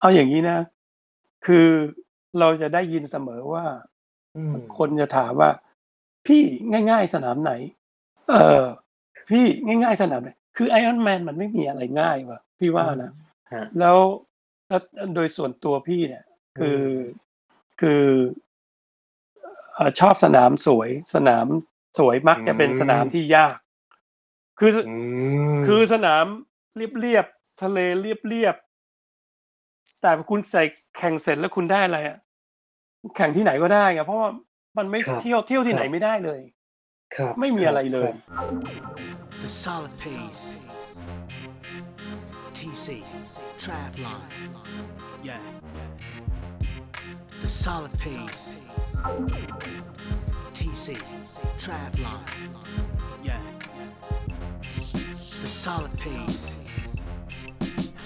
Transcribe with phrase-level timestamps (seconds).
[0.00, 0.58] เอาอย่างนี้นะ
[1.46, 1.68] คือ
[2.38, 3.64] เราจะได้ยินเสมอว่า
[4.36, 5.50] อืม คนจะถามว่า
[6.26, 6.42] พี่
[6.90, 7.52] ง่าย ๆ สนามไหน
[8.30, 8.64] เออ
[9.30, 13.12] พี่ง่าย ๆ สนามไหน คือไอออนแมนมันไม่มีอะไรง่ายว่ะ พี่ว่านะ
[13.54, 13.98] ฮะ แล้ว
[14.68, 14.80] แล้ว
[15.14, 16.24] โดยส่วนตัวพี่เนี่ย
[16.58, 16.82] คือ
[17.80, 18.04] คือ
[19.74, 21.46] เอ่อชอบสนามสวย สนาม
[21.98, 23.56] สวยมักจะเป็นอืมสนามที่ยาก
[24.58, 24.94] คือ อื
[25.56, 26.24] มคือสนาม
[26.76, 28.65] เรียบๆทะเลเรียบๆ
[30.00, 30.62] แต่คุณใส่
[30.98, 32.16] แข่งเสร็จแล้วคุณได้อะไรอะ
[33.16, 34.28] แข่งที่ไหนก็ได้ไงเพราะว่า
[34.78, 36.40] มันไม่ครับเที่ยวเที่ยวที่ไหนครับไม่ได้เลย
[37.16, 38.46] ครับไม่มีอะไรเลยครับ
[39.42, 40.44] The solid pace.
[42.52, 43.04] TC,
[43.62, 44.20] Travlon.
[45.22, 45.38] Yeah.
[47.42, 48.66] The solid pace.
[50.52, 50.96] TC,
[51.62, 52.20] Travlon.
[53.22, 53.40] Yeah.
[55.42, 56.55] The solid pace.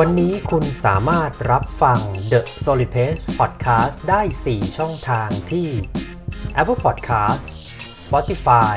[0.00, 1.98] วันนี้คุณสามารถรับฟัง
[2.32, 5.68] The Solid Pace Podcast ได้ 4 ช่องทางที่
[6.60, 7.42] Apple Podcast
[8.04, 8.76] Spotify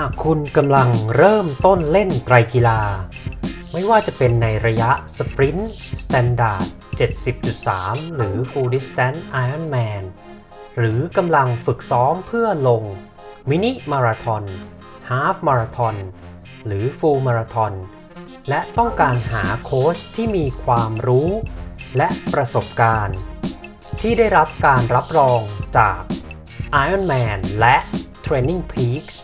[0.00, 2.80] หากคุณกำลังเริ่มต้นเล่นไตรกีฬา
[3.72, 6.66] ไม่ว่าจะเป็นในระยะ sprint standard
[7.40, 10.02] 70.3 หรือ Full Distance Ironman
[10.78, 12.82] หรือกำลังฝึกซ้อมเพื่อลง
[13.50, 14.44] มินิมาราทอน
[15.10, 15.96] half มาราทอน
[16.66, 17.72] หรือ Full มาราทอน
[18.48, 21.28] และต้องการหาโค้ชที่มีความรู้
[21.96, 23.18] และประสบการณ์
[24.00, 25.40] ที่ได้รับการรับรอง
[25.78, 26.00] จาก
[26.84, 27.76] Ironman และ
[28.26, 29.16] Training Peaks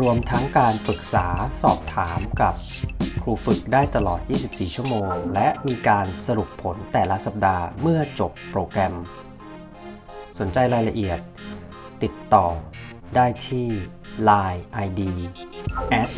[0.00, 1.26] รวมทั้งการปรึกษา
[1.62, 2.54] สอบถามกับ
[3.22, 8.94] ครูฝึกได้ตลอด 24 ชั่วโมง และมีการสรุปผลแต่ละสัปดาห์เมื่อจบโปรแกรม
[10.38, 11.18] สนใจรายละเอียด
[12.02, 12.46] ติดต่อ
[13.16, 13.68] ได้ที่
[14.28, 15.00] Line ID
[16.00, 16.10] at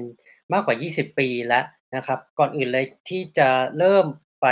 [0.53, 1.65] มากกว่า 20 ปีแล้ว
[1.95, 4.05] นะครับ ก่อนอื่นเลยที่จะเริ่ม
[4.41, 4.47] ไป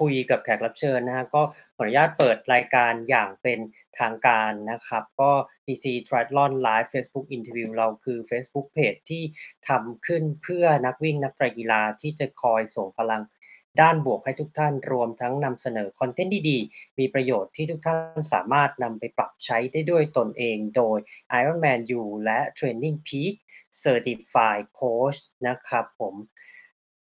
[0.00, 1.42] คุยกับแขกรับเชิญนะฮะก็
[1.76, 3.58] ขออนุญาตเปิดรายการอย่างเป็น
[3.98, 5.30] ทางการนะครับ ก็
[5.66, 9.22] TC Triathlon Live Facebook Interview เราคือ Facebook Page ที่
[9.68, 13.22] ทำขึ้นเพื่อนักวิ่งนักกีฬาที่จะคอยส่งพลัง
[13.80, 20.98] ด้านบวกให้ทุกท่านรวมทั้งนำเสนอคอนเทนต์ดีๆ มีประโยชน์ที่ทุกท่านสามารถนำไปปรับใช้ได้ด้วยตนเองโดย
[21.40, 23.34] Ironman U และ Training Peak
[23.82, 26.14] Certified Coach นะครับผม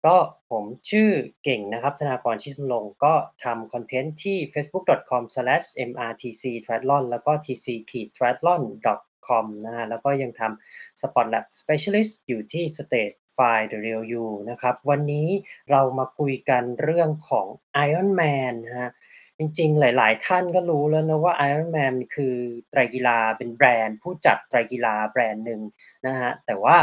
[0.06, 0.16] ก็
[0.50, 1.10] ผมชื่อ
[1.44, 3.14] เก่งนะครับ ธนากรชิดมลงก็
[3.44, 15.28] ทำคอนเทนต์ที่ facebook.com/mrtctriathlon แล้วก็ tc-triathlon.com นะฮะแล้วก็ยังทำ Spot Lab Specialist อยู่ที่ Stage File The Real You นะครับ วันนี้
[15.70, 17.46] เรามาคุยกันเรื่องของ
[17.86, 18.90] Ironman นฮะ
[19.38, 22.34] จริงๆ หลาย ๆ ท่านก็รู้แล้วนะว่า Ironman คือ
[22.70, 25.60] ไตรกีฬาเป็นแบรนด์ ผู้จัดไตรกีฬาแบรนด์หนึ่ง
[26.06, 26.76] นะฮะแต่ว่า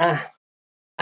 [0.00, 0.10] อะ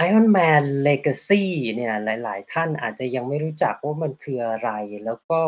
[0.07, 1.45] Ironman Legacy
[1.75, 4.71] เนี่ยหลาย ๆ ท่านอาจจะยังไม่รู้จักว่ามันคืออะไร
[5.05, 5.41] แล้วก็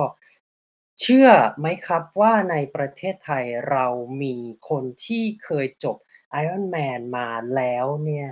[1.00, 1.28] เชื่อ
[1.58, 3.86] ไหมครับว่าในประเทศไทยเรา
[4.22, 4.34] มี
[4.68, 5.96] คนที่เคยจบ
[6.42, 8.28] Ironman มาแล้วเนี่ย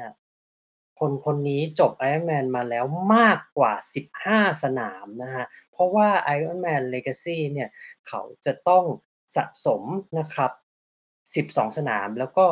[1.00, 2.84] คนคนนี้จบ Ironman มาแล้ว
[3.14, 3.72] มากกว่า
[4.24, 7.68] 15 สนามนะฮะเพราะว่า Ironman Legacy เนี่ย
[8.08, 8.84] เขาจะต้อง
[9.36, 9.82] สะสม
[10.18, 10.52] นะครับ
[11.34, 12.46] 12 สนาม แล้วก็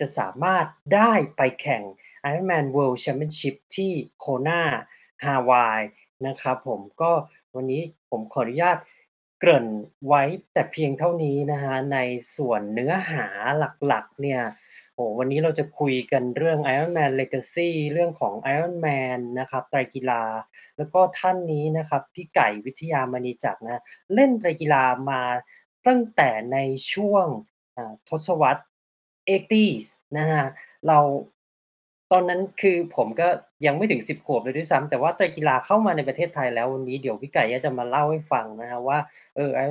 [0.00, 1.82] จะสามารถได้ไปแข่ง
[2.28, 4.62] Ironman World Championship ที่โคนา
[5.24, 5.80] ฮาวาย
[6.26, 7.12] นะครับผมก็
[7.54, 8.78] วันนี้ผมขออนุญาต
[9.40, 9.66] เกริ่น
[10.06, 10.22] ไว้
[10.52, 11.98] แต่เพียงเท่านี้นะฮะใน
[12.36, 13.26] ส่วนเนื้อหา
[13.86, 14.42] หลักๆเนี่ย
[14.94, 20.22] โอ้วันนี้เราจะคุยกันเรื่อง Ironman Legacy เรื่องของ Ironman นะครับไตรกีฬา
[20.76, 23.82] แล้วก็ท่านนี้นะครับพี่ไก่วิทยามณีจักรนะ
[24.14, 25.22] เล่นไตรกีฬามา
[25.86, 26.58] ตั้งแต่ใน
[26.92, 27.26] ช่วง
[28.08, 28.62] ทศวรรษ
[29.26, 29.84] 80s
[30.16, 30.44] นะฮะ
[30.88, 30.98] เรา
[32.12, 33.28] ตอนนั้นคือผมก็
[33.66, 38.98] ยังไม่ถึง 10 ขวบเลยด้วยซ้ำแต่ว่าไตรกีฬาเข้ามาในประเทศไทยแล้ววันนี้เดี๋ยวพี่ไก่จะมาเล่าให้ฟังนะฮะว่า
[39.36, 39.66] เออไอ้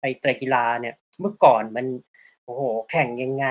[0.00, 1.86] ไอ้ไตรกีฬาเนี่ยเมื่อก่อนมัน
[2.44, 3.46] โอ้โหแข่งยังไง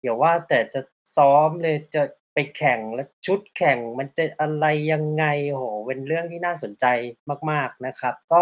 [0.00, 0.80] เดี๋ยวว่าแต่จะ
[1.16, 2.02] ซ้อมเลยจะ
[2.34, 6.86] ไปแข่งแล้วชุดแข่งมันจะอะไรยังไงโอ้โหเป็นเรื่องที่น่าสนใจ
[7.50, 8.40] มาก ๆนะครับ ก็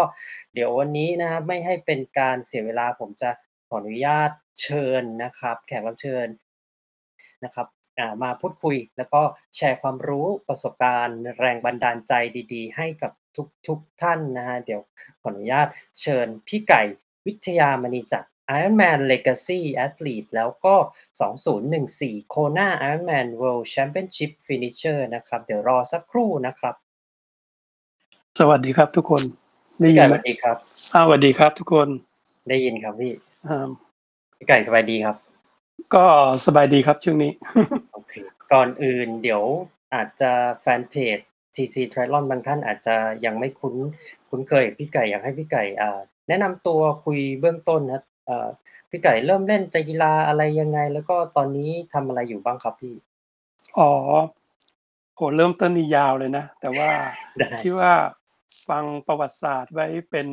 [0.53, 3.29] เดี๋ยววันนี้นะครับไม่ให้เป็นการเสียเวลาผมจะ
[3.67, 4.31] ขออนุญาต
[4.61, 6.27] เชิญนะครับ แขกรับเชิญ
[7.45, 7.67] นะครับ
[7.99, 9.21] อ่ามาพูดคุยแล้วก็
[9.55, 12.13] แชร์ความรู้ประสบการณ์ แรงบันดาลใจ
[12.53, 14.81] ดี ๆ ให้กับทุกทุกท่านนะฮะเดี๋ยว
[15.21, 15.67] ขออนุญาต
[16.01, 16.81] เชิญพี่ไก่
[17.25, 20.75] วิทยามณีจักร Ironman Legacy Athlete แล้วก็
[21.53, 26.75] 2014 Kona Ironman World Championship Finisher นะครับ เดี๋ยวรอสักครู่นะครับ
[28.39, 29.23] สวัสดีครับทุกคน
[29.79, 30.57] ได้พี่ยิไก่นสไหมวัสดีครับ
[30.93, 31.87] อ้าวสวัสดีครับทุกคน
[32.49, 33.13] ได้ยินครับพี่
[33.47, 33.69] อ่า
[34.37, 35.15] พี่ไก่สบายดีครับ
[35.95, 36.05] ก็
[36.45, 37.31] สบายดีครับช่วงนี้
[37.93, 38.13] โอเค
[38.53, 39.43] ก่อนอื่นเดี๋ยว
[39.93, 40.31] อาจจะ
[40.61, 41.19] แฟนเพจ
[41.55, 42.95] TC Triathlon บางท่านอาจจะ
[43.25, 43.75] ยังไม่คุ้น
[44.29, 48.47] คุ้นเคยกับพี่ไก่อยากให้พี่ไก่อ่าแนะนำตัวคุยเบื้องต้นนะเอ่อ
[48.89, 52.95] พี่ไก่เริ่มเล่นไตรกีฬาอะไรยังไง แล้วก็ตอนนี้ทำอะไรอยู่บ้างครับพี่
[53.77, 53.91] อ๋อ
[55.15, 56.89] โหเริ่มต้นนี่ยาวเลยนะ แต่ว่า
[57.37, 57.93] ได้คิดว่า
[58.69, 60.27] ฟังประวัติศาสตร์ไว้เป็น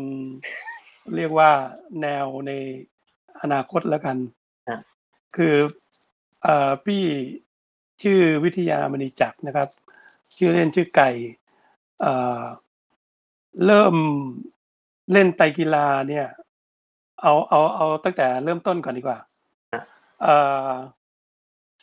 [1.16, 1.50] เรียกว่า
[2.02, 2.52] แนวใน
[3.42, 4.35] อนาคตแล้วกันอะ
[5.38, 5.56] คือ
[6.42, 7.04] เอ่อพี่
[8.02, 9.68] ชื่อวิทยามณีจักรนะครับ
[10.38, 11.10] ชื่อเล่นชื่อไก่
[12.00, 12.42] เอ่อ
[13.66, 13.94] เริ่ม
[15.12, 16.26] เล่นไตรกีฬาเนี่ย
[17.22, 19.18] เอาเอาเอาตั้งแต่เริ่มต้นก่อนดีกว่า
[19.72, 19.82] ฮะ
[20.22, 20.36] เอ่
[20.70, 20.72] อ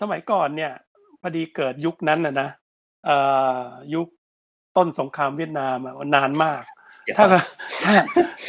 [0.01, 0.74] สมัยก่อนเนี่ย
[1.22, 2.50] พอดีเกิดยุคนั้นนะนะ
[3.05, 3.17] เอ่
[3.63, 4.07] อยุค
[4.77, 6.63] ต้นสงครามเวียดนามอะนานมาก
[7.03, 7.43] เดี๋ยวถ้าก่อน
[7.83, 7.93] ถ้า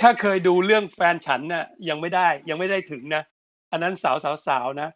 [0.00, 3.22] ถ้าเคยดูเรื่องแฟนฉันน่ะยังไม่ได้ยังไม่ได้ถึงนะ
[3.74, 4.90] อันนั้นสาวสาวสาวนะ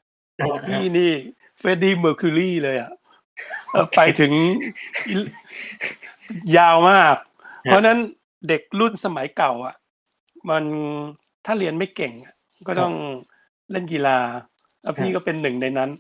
[0.45, 1.13] ของพี่นี่
[1.59, 2.91] เฟรดดี้เมอร์คิวรีเลยอะ
[3.71, 4.33] เอ่อไปถึง
[6.57, 7.17] ยาวมาก
[7.63, 7.99] เพราะฉะนั้น
[8.49, 9.75] เด็กรุ่นสมัยเก่า อะ
[10.51, 10.65] มัน
[11.47, 12.35] ถ้าเรียนไม่เก่งอะ
[12.67, 12.95] ก็ต้อง
[13.71, 14.19] เล่นกีฬา
[14.83, 15.91] แล้วพี่ก็เป็นหนึ่งในนั้น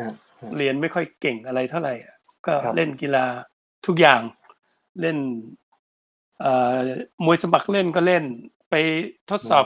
[0.00, 2.16] ฮะฮะเรียนไม่ค่อยเก่งอะไรเท่าไหร่อะ
[2.46, 3.24] ก็ครับเล่นกีฬา
[3.86, 4.20] ทุกอย่าง
[5.00, 5.18] เล่น
[6.40, 6.76] เอ่อ
[7.24, 8.24] มวยสมัครเล่นก็เล่น
[8.70, 8.74] ไป
[9.30, 9.64] ทดสอบ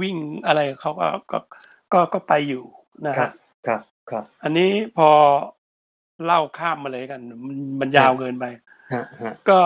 [0.00, 1.38] วิ่งอะไรเขาก็ก็
[1.92, 2.64] ก็ก็ไปอยู่
[3.08, 3.30] นะครัฮะบ
[3.66, 3.80] ครับ
[4.10, 5.10] ครับอันนี้พอ
[6.24, 8.44] เล่าข้ามมาเลยกัน มันมันยาวเกินไป
[8.92, 9.60] ฮะฮะก็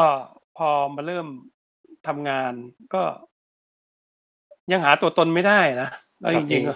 [0.57, 1.27] พอมาเริ่ม
[2.07, 2.53] ทำงาน
[2.95, 3.03] ก็
[4.73, 5.89] ยังหาตัวตนไม่ได้นะ
[6.21, 6.75] แล้วจริงๆก็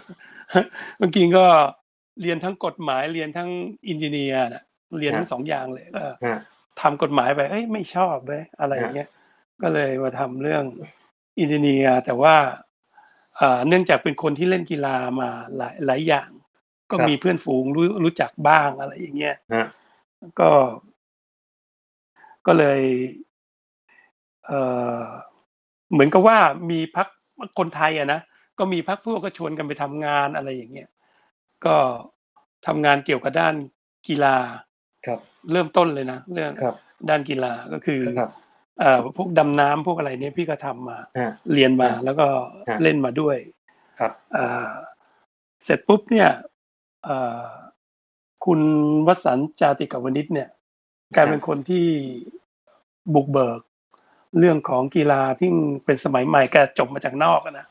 [1.00, 1.47] จริงๆก็
[2.23, 3.50] เรียนทั้งกฎหมายเรียนทั้ง
[3.88, 4.64] อินเจเนียร์นะ
[4.99, 6.37] เรียนทั้งสองอย่างเลยก็ฮะ
[6.80, 9.09] ทำกฎหมายไป เอ้ยไม่ชอบเลยอะไรอย่างเงี้ย
[9.62, 10.64] ก็เลยมาทำเรื่อง
[11.40, 12.35] อินเจเนียร์แต่ว่า
[13.40, 16.30] เอ่อเนื่องจากเป็นคนที่เล่นกีฬามาหลายหลายอย่าง
[16.90, 19.66] ก็ครับมีเพื่อนฝูงรู้รู้จักบ้างอะไรอย่างเงี้ยฮะ
[20.40, 20.50] ก็
[22.47, 22.80] ก็เลย
[24.47, 24.52] เอ
[25.00, 25.02] อ
[25.92, 26.38] เหมือนกับว่า
[26.70, 27.09] มีพัก
[27.59, 28.20] คนไทยอะนะ
[28.59, 30.88] ก็มีพักพวกก็ชวนกันไปทำงานอะไรอย่างเงี้ย
[31.66, 31.76] ก็
[32.66, 33.54] ทำงานเกี่ยวกับด้าน
[34.09, 34.37] กีฬา
[35.06, 35.20] ครับ
[35.52, 36.75] เริ่มต้นเลยนะเรื่องครับ
[37.09, 38.30] ด้านกีฬาก็คือครับ
[38.80, 42.26] เอ่อพวกดำน้ำพวกอะไรเนี่ยพี่ก็ทำมาฮะเรียนมาฮะแล้วก็
[42.68, 43.37] ฮะเล่นมาด้วย
[44.00, 44.72] ครับเอ่อ
[45.64, 46.30] เสร็จปุ๊บเนี่ย
[47.04, 47.49] เอ่อ
[48.44, 48.60] คุณ
[49.06, 50.49] วสันต์จาติกวนิชเนี่ย
[51.16, 51.87] กลายเป็นคนที่
[53.14, 53.60] บุกเบิก
[54.38, 55.50] เรื่องของกีฬาที่
[55.87, 57.66] เป็นสมัยใหม่แกจบมาจากนอกอะนะ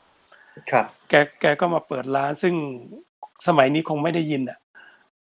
[0.70, 2.54] ครับ แกแกก็มาเปิดร้านซึ่ง
[3.46, 4.58] สมัยนี้คงไม่ได้ยินอะ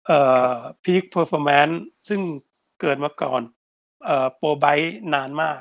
[0.07, 0.21] เอ่
[0.53, 2.21] อPeak Performance ซึ่ง
[2.81, 3.43] เกิดมาก่อน
[4.05, 4.67] เอ่อ Probike
[5.15, 5.61] นานมาก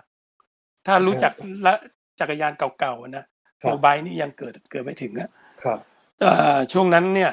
[0.88, 1.34] ถ้ารู้จัก
[1.66, 1.74] ละ
[2.20, 3.26] จักรยานเก่าๆอะนะ
[3.64, 5.30] ครัโปบ Probike นี่ยังเกิดเกิดไม่ถึงอะ
[5.64, 5.80] ครับ
[6.22, 7.32] เอ่อช่วงนั้นเนี่ย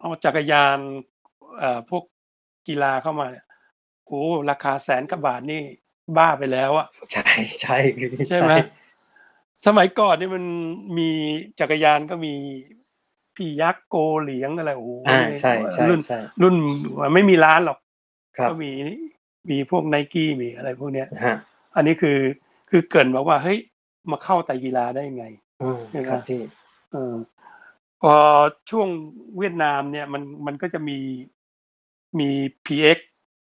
[0.00, 0.78] เอาจักรยาน
[1.58, 2.04] เอ่อพวก
[2.68, 3.46] กีฬาเข้ามาเนี่ย
[4.06, 5.62] โอ้ราคาแสนกว่าบาทนี่
[6.16, 7.28] บ้าไปแล้วอะใช่
[7.60, 7.76] ใช่
[8.28, 8.52] ใช่ไหม
[9.66, 10.44] สมัยก่อนนี่มัน
[10.98, 11.10] มี
[11.60, 12.34] จักรยานก็มี
[13.36, 16.56] พี่ยักษ์โกเหลียงอะไรโอ้โหอ่าใช่ใช่รุ่นใช่รุ่น
[17.14, 17.78] ไม่มีร้านหรอก
[18.38, 18.70] ครับก็มี
[19.50, 21.36] มีพวกไนกี้มีอะไรพวกเนี้ยฮะ
[21.76, 22.18] อันนี้คือ
[22.70, 23.58] คือเกรินบอกว่าเฮ้ย
[24.10, 25.24] มาเข้าไตรกีฬาได้ยังไง
[25.62, 26.42] อืมใช่ไหมครับพี่
[26.92, 27.14] เออ
[28.02, 28.14] พอ
[28.70, 28.88] ช่วง
[29.38, 30.98] เวียดนามเนี่ยมันมันก็จะมี
[32.18, 32.30] มี
[32.66, 32.98] PX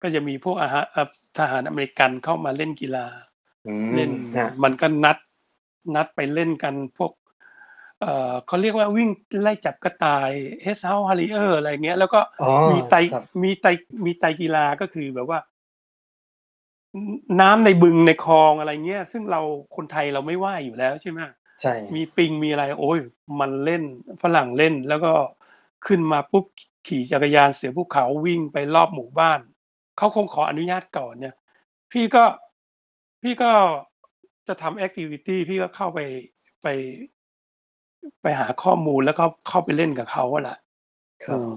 [0.03, 1.07] ก็จะมีพวกอาหารเอ่อ
[1.37, 3.07] ทหารอเมริกันเข้ามาเล่นกีฬา
[3.67, 5.17] อืมเล่นฮะมันก็นัด
[5.95, 7.11] นัดไปเล่นกันพวก
[8.01, 9.09] เอ่อเขาเรียกว่าวิ่ง
[9.41, 10.31] ไล่จับกระต่าย
[10.61, 13.67] เฮสเฮาฮาริเออร์อะไรเงี้ย แล้วก็อ๋อมีไตครับมีไต
[14.05, 15.39] มีไตกีฬาก็คือแบบว่า
[17.41, 19.41] น้ำในบึงในคลองอะไรเงี้ย ซึ่งเรา
[19.75, 21.19] คนไทยเราไม่ว่ายอยู่แล้วใช่ไหม
[21.61, 22.99] ใช่ มีปิงมีอะไร โอ้ย
[23.39, 23.83] มันเล่น
[24.21, 25.13] ฝรั่งเล่นแล้วก็
[25.87, 26.45] ขึ้นมาปุ๊บ
[26.87, 29.39] ขี่จักรยานเสือภูเขาวิ่งไปรอบหมู่บ้าน
[29.97, 31.35] เขาคงขออนุญาตก่อนเนี่ย
[31.91, 32.23] พี่ก็
[33.23, 33.51] พี่ก็
[34.47, 35.99] จะทำแอคทิวิตี้พี่ก็เข้าไป
[36.63, 36.67] ไป
[38.21, 40.57] ไปหาข้อมูลแล้วก็เข้าไปเล่นกับเขาอะแหละ
[41.25, 41.51] ครับเออ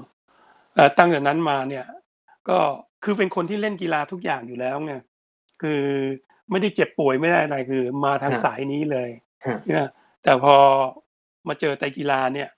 [0.75, 1.87] เอ่อตั้งแต่นั้นมาเนี่ย
[2.49, 2.59] ก็
[3.05, 4.95] คือเป็นคนที่เล่นกีฬาทุกอย่างอยู่แล้วไง
[5.63, 5.83] คือ
[6.51, 9.11] ไม่ได้เจ็บป่วยไม่ได้อะไรคือ มาทางฮะสายนี้เลย
[9.47, 9.87] ฮะเนี่ย
[10.23, 10.57] แต่พอ
[11.49, 12.49] มาเจอไตรกีฬาเนี่ย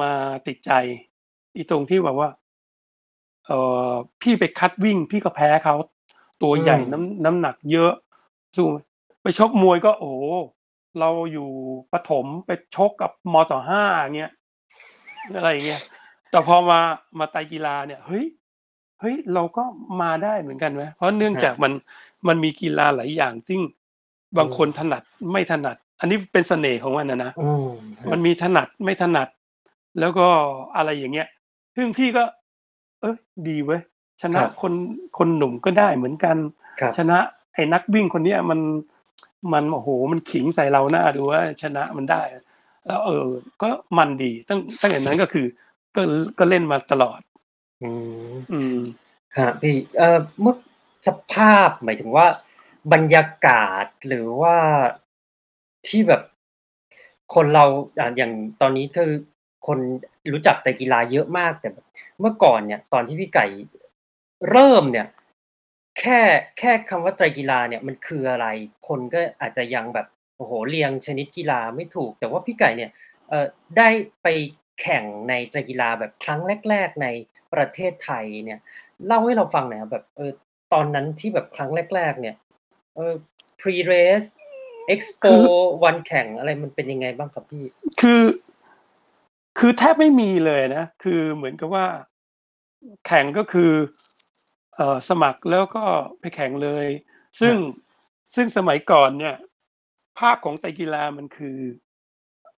[0.00, 0.10] มา
[0.46, 0.72] ติดใจ
[1.56, 2.30] อีตรงที่แบบว่า
[3.46, 3.52] เอ
[3.88, 3.90] อ
[4.20, 5.74] พี่ไปคัดวิ่ง พี่ก็แพ้เขา
[6.42, 7.92] ตัวใหญ่อืมน้ำน้ำหนักเยอะ
[8.56, 8.78] สู้ไหม
[9.22, 10.24] ไปชกมวยก็โอ้โห
[11.00, 11.48] เราอยู่
[11.92, 13.82] ปฐมไปชกกับมสห้า
[14.16, 14.32] เงี้ย
[15.36, 15.82] อะไรอย่างเงี้ย
[16.30, 16.80] แต่พอมา
[17.18, 18.24] มาไตรกีฬาเนี่ยเฮ้ย
[19.02, 19.64] เฮ้ยเราก็
[20.02, 21.72] มาได้เหมือนกันไหมเพราะเนื่องจากมัน
[22.28, 23.60] มันมีกีฬาหลายอย่างซึ่ง
[24.38, 27.68] บางคนถนัดไม่ถนัด อันนี้เป็นเสน่ห์ของมันนะนะอืม
[28.00, 29.28] ฮะมันมีถนัดไม่ถนัด
[30.00, 30.26] แล้วก็
[30.76, 31.28] อะไรอย่างเงี้ย
[31.76, 32.24] ซึ่งพี่ก็
[33.00, 33.16] เออ
[33.48, 33.80] ดีเว้ย
[34.22, 34.72] ชนะคน
[35.18, 36.36] คนหนุ่มก็ได้เหมือนกัน
[36.80, 37.18] ครับชนะ
[37.54, 38.60] ไอ้นักวิ่งคนเนี้ยมัน
[39.52, 42.22] มันโอ้โหมันขิงใส่เราหน้าดูว่าชนะมันได้
[42.86, 43.26] แล้วเออ
[43.62, 43.68] ก็
[43.98, 45.46] มันดีตั้งตั้งแต่นั้นก็คือ
[45.96, 46.02] ก็
[46.38, 47.20] ก็เล่นมาตลอด
[47.82, 47.90] อื
[48.32, 48.78] ม อืม
[49.36, 50.56] ฮะพี่ เอ่อ เมื่อ
[51.06, 52.26] สภาพ หมายถึงว่า
[52.92, 54.56] บรรยากาศ หรือว่า
[55.86, 56.22] ที่แบบ
[57.34, 57.64] คนเรา
[57.98, 59.10] อะอย่างตอนนี้ คือ
[59.66, 59.78] คน
[60.32, 61.86] รู้จักแต่กีฬาเยอะมาก แต่แบบ
[62.20, 63.46] เมื่อก่อนเนี่ย ตอนที่พี่ไก่
[64.50, 65.06] เริ่มเนี่ย
[66.00, 66.20] แค่
[66.58, 68.46] แค่คำว่าไตรกีฬาเนี่ย มันคืออะไร
[68.88, 72.90] คนก็อาจจะยังแบบ โอ้โฮ เรียงชนิดกีฬาไม่ถูก แต่ว่าพี่ไก่เนี่ย
[73.28, 73.46] เอ่อ
[73.78, 73.88] ได้
[74.22, 74.26] ไป
[74.80, 77.06] แข่งในไตรกีฬาแบบครั้งแรก ๆ ใน
[77.54, 78.58] ประเทศไทยเนี่ย
[79.06, 80.32] เล่าให้เราฟังหน่อยครับแบบ เออ
[80.72, 82.36] ตอนนั้นที่แบบครั้งแรก ๆ เนี่ย
[82.96, 83.14] เออ
[83.60, 85.36] Pre-race คื Expo อ
[85.84, 87.64] วันแข่งอะไรมันเป็นยังไงบ้างครับพี่?
[88.00, 88.22] คือ
[89.58, 91.86] คือแทบไม่มีเลยนะ คือเหมือนกับว่า
[93.06, 93.72] แข่งก็คือ
[94.76, 95.84] เอ่อสมัครแล้วก็
[96.20, 96.86] ไปแข่งเลย
[97.40, 97.74] ซึค่งรับ
[98.34, 99.36] ซึ่งสมัยก่อนเนี่ย
[100.18, 101.58] ภาพของไตรกีฬามันคือ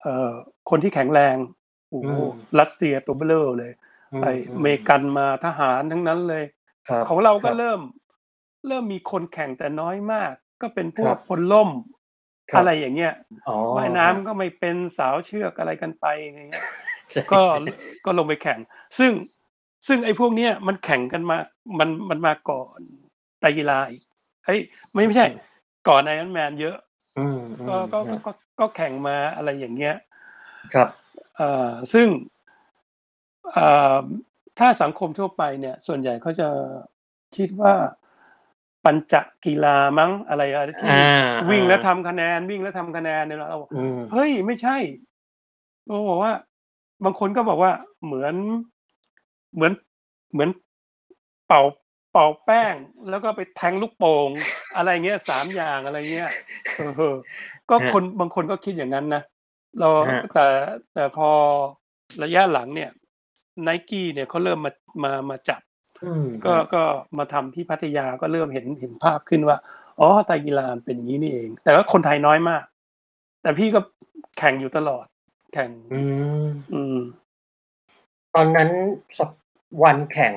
[0.03, 0.33] เอ่อ
[0.71, 1.64] คนที่แข็งแรงโอ้อืโฮม
[2.61, 3.73] รัสเซียตัวเบ้อเร่อเลย
[4.13, 6.45] อืไอ้อเมมริกันมาทหารทั้งนั้นเลย
[6.89, 7.81] ครับของเราคก็รับเริ่ม
[8.69, 10.33] เริ่มมีคนแข่งแต่น้อยมาก
[10.63, 11.71] ก็เป็นพควรักบพลร่ม
[12.53, 13.15] ครัอะบไรอย่างเงี้ย
[13.49, 16.67] อ๋อว่ายคน้ำรับก็ไม่เป็นสาวเชือกอะไรกันไปอย่างเงี้ย
[17.13, 17.67] ใช่ก็ใช่ล
[18.05, 18.59] ก็ลงไปแข่ง
[18.99, 19.13] ซึ่ง
[19.89, 21.37] ซึ่งไอ้พวกเนี้ยมันแข่งกันมา
[21.79, 22.81] มันมันมาก่อน
[23.41, 24.03] ไตรกีฬาอีก
[24.47, 24.61] เอ๊ย
[24.93, 25.37] ไม่ไม่ใช่อืม
[25.89, 26.77] ก่อน Ironman เยอะ
[27.19, 29.95] อืมก็ก็ๆคก็รับก็ก็แข่งมาอะไรอย่างเงี้ย
[30.75, 31.04] ครับเอ่อ
[31.93, 32.09] ซึ่ง
[33.57, 33.99] อ่า
[34.59, 36.49] ถ้าสังคมทั่วไปเนี่ยส่วนใหญ่เขาจะ
[37.37, 37.75] คิดว่า
[38.85, 39.15] ปัญจ
[39.45, 41.03] กีฬามั้งอะไรอะไรที่อา
[41.51, 44.77] วิ่งแล้วๆทำคะแนนวิ่งแล้วทำคะแนนเนี่ยเราบอกอืมเฮ้ยไม่ใช่
[45.87, 46.33] เราบอกว่า
[47.05, 47.73] บางคนก็บอกว่า
[48.05, 48.35] เหมือน
[49.55, 49.73] เหมือน
[50.33, 50.51] เหมือน
[51.47, 51.63] เป่า
[52.13, 52.75] เป่าแป้ง
[53.11, 54.31] แล้วก็ไปแทงลูกโป่ง
[54.77, 56.31] อะไรเงี้ย3อย่างอะไรเงี้ย
[56.77, 57.15] เออ
[57.71, 59.23] ก็ครัคบนบางคนก็คิดอย่างงั้นนะ
[59.81, 60.47] เราครับแต่
[60.95, 61.31] แต่พอ
[62.23, 62.91] ระยะหลังเนี่ย
[63.67, 64.73] Nike เนี่ยเขาเริ่มมา
[65.05, 65.63] มามาจับ
[66.05, 66.83] อืมก็ครับก็
[67.19, 69.57] มาทำที่พัทยาก็เริ่มเห็นเห็นภาพขึ้นว่า
[70.01, 72.65] อ๋อไตรกีฬามันเป็นอย่างงี้นี่เอง แต่ว่าคนไทยน้อยมาก
[73.43, 73.81] แต่พี่ก็
[74.39, 75.07] แข่งอยู่ตลอด
[75.55, 76.03] แข่ง อื
[76.45, 76.99] มอืม
[78.35, 78.71] ตอนนั้น
[79.19, 79.21] ส
[79.83, 80.35] วันแข่ง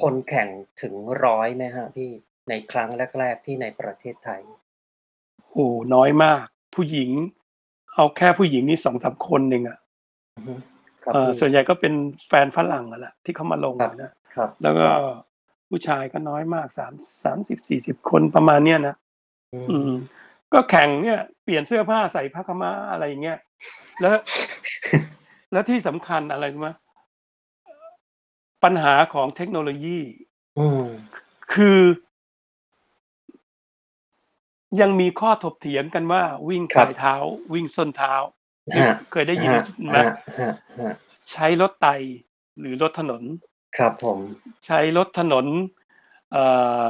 [0.00, 0.48] คนแข่ง
[0.82, 0.94] ถึง
[1.26, 2.10] 100ไหมครับพี่?
[2.48, 4.42] ในครั้งแรก ๆ ที่ในประเทศไทย
[5.52, 7.10] โอ้โฮน้อยมาก ผู้หญิง
[7.94, 9.78] เอาแค่ผู้หญิงนี่2-3คนเองอะ
[10.36, 10.54] อือฮึ
[11.04, 11.92] ครับเอ่อพี่ส่วนใหญ่ก็เป็น
[12.28, 15.02] แฟนฝรั่งอะแหละที่เขามาลงครับอะนะครับ แล้วก็ครับ
[15.70, 16.92] ผู้ชายก็น้อยมาก3
[17.24, 18.94] 30-40คนประมาณเนี้ยนะ
[19.54, 19.92] อือืมม
[20.52, 23.38] ก็แข่งเนี่ยเปลี่ยนเสื้อผ้าใส่ผ้าขาวม้าอะไรอย่างเงี้ย
[24.00, 24.14] แล้ว
[25.52, 26.70] แล้วที่สำคัญอะไรรู้ไหม?
[28.64, 30.00] ปัญหาของเทคโนโลยี
[30.58, 31.16] อืมค
[31.54, 31.78] คือ
[34.80, 37.14] ยังมีข้อถกเถียงกันว่าวิ่งปรัลายเท้าครับ
[37.54, 38.14] วิ่งส้นเท้า
[38.70, 39.98] ครับที่เคยได้ยินไหม?
[40.36, 40.96] ครับครับครับ
[41.32, 41.90] ใช้รถไตร
[42.60, 43.22] หรือรถถนน
[43.76, 44.18] ครับผม
[44.66, 45.46] ใช้รถถนน
[46.32, 46.44] เอ่
[46.86, 46.88] อ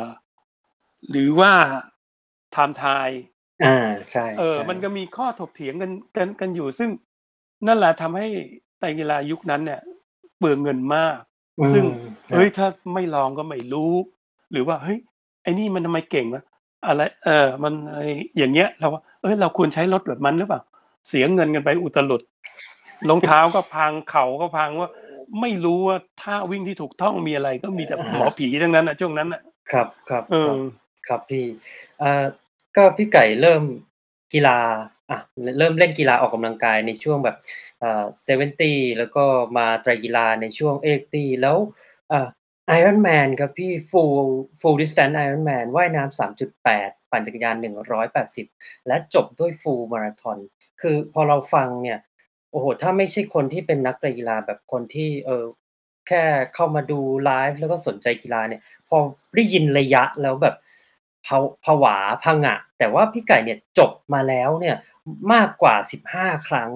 [1.11, 1.53] หรือว่า
[2.53, 3.21] time time
[3.63, 3.75] อา
[4.11, 6.91] ใช่เออๆมันก็มีข้อถกเถียงกันกันกันอยู่ ซึ่ง
[7.67, 8.29] นั่นแหละทำให้
[8.79, 9.81] ไตรกีฬายุคนั้นเนี่ย
[10.39, 11.17] เปลืองเงินมาก
[11.59, 11.89] อืซึ่งม
[12.31, 13.93] คเฮร้ัยบถ้าไม่ลองก็ไม่รู้
[14.53, 14.99] หรือว่าเฮ้ย
[15.43, 16.45] ไอ้นี่มันทำไมเก่งวะ
[16.87, 18.07] อะไร เออ มันไอ้
[18.39, 20.61] อย่างเงี้ยเราว่าเฮ้ยเราควรใช้รถแบบมันหรือเปล่า?
[21.09, 22.23] เสียเงินกันไปอุตลุด
[23.09, 24.91] รองเท้าก็พังเข่าก็พังว่า
[25.41, 29.41] ไม่รู้ว่าท่าวิ่งที่ถูกต้องมีอะไร ก็มีแต่หมอผีทั้งนั้นน่ะช่วงนั้นน่ะ
[29.73, 30.57] ครับครับเอครัอบ
[31.09, 31.45] ครับพี่
[32.03, 32.25] อ่า
[32.77, 33.63] ก็พี่ไก่เริ่ม
[34.35, 34.59] กีฬา
[35.11, 37.37] อะรเริ่มเล่นกีฬาออกกำลังกายในช่วงแบบ
[37.83, 39.25] อ่า70แล้วก็
[39.57, 41.57] มาไตรกีฬาในช่วง80แล้ว
[42.13, 44.27] อ่า Ironman ครับพี่ Full
[44.61, 46.19] Full Distance Ironman ว่ายน้ำ
[46.61, 47.57] 3.8 ปั่นจักรยาน
[48.23, 50.39] 180 และจบด้วย Full Marathon
[50.81, 51.99] คือพอเราฟังเนี่ย
[52.51, 55.45] โอ้โฮถ้าไม่ใช่คนที่เป็นนักกีฬาแบบคนที่เออ
[56.09, 56.23] แค่
[56.55, 58.99] เข้ามาดูไลฟ์แล้วก็สนใจกีฬาเนี่ย พอ
[59.35, 60.57] ได้ยินระยะแล้วแบบ
[61.65, 64.77] ผวาผงอะแต่ว่าพี่ไก่เนี่ยจบมาแล้วเนี่ย
[65.33, 65.75] มากกว่า
[66.13, 66.71] 15 ครั้ง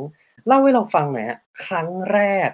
[0.47, 2.51] เล่าให้เราฟังหน่อยครับครั้งแรก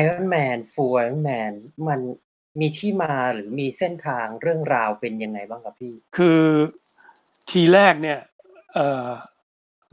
[0.00, 1.52] Ironman Full Ironman
[1.88, 2.00] มัน
[2.60, 5.94] มีที่มาหรือมีเส้นทางเรื่องราวเป็นยังไงบ้างครับพี่?
[6.16, 6.42] คือ
[7.50, 8.18] ทีแรกเนี่ย
[8.74, 9.08] เอ่อ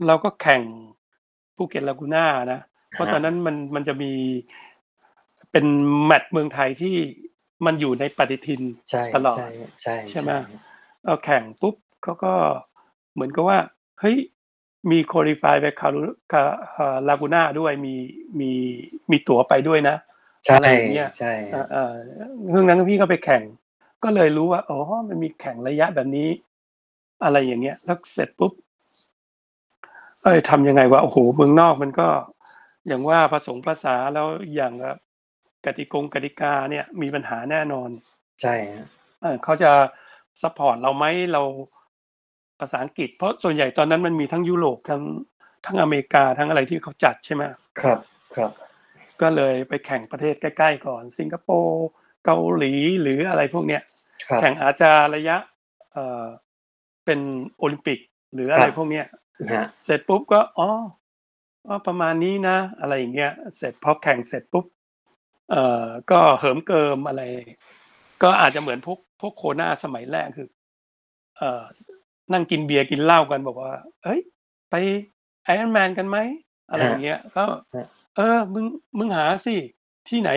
[0.06, 0.62] เราก็แข่ง
[1.56, 2.60] Phuket Laguna นะ
[2.92, 4.12] เพคราะรัตอบนนั้นมันมันจะมี
[5.52, 5.66] เป็น
[6.06, 6.96] แมตช์เมืองไทยที่
[7.66, 9.48] มันอยู่ในปฏิทินใช่ตลอใชด่
[9.82, 12.32] ใช่ใช่ไหมๆเราแข่งปุ๊บเขาก็
[13.14, 13.58] เหมือนกับว่า
[14.00, 14.16] เฮ้ย
[14.90, 16.42] มี qualify ไป Kalu กะ
[16.74, 17.94] เอ่อ Laguna ด้วยมี
[18.40, 18.50] มี
[19.10, 19.96] มีตั๋วไปด้วยนะ
[20.46, 21.94] ใช่อะไรอย่างเงี้ยใช่เออเอ่อ
[22.52, 23.42] ช่วงนั้นพี่ก็ไปแข่ง
[24.04, 26.28] ก็เลยรู้ว่าอ๋อมันมีแข่งระยะแบบนี้
[27.24, 28.52] อะไรอย่างเงี้ยแล้วเสร็จปุ๊บ
[30.22, 32.08] เฮ้ยทำยังไงวะโอ้โฮเมืองนอกมันก็
[32.86, 34.90] อย่างว่าผสมผสานแล้วอีกอย่างก็
[35.64, 37.88] กติกงกติกาเนี่ย มีปัญหาแน่นอน
[38.42, 38.86] ใช่ครับ
[39.22, 39.70] เออเขาจะ
[40.42, 41.04] ซัปพอร์ตเราไหม?
[41.32, 41.42] เรา
[42.60, 45.02] ภาษาอังกฤษ เพราะส่วนใหญ่ตอนนั้นมันมีทั้งยุโรปทั้ง
[45.66, 47.42] ทั้งอเมริกาทั้งอะไรที่เขาจัดใช่ไหม?
[47.80, 47.98] ครับ
[48.36, 48.52] ครับ
[49.22, 51.86] ก็เลยไปแข่งประเทศใกล้ๆก่อน สิงคโปร์
[52.24, 53.82] เกาหลีหรืออะไรพวกเนี้ย
[54.28, 55.36] ครับแข่งอาจจะระยะ
[55.92, 56.26] เอ่อ
[57.06, 57.20] เป็น
[57.58, 58.00] โอลิมปิก
[58.34, 59.06] หรืออะไรครับพวกเนี้ย
[59.52, 60.70] ฮะเสร็จปุ๊บก็อ๋อ
[61.66, 64.66] อ๋อประมาณนี้นะ อะไรอย่างเงี้ยเสร็จพอแข่งเสร็จปุ๊บ
[65.50, 67.22] เอ่อก็เหิมเกิมอะไร
[68.22, 70.48] ก็อาจจะเหมือนพวกพวก Kona สมัยแรกคือ
[71.38, 71.64] เอ่อ
[72.32, 74.20] นั่งกินเบียร์กินเหล้ากันบอกว่า เอ้ย
[74.70, 74.74] ไป
[75.44, 76.18] ไอรอนแมนกันไหม
[76.70, 77.86] อะไรอย่างเงี้ยก็ฮะ
[78.18, 78.66] เออ มึง
[78.98, 79.56] มึงหาสิ
[80.08, 80.30] ที่ไหน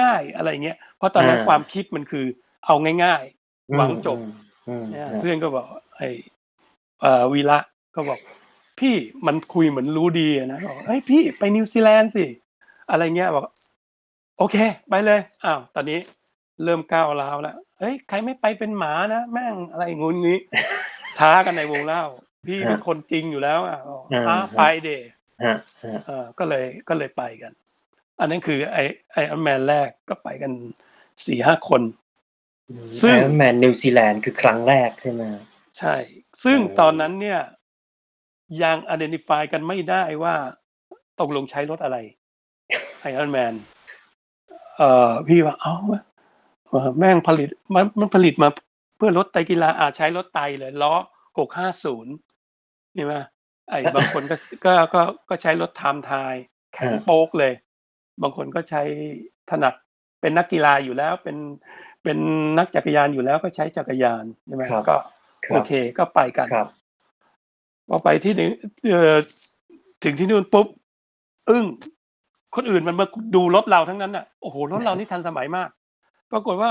[0.00, 2.26] ง่าย ๆ อะไรเงี้ย เพราะตอนนั้นอ่าความคิดมันคือ
[2.66, 2.74] เอา
[3.04, 3.24] ง่าย
[3.70, 4.26] อืๆหวังมจบอืม
[4.68, 6.08] อืมเนี่ยฮะเพื่อนก็บอก ไอ้
[7.00, 7.58] เอ่อวีระ
[7.96, 8.20] ก็บอก
[8.80, 12.26] พี่มันคุยเหมือนรู้ดีอะนะบอกเฮ้ยพี่ไปนิวซีแลนด์สิ
[12.90, 13.46] อะไรเงี้ยบอก
[14.38, 14.56] โอเค
[14.90, 16.00] ไปเลย อ้าว ตอนนี้
[16.64, 20.40] เริ่มก้าวร้าวแล้ว เฮ้ย ใครไม่ไปเป็นหมานะ แม่งอะไรงุนงี้
[21.18, 22.04] ท้ากันในวงเล่า
[22.46, 24.90] พี่เป็นคนจริงอยู่แล้วอะบอกอ่าไปเด
[25.44, 27.52] ฮะฮะเออก็เลยก็เลยไปกัน
[28.20, 28.78] อันนั้นคือไอ
[29.12, 30.52] ไออันแมนแรกก็ไปกัน
[31.26, 31.82] สี่ห้าคน
[33.02, 35.22] ซึ่ซึ่งงแมนนิวซีแลนด์คือครั้งแรกใช่ไหม
[35.78, 35.94] ใช่
[36.44, 37.40] ซึ่งโอ้ตอนนั้นเนี่ย
[38.62, 40.34] ยัง identify กันไม่ได้ว่า
[41.20, 41.96] ตกลงใช้รถอะไร
[43.00, 43.54] ไอ r อนแมน
[44.76, 45.74] เอ่อพี่ว่า เอ้า
[46.68, 48.48] เอ่อแม่งผลิตมันมันผลิตมา
[48.96, 50.94] เพื่อรถไตรกีฬาอาจใช้รถไตเลยล้อ
[51.38, 52.12] หกห้าศูนย์
[52.96, 53.14] นี่ไหม
[53.70, 56.34] ไอ้บางคนก็ก็ก็ก็ใช้รถไทม์ไทย
[56.74, 57.52] แข็งโป๊กเลย
[58.22, 58.82] บางคนก็ใช้
[59.50, 59.74] ถนัด
[60.20, 61.36] เป็นนักกีฬาอยู่แล้วเป็น
[62.02, 62.18] เป็น
[62.58, 64.96] นักจักรยานอยู่แล้วก็ใช้จักรยานใช่ไหมครับก็
[65.46, 66.66] คโอรับเคก็ไปกันครับ
[67.88, 68.50] พอไปที่หนึ่ง
[68.90, 69.16] เอ่อ
[70.04, 70.66] ถึงที่นู่นปุ๊บ
[71.48, 71.64] อึ้ง
[72.54, 75.68] คนอื่นมันมาดูรถเราทั้งนั้นอะโอ้โหรถเรานี่ทันสมัยมาก
[76.32, 76.70] ปรากฏว่า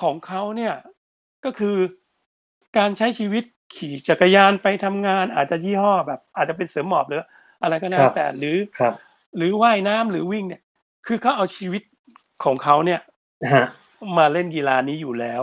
[0.00, 0.74] ของเขาเนี่ย
[1.44, 1.76] ก็คือ
[2.78, 7.24] การใช้ชีวิตขี่จักรยานไปทำงาน อาจจะยี่ห้อแบบ อาจจะเป็นเสือหมอบหรือ
[7.62, 8.94] อะไรก็คแล้รัวบแต่หรือครับ
[9.36, 10.62] หรือว่ายน้ำหรือวิ่งเนี่ย
[11.06, 11.82] คือเขาเอาชีวิต
[12.44, 13.00] ของเขาเนี่ย
[13.52, 13.64] ฮะ
[14.18, 15.42] มาเล่นกีฬานี้อยู่แล้ว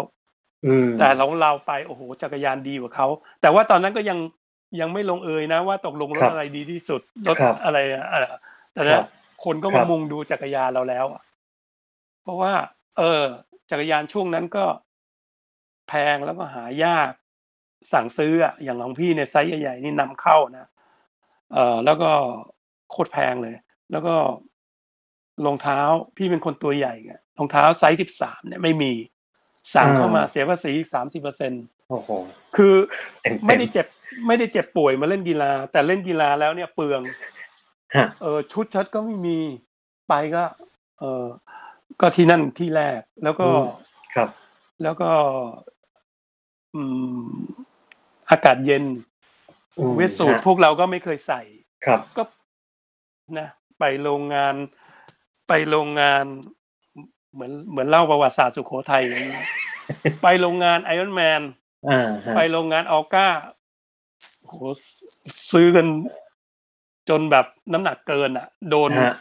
[0.65, 3.07] อืมแต่ของเราไปโอ้โหจักรยานดีกว่าเขา
[3.41, 4.19] แต่ว่าตอนนั้นก็ยัง
[4.81, 8.19] ยังไม่ลงเอยนะ ว่าตกลงรครัถบอะไรดีที่สุดรถครับอะไรอะอะ
[8.73, 9.05] แต่ครันะบ
[9.45, 11.23] คนก็ครัมาบมุงดูจักรยานเราแล้วอะ
[12.23, 12.53] เพราะว่า
[12.99, 13.25] เออ
[13.71, 14.65] จักรยานช่วงนั้นก็
[15.89, 17.11] แพงแล้วก็หายาก
[17.93, 20.67] สั่งซื้ออะอย่างของพี่เนี่ยไซส์ใหญ่ๆนี่นำเข้านะ
[21.53, 22.11] เออแล้วก็
[22.91, 23.55] โคตรแพงเลย
[23.91, 24.15] แล้วก็
[25.45, 25.79] รองเท้า
[26.17, 28.91] พี่เป็นคนตัวใหญ่ไงรองเท้าไซส์สิบสามเนี่ยไม่มี
[29.75, 31.53] สั่งเข้ามาเสียภาษีอีกสามสิบเปอร์เซ็นต์
[31.89, 32.09] โอ้โห
[32.55, 32.73] คือ
[33.21, 33.85] เต็มไม่ได้เจ็บ
[34.27, 37.01] ไม่ได้เจ็บป่วยมาเล่นกีฬา แต่เล่นกีฬาแล้วเนี่ยเปลือง
[37.95, 39.39] ฮะเออชุดชัดก็ไม่มี
[40.07, 40.43] ไปก็
[40.99, 41.25] เออ
[42.01, 43.63] ก็ที่นั่นที่แรกแล้วก็อืม
[44.15, 44.29] ครับ
[44.83, 45.09] แล้วก็
[46.75, 46.81] อื
[47.19, 47.21] ม
[48.31, 48.83] อากาศเย็น
[49.79, 51.41] อืมเวทสูทฮะพวกเราก็ไม่เคยใส่
[51.85, 52.23] ครับก็
[53.39, 53.47] นะ
[53.79, 54.55] ไปโรงงาน
[55.47, 56.25] ไปโรงงาน
[57.33, 59.31] เหมือนเหมือนเล่าประวัติศาสตร์สุโขทัยอย่างนี้
[60.23, 61.41] ไปโรงงานไอรอนแมน
[61.89, 63.27] อ่าฮะไปโรงงานออก้า
[64.47, 64.55] โห
[65.51, 65.87] ซื้อกัน
[67.09, 69.13] จนแบบน้ำหนักเกินอะ โดนฮะ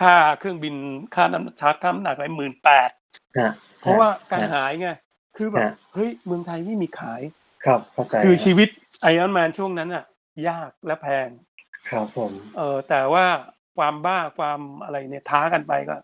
[0.00, 0.74] ค่าเครื่องบิน
[1.14, 2.90] ค่าน้ำชาร์จค่าน้ำหนักไปหมื่นแปด
[3.38, 4.90] ฮะเพราะว่าการฮะหายไง
[5.36, 7.22] คือแบบฮะเฮ้ยเมืองไทยไม่มีขาย
[7.64, 8.68] ครับเข้าใจคือรับชีวิต
[9.02, 10.04] ไอรอนแมนช่วงนั้นอะ
[10.48, 11.28] ยากและแพง
[11.90, 13.24] ครับผมเออแต่ว่า
[13.76, 15.96] ความบ้าความอะไรเนี่ยท้ากันไปก็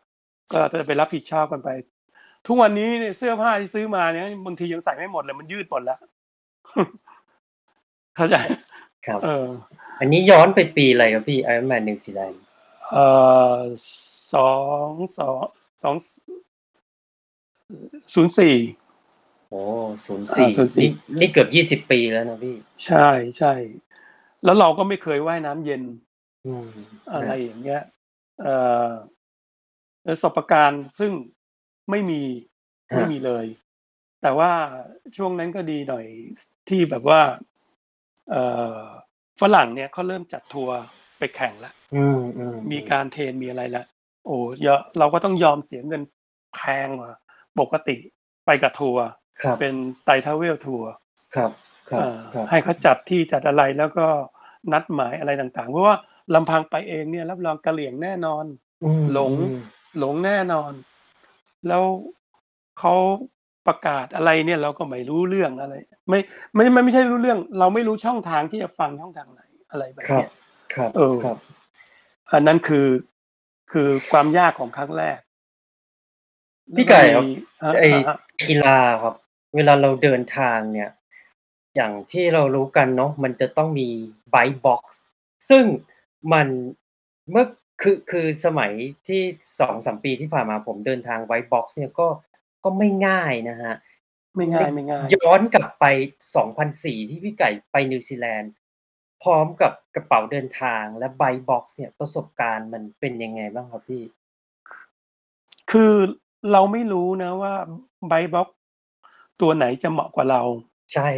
[0.52, 1.70] ก็จะไปรับผิดชอบกันไป
[2.46, 5.98] ทุกวันนี้เนี่ยเสื้อผ้าที่ซื้อมาเนี่ยบางทียังใส่ไม่หมดเลยมันยืดหมดแล้ว
[8.16, 8.36] เข้าใจ
[9.06, 9.46] ครับเออ
[10.00, 12.40] อันนี้ย้อนไปปีอะไรครับพี่ไอรอนแมนนิวซีแลนด์
[12.92, 12.98] เอ
[13.56, 13.58] อ
[14.34, 14.52] สอ
[14.88, 15.42] งสอง
[15.82, 15.94] สอง
[18.14, 19.64] ศูนย์สี่โอ้
[20.06, 20.90] ศูนย์สี่อ่า04นี่
[21.20, 23.52] นี่เกือบยี่สิบปีแล้วนะพี่ ใช่ใช่
[24.44, 25.82] แล้วเราก็ไม่เคยว่ายน้ำเย็น
[26.46, 26.68] อืม
[27.12, 27.82] อะไรอย่างเงี้ย
[28.40, 28.54] เอ่
[28.86, 28.90] อ
[30.06, 31.12] ประสบการณ์ซึ่ง
[31.90, 32.22] ไม่มี
[32.94, 33.46] ไม่มีเลย
[34.22, 34.52] แต่ว่า
[35.16, 36.06] ช่วงนั้นก็ดีหน่อย
[36.68, 37.20] ที่แบบว่า
[38.30, 38.42] เอ่
[38.76, 38.80] อ
[39.40, 40.76] ฝรั่งเนี่ยเขาเริ่มจัดทัวร์
[41.18, 43.86] ไปแข่งแล้วอืมอืมมีการ train มีอะไรแล้ว
[44.26, 46.02] โอ้เยอะเราก็ต้องยอมเสียเงิน
[46.54, 47.12] แพงกว่า
[47.60, 47.96] ปกติ
[48.46, 49.04] ไปกับทัวร์
[49.42, 50.92] ครับเป็นไตทาวเวลทัวร์
[51.34, 51.50] ครับ
[51.90, 54.06] ครับเอ่อครับให้เขาจัดที่จัดอะไรแล้วก็
[54.72, 55.96] นัดหมายอะไรต่างๆ เพราะว่า
[56.34, 58.44] ลำพังไปเองเนี่ยรับรองกะเหลี่ยงแน่นอน
[58.84, 59.56] อืมหลงอืม
[59.98, 60.72] หลงแน่นอน
[61.68, 61.84] แล้ว
[62.80, 62.94] เขา
[63.66, 65.74] ประกาศอะไรเนี่ยเราก็ไม่รู้เรื่องอะไร
[66.08, 66.18] ไม่
[66.54, 70.30] ไม่ไม่ไม่ใช่รู้เรื่อง เราไม่รู้ช่องทางที่จะฟังช่องทางไหนอะไรแบบครับเนี้ย
[70.74, 71.36] ครับเออครับ
[72.32, 72.88] อันนั้นคือ
[73.72, 75.18] คือความยากของครั้งแรก
[76.74, 77.26] พี่ไก่ครับ
[77.60, 78.16] แล้วไอมีอะอะ
[78.48, 79.14] กีฬาครับ
[79.54, 80.90] เวลาเราเดินทางเนี่ย
[81.74, 83.88] อย่างที่เรารู้กันเนาะมันจะต้องมี
[84.30, 85.02] ไบบ็อกซ์
[85.50, 85.64] ซึ่ง
[86.32, 86.46] มัน
[87.30, 87.46] เมื่อ
[87.82, 88.72] คือคือสมัย
[89.08, 89.22] ที่
[89.60, 92.08] สองสามปีที่ผ่านมาผมเดินทาง bike box เนี่ยก็
[92.64, 93.74] ก็ไม่ง่ายนะฮะ
[94.36, 95.84] ไม่ง่ายไม่ง่ายย้อนกลับไป
[96.48, 98.52] 2004ที่พี่ไก่ไปนิวซีแลนด์
[99.22, 104.02] พร้อมกับกระเป๋าเดินทางและ bike box เนี่ยประสบการณ์มันเป็นยังไงบ้างครับพี่
[105.70, 105.92] คือ
[106.52, 107.54] เราไม่รู้นะว่า
[108.08, 108.48] bike box
[109.40, 110.42] ตัวไหนจะเหมาะกว่าเรา
[110.92, 111.08] ใช่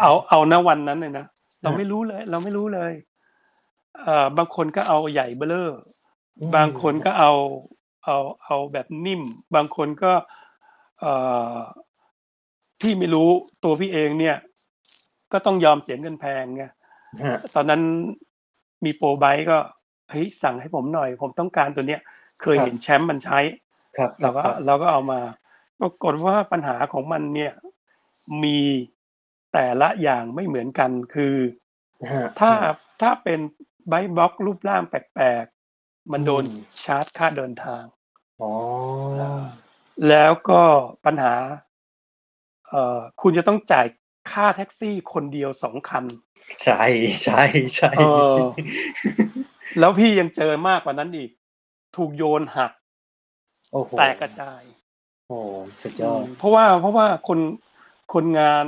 [0.00, 1.26] เอาเอาณวันนั้นเลยนะ
[1.62, 2.92] เราฮะไม่รู้เลย เราไม่รู้เลย
[4.02, 5.72] เอ่อบางคนก็เอาใหญ่เบ้อเร่ออ
[6.38, 7.32] อืมบางคนก็เอา
[8.04, 9.22] เอาเอาแบบนิ่ม
[9.54, 10.12] บางคนก็
[11.00, 11.12] เอ่
[11.54, 11.56] อ
[12.80, 13.28] พี่ไม่รู้
[13.64, 14.36] ตัวพี่เองเนี่ย
[15.32, 16.64] ก็ต้องยอมเสียเงินแพงไง
[17.24, 17.82] ฮะตอนนั้น
[18.84, 19.58] มีโปรไบต์ก็
[20.10, 22.00] เฮ้ยสั่งให้ผมหน่อย ผมต้องการตัวเนี้ย
[22.42, 23.38] เคยครับเห็นแชมป์มันใช้
[23.96, 25.20] ครับเราก็ครับเราก็เอามา
[25.80, 27.52] ปรากฏว่าปัญหาของมันเนี่ย
[28.42, 28.58] มี
[29.52, 31.34] แต่ละอย่างไม่เหมือนกันคือ
[32.12, 32.52] ฮะถ้า
[33.00, 33.40] ถ้าเป็น
[33.88, 37.84] ไบต์บล็อกรูปร่างแปลกๆ มันโดนอืมชาร์จค่าเดินทาง
[38.40, 38.52] อ๋อ
[40.08, 40.62] แล้วก็
[41.04, 41.34] ปัญหา
[42.68, 43.86] เอ่อคุณจะต้องจ่าย
[44.32, 46.04] ค่าแท็กซี่คนเดียวสองคัน
[46.64, 46.82] ใช่
[47.24, 47.42] ใช่
[47.76, 48.02] ใช่เอ
[48.36, 48.38] อ
[49.78, 51.30] แล้วพี่ยังเจอมากกว่านั้นอีก
[51.96, 52.72] ถูกโยนหัก
[53.72, 54.62] โอ้โหแตกกระจาย
[55.28, 55.38] โอ้
[55.82, 57.38] สุดยอด เพราะว่าเพราะว่าคน
[58.14, 58.66] คนงาน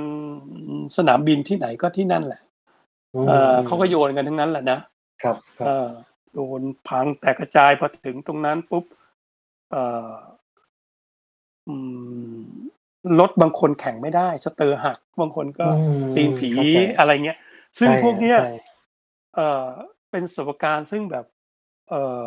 [0.97, 2.43] สนามบินที่ไหนก็ที่นั่นแหละ
[3.29, 4.79] เออเขาก็โยนกันทั้งนั้นแหละนะ
[5.23, 5.89] ครับครัเอบอ
[6.35, 8.85] โดนพังแตกกระจายพอถึงตรงนั้นปุ๊บ
[9.71, 9.77] เอ
[10.11, 10.15] อ
[11.69, 11.75] อื
[12.39, 12.41] ม
[13.21, 15.73] รถบางคนแข่งไม่ได้ สเตอร์หัก บางคนก็อื
[16.13, 17.39] มตีนผีเข้าใจอะไรเงี้ย
[17.79, 18.51] ซึ่งใช่พวกเนี้ยใช่
[19.37, 19.65] เออ
[20.11, 21.27] เป็นประสบการณ์ซึ่งแบบ
[21.91, 22.23] เออ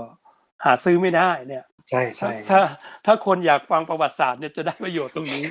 [0.65, 2.59] หาซื้อไม่ได้เนี่ย ใช่ใช่ถ้า
[3.05, 5.45] ถ้าคนอยากฟังประวัติศาสตร์เนี่ยจะได้ประโยชน์ตรงนี้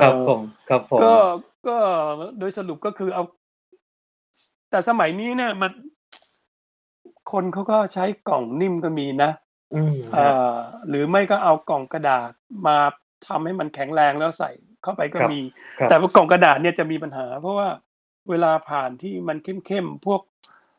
[0.00, 1.14] ครับเออผมครับผมก็
[1.68, 1.76] ก็
[2.38, 3.24] โดยสรุปก็คือเอา
[4.70, 5.72] แต่สมัยนี้เนี่ยมัน
[7.32, 9.30] คนเขาก็ใช้กล่องนิ่มก็มีนะ
[9.74, 10.56] อืมเอ่อ
[10.88, 12.30] หรือไม่ก็เอากล่องกระดาษ
[12.66, 12.76] มา
[13.28, 14.50] ทำให้มันแข็งแรงแล้วใส่
[14.82, 15.40] เข้าไปก็มี
[15.80, 17.68] ครับแต่ว่ากล่องกระดาษเนี่ยจะมีปัญหา เพราะว่า
[18.30, 20.20] เวลาผ่านที่มันเข้มๆพวก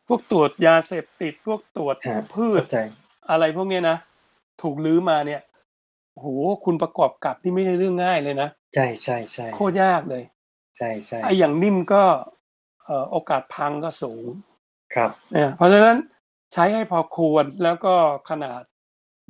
[0.07, 2.77] พวกตรวจยาเสพติดพวกตรวจฮะพืชเข้าใจ
[3.29, 3.97] อะไรพวกเนี้ยนะ
[4.61, 5.41] ถูกลื้อมาเนี่ย
[6.15, 6.27] โห
[6.65, 10.23] คุณประกอบกับที่ไม่ใช่เรื่องง่ายเลยนะใช่ใช่ใช่โคตรยากเลย
[10.77, 12.03] ใช่ใช่ไอ้อย่างนิ่มก็
[12.85, 14.25] เอ่อโอกาสพังก็สูง
[14.95, 15.97] ครับเนี่ยเพราะฉะนั้น
[16.53, 17.95] ใช้ให้พอควรแล้วก็
[18.29, 18.63] ขนาด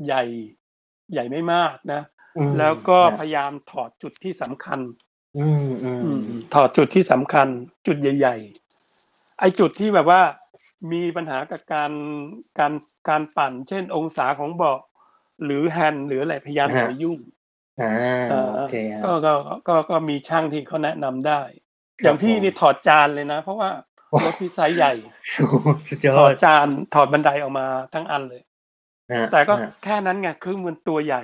[0.05, 0.23] ใหญ่
[1.13, 2.01] ใหญ่ไม่มากนะ
[2.37, 4.79] อืมแล้วก็ครับพยายามถอดจุดที่สำคัญ
[5.37, 7.47] อืมอืมอืมถอดจุดที่สำคัญ
[7.87, 10.21] จุดใหญ่ ๆ ไอ้จุดที่แบบว่า
[10.91, 11.91] มีปัญหากับการ
[12.59, 12.73] การ
[13.09, 14.79] การปั่น เช่นองศาของเบาะ
[15.45, 17.19] หรือแฮนด์หรืออะไรพยายามอย่าไปยุ่ง
[17.81, 17.91] อ่า
[18.29, 19.33] เอ่อโอเคฮะก็ก็
[19.67, 21.41] ก็ก็มีช่างที่เขาแนะนำได้
[22.03, 23.69] อย่างพี่ผมนี่ถอดจานเลยนะ เพราะว่า
[24.25, 24.93] รถพี่ไซส์ใหญ่
[25.37, 28.41] โอ้โหสุดยอถอดดจานถอดบันไดออกมาทั้งอันเลย
[29.13, 31.23] ฮะแต่ก็ฮะแค่นั้นไงคือมันตัวใหญ่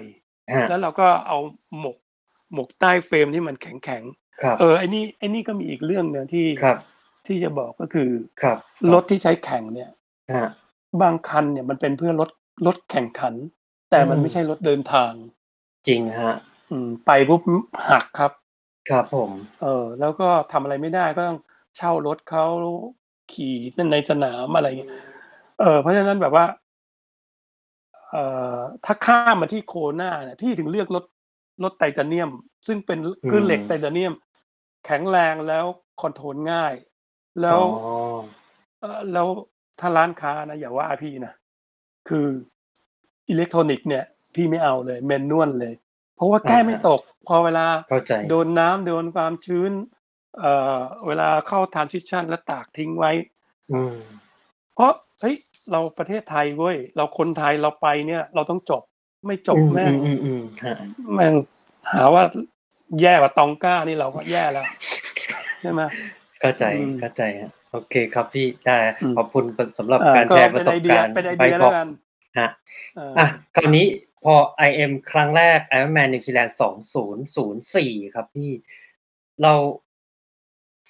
[0.56, 1.38] ฮะแล้วเราก็เอา
[1.80, 1.98] หมก
[2.54, 6.78] หมกใต้เฟรมที่มันแข็งแข็งๆครับเออไอ้นี่ไอ้นี่ก็มีอีกเรื่องหนึงที่ครับ
[7.28, 8.10] ที่จะบอกก็คือ
[8.42, 8.58] ครับ
[8.94, 9.92] รถที่ใช้แข่งเนี่ย
[10.36, 10.50] ฮะ
[11.02, 12.30] บางคันเนี่ยมันเป็นเพื่อรถ
[12.66, 13.34] รถแข่งขัน
[13.92, 15.14] แต่มันอืมไม่ใช่รถเดินทาง
[15.88, 16.34] จริงฮะ
[16.72, 17.42] อืม ไปปุ๊บ
[17.90, 18.32] หักครับ
[18.90, 21.40] ครับผม เออ แล้วก็ทำอะไรไม่ได้ก็ต้อง
[21.78, 22.46] เช่ารถเขา
[23.34, 24.92] ขี่นั่นในสนามอะไรเงี้ย
[25.60, 26.46] เออ เพราะฉะนั้นแบบว่า
[28.12, 28.24] เอ่
[28.58, 31.06] อถ้าข้ามมาที่โคนาเนี่ยพี่ถึงเลือกรถ
[31.64, 32.32] รถไทเทเนียม
[32.68, 34.14] ซึ่งเป็นคือเหล็กไทเทเนียม
[34.86, 35.66] แข็งแรงแล้ว
[36.02, 36.74] control ง่าย
[37.42, 37.62] แล้ว อ๋อ
[38.82, 39.28] เออแล้ว
[39.80, 41.34] ถ้าร้านค้านะอย่าว่าพี่นะ
[42.10, 42.28] คือ
[43.30, 44.04] อิเล็กทรอนิกส์เนี่ย
[44.36, 45.74] พี่ไม่เอาเลย manual เลย
[46.16, 49.72] เพราะว่าแก้ไม่ตก พอเวลาเข้าใจโดนน้ำโดนความชื้น
[50.40, 53.12] เอ่อเวลาเข้าทรานซิชันแล้วตากทิ้งไว้
[53.74, 53.96] อืม
[54.76, 55.36] เพราะเฮ้ย
[55.72, 58.84] เราประเทศไทยเว้ยเราคนไทยเราไปเนี่ย เราต้องจบ
[59.28, 60.78] ไม่จบอืมแม่งอืมอืมฮะ
[61.14, 61.34] แม่ง
[61.94, 62.24] หาว่า
[63.02, 64.68] แย่กว่าตองก้านี่เราก็แย่แล้ว
[65.62, 65.82] ใช่ไหม
[66.42, 69.46] เข้าใจอืมเข้าใจฮะโอเคครับพี่ได้อืมขอบคุณ
[69.80, 71.88] สำหรับอ่การแชร์ประสบการณ์เป็นไอไปเดียพแล้อวกัน
[72.40, 72.50] ฮะ
[72.96, 73.88] เอออะคราวนี้
[74.24, 74.36] พอ
[74.70, 76.52] IM ครั้งแรก Ironman New Zealand
[77.34, 78.52] 2004 ครับพี่
[79.42, 79.54] เรา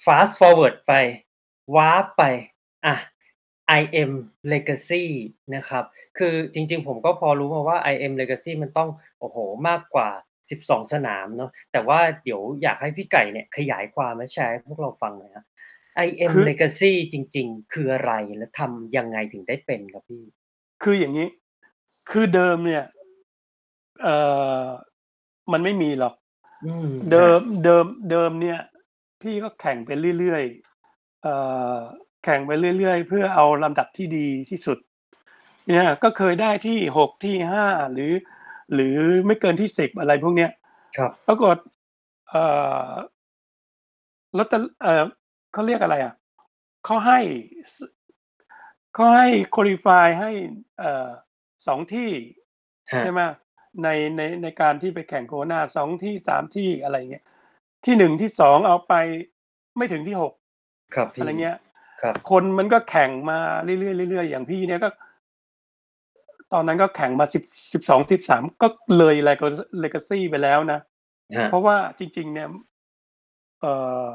[0.04, 0.92] fast forward ไป
[1.74, 2.22] warp ไป
[2.86, 2.96] อะ
[3.80, 4.12] IM
[4.52, 5.04] Legacy
[5.54, 5.84] นะครับ
[6.18, 8.88] คือจริงๆ ผมก็พอรู้มาว่า IM Legacy มันต้อง
[9.20, 9.36] โอ้โห
[9.68, 10.08] มากกว่า
[10.48, 15.46] 12 สนามเนาะ แต่ว่าเดี๋ยวอยากให้พี่ไก่เนี่ย ขยายความและแชร์ให้พวกเราฟังหน่อยครับ
[16.06, 20.22] IM คือ Legacy จริง ๆ คืออะไรและทำยังไงถึงได้เป็นครับพี่
[20.82, 21.28] คืออย่างนี้
[22.10, 22.84] คือเดิมเนี่ย
[24.02, 24.16] เอ่
[24.64, 24.66] อ
[25.52, 26.14] มันไม่มีหรอก
[26.64, 28.60] อืมเดิมเดิมเดิมเนี่ย
[29.22, 31.34] พี่ก็แข่งไปเรื่อยๆเอ่
[31.76, 31.78] อ
[32.24, 34.78] แข่งไปเรื่อยๆ เพื่อเอาลำดับที่ดีที่สุด
[35.68, 38.12] เนี่ยก็เคยได้ที่หกที่ห้าหรือ
[38.74, 40.50] หรือไม่เกินที่สิบอะไรพวกเนี้ย
[40.96, 41.56] ครับปรากฏ
[42.30, 42.44] เอ่
[42.88, 42.90] อ
[44.36, 45.04] ลอตเตอเอ่อ
[45.52, 46.14] เขาเรียกอะไรอะ
[46.84, 47.18] เขาให้
[47.74, 47.76] ส
[48.96, 50.30] เขาให้คุริฟายให้
[50.78, 51.08] เอ่อ
[51.66, 52.10] สองที่
[52.92, 53.20] ฮะใช่ไหม
[53.82, 57.24] ในในในการที่ไปแข่งโคนาสองที่สามที่อะไรเงี้ย
[57.84, 58.94] ที่หนึ่งที่สองเอาไป
[59.76, 60.32] ไม่ถึงที่หก
[60.94, 61.58] ครับพี่อะไรเงี้ย
[62.00, 64.88] ครับ คนมันก็แข่งมาเรื่อยๆเรื่อยๆอย่างพี่เนี่ยก็
[66.52, 68.66] ตอนนั้นก็แข่งมาสิบสิบสองสิบสามก็
[68.98, 69.14] เลย
[69.80, 70.80] เลกาซี่ไปแล้วนะ
[71.36, 72.48] ฮะเพราะว่าจริง ๆ เนี่ย
[73.60, 73.66] เอ
[74.06, 74.10] อ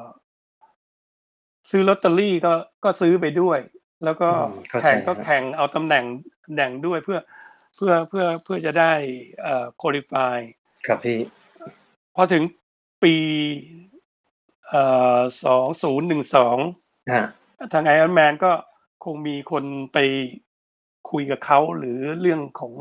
[1.70, 3.60] ซื้อลอตเตอรี่ก็ก็ซื้อไปด้วย
[4.03, 6.05] แล้วก็อืมเข้าใจแข่งก็ครับแข่งเอาตำแหน่ง
[6.45, 7.19] ตำแหน่งด้วยเพื่อ
[7.75, 8.93] เพื่อเพื่อเพื่อจะได้
[9.41, 10.39] เอ่อ qualify
[10.87, 11.19] ครับพี่
[12.15, 12.43] พอถึง
[13.03, 13.15] ปี
[14.69, 14.83] เอ่
[15.17, 16.57] อสองศูนย์หนึ่งสอง
[17.11, 17.23] ฮะ
[17.73, 18.51] ทางไอรอนแมนก็
[19.05, 19.97] คงมีคนไป
[21.11, 22.73] คุยกับเขาหรือเรื่องของ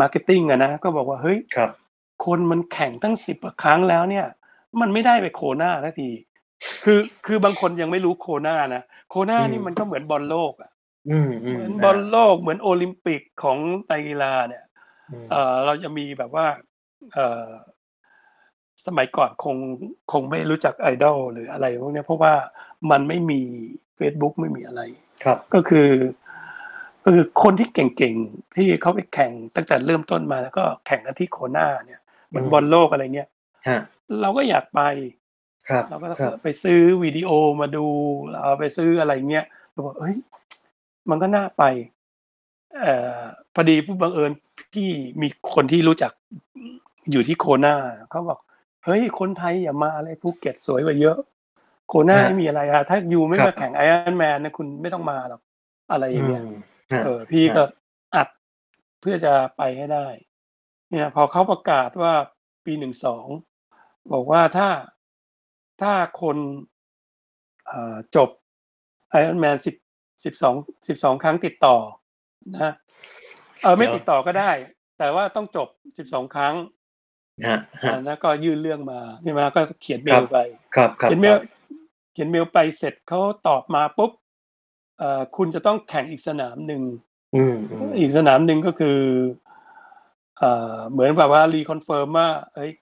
[0.00, 1.70] marketing อะนะ ก็บอกว่าเฮ้ยครับ
[2.26, 4.26] คนมันแข่งตั้งสิบครั้งแล้วเนี่ย
[4.80, 6.10] มันไม่ได้ไปโคนาทันที
[6.84, 10.70] คือคือบางคนยังไม่รู้โคนานะโคนาอืมนี่มันก็เหมือนบอลโลกอะ
[11.10, 14.64] อืมอืเหมมือนบอลโลกเหมือนโอลิมปิกของไตรกีฬาเนี่ย
[15.12, 16.46] อืมเออเราจะมีแบบว่า
[17.14, 17.46] เออ
[18.86, 19.56] สมัยก่อนคง
[20.12, 22.34] คงไม่รู้จักไอดอลหรืออะไรพวกเนี้ยเพราะว่า
[22.90, 23.40] มันไม่มี
[23.98, 24.80] Facebook ไม่มีอะไร
[25.24, 25.88] ครับ ก็คือ
[27.04, 33.28] ก็คือคนที่เก่งๆ ที่เขาไปแข่งตั้งแต่เริ่มต้นมาแล้วก็แข่งกันที่โคนาเนี่ยเหมือนอืมบอลโลกอะไรเงี้ย
[33.68, 33.80] ฮะ
[34.20, 34.80] เราก็อยากไป
[35.68, 37.86] ครับเราก็ครับไปซื้อวิดีโอมาดู
[38.30, 40.16] เราไปซื้ออะไรเงี้ยเราบอกเฮ้ย
[41.10, 41.62] มันก็น่าไป
[42.78, 43.20] เอ่อ
[43.54, 44.32] พอดีผู้บังเอิญ
[44.72, 44.88] พี่
[45.22, 46.12] มีคนที่รู้จัก
[47.10, 47.74] อยู่ที่โคนา
[48.10, 48.38] เขาบอก
[48.84, 51.18] เฮ้ยคนไทยอย่ามาเลยภูเก็ตสวยกว่าเยอะ
[51.88, 55.40] โคนาฮะไม่มีอะไรอะถ้าอยู่ไม่ครับมาแข่งไอรอนแมนนะคุณไม่ต้องมาหรอก
[55.92, 56.44] อะไรอย่างเงี้ยม
[56.92, 57.62] ฮะเออพี่ก็
[58.14, 58.28] อัด
[59.00, 60.06] เพื่อจะไปให้ได้
[60.90, 62.14] เนี่ย พอเขาประกาศว่า
[62.64, 63.26] ปีหนึ่งสอง
[64.12, 64.68] บอกว่าถ้า
[65.82, 65.92] ถ้า
[66.22, 66.36] คน
[67.66, 68.30] เอ่อจบ
[69.10, 69.74] ไอรอนแมนสิบ
[70.24, 70.54] สิบสอง
[70.88, 71.76] สิบสองครั้งติดต่อ
[72.54, 72.72] นะ
[73.62, 74.50] เออไม่ติดต่อก็ได้
[74.98, 75.68] แต่ว่าต้องจบ
[75.98, 76.54] สิบสองครั้ง
[77.46, 80.36] ฮะฮะอ่าแล้วก็ยื่นเรื่องมาใช่ไหมก็เขียนเมครัลบไป
[80.76, 81.40] ครับครับเขียนเมคลรับ
[82.12, 84.12] เขียนเมลไปเสร็จเขาตอบมาปุ๊บ
[84.98, 86.82] เอ่อคุณจะต้องแข่งอีกสนามหนึ่ง
[87.34, 88.98] อืมอืมอีกสนามหนึ่งก็คือ
[90.38, 92.81] เอ่อเหมือนแบบว่า reconfirm ว่าเอ้ยอื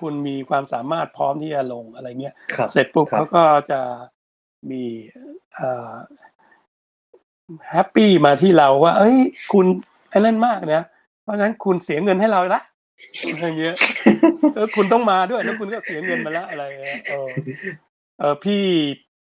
[0.00, 3.80] คุณมีความสามารถพร้อมที่จะลงอะไรเงี้ยครับเสร็จปุ๊บครับเขาก็จะ
[4.70, 4.82] มี
[5.54, 5.92] เอ่อ
[7.70, 9.18] happy มาที่เราว่า เอ้ย
[9.52, 9.66] คุณ
[10.10, 10.82] ไอ้นั่นมากนะ
[11.22, 12.60] เพราะฉะนั้นคุณเสียเงินให้เราละ
[13.32, 13.76] อะไรเงี้ย
[14.54, 17.30] เออคุณต้องมาด้วยแล้วคุณก็เสียเงินมาแล้วอะไรเงี้ยเออ
[18.18, 18.62] เออพี่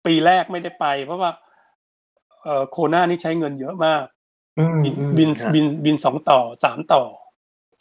[0.06, 1.32] ปีแรกไม่ได้ไป เพราะว่า
[2.44, 4.04] เออโคนานี่ใช้เงินเยอะมาก
[4.60, 7.04] อืมบินอืมบินฮะบินบินสองต่อสามต่อ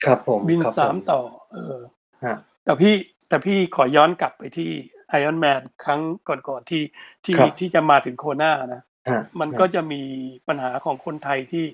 [0.04, 1.20] ครับผมบินครับสามผต่อ
[1.52, 1.76] เออ
[2.24, 2.94] ฮะแต่พี่
[3.28, 4.70] แต่พี่ขอย้อนกลับไปที่
[5.08, 6.82] ไอออนแมนครั้งก่อนๆที่
[7.24, 10.02] ที่ครับที่จะมาถึงโคนานะฮะมันก็จะมี
[10.48, 11.64] ปัญหาของคนไทยที่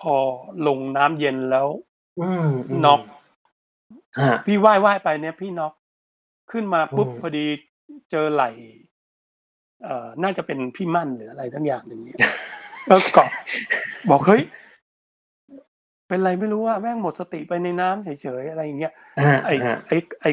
[0.00, 0.14] พอ
[0.66, 1.68] ลงน้ำเย็นแล้ว
[2.20, 3.00] อืมมน็อก
[4.20, 5.72] ฮะ พี่ว่ายว่ายไปเนี่ยพี่น็อก
[6.52, 7.46] ขึ้นมาปุ๊บอืม พอดี
[8.10, 8.44] เจอไหล
[9.82, 12.18] เอ่อน่าจะเป็นพี่มั่นหรืออะไรทั้งอย่างหนึ่งเนี่ย
[12.88, 13.28] ก็เกาะ
[14.10, 14.42] บอกเฮ้ย
[16.12, 18.08] เป็นไรไม่รู้ว่าแม่งหมดสติไปในน้ำเฉ
[18.40, 18.92] ยๆอะไรอย่างเงี้ย
[19.26, 20.30] ฮะไอ้ฮะไอ้ไอ้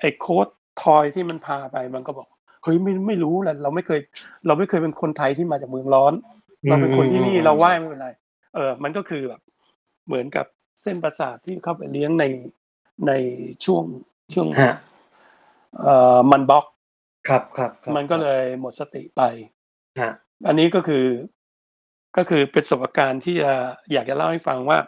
[0.00, 0.48] ไอ้โค้ด
[0.82, 2.26] ทอยที่มันพาไปมันก็บอก
[2.62, 4.00] เฮ้ยไม่ไม่รู้แหละเราไม่เคย
[4.46, 6.12] เราไม่เคยเป็นคนไทยที่มาจากเมืองร้อน
[6.68, 8.08] เราเป็นคนที่นี่เราไหว้ไม่เป็นไร
[8.54, 9.40] เออ มันก็คือแบบ
[10.06, 10.46] เหมือนกับ
[10.82, 12.24] เส้นประสาทที่เข้าไปเลี้ยงใน
[13.08, 13.12] ใน
[13.64, 13.84] ช่วง
[14.34, 14.76] ช่วงฮะ
[15.80, 16.64] เอ่อมันบล็อก
[17.28, 19.22] ครับครับครับมันก็เลยหมดสติไป
[20.02, 20.12] ฮะ
[20.46, 21.06] อันนี้ก็คือ
[22.16, 23.52] ก็คือเป็นประสบการณ์ที่จะ
[23.92, 24.78] อยากจะเล่าให้ฟังว่า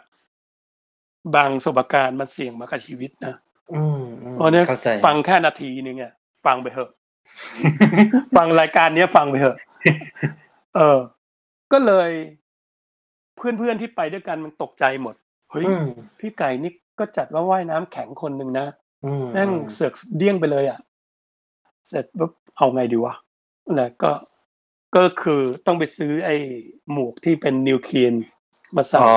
[1.35, 3.35] บางประสบการณ์มันเสี่ยงมากับชีวิตนะ
[3.73, 6.13] อืมอืมเพราะฉะนั้นเข้าใจฟังแค่นาทีนึงอะ
[6.45, 6.89] ฟังไปเถอะ
[8.37, 9.57] ฟังรายการเนี้ยฟังไปเถอะ
[10.75, 10.99] เออ
[11.71, 12.09] ก็เลย
[13.37, 15.15] เพื่อนๆที่ไปด้วยกันมันตกใจหมด
[15.51, 15.87] เฮ้ยอืม
[16.19, 18.67] พี่ไก่นี่ก็จัดว่าว่ายน้ำแข็งคนหนึ่งนะ
[19.05, 20.79] อืมแม่งเสือกเดี้ยงไปเลยอะ
[21.87, 23.13] เสร็จปุ๊บเอาไงดีวะ
[23.75, 24.11] แล้วก็
[24.95, 26.35] ก็คือต้องไปซื้อไอ้
[26.91, 28.13] หมวกที่เป็นนิวเคลียน
[28.75, 29.15] มาใส่อ๋อ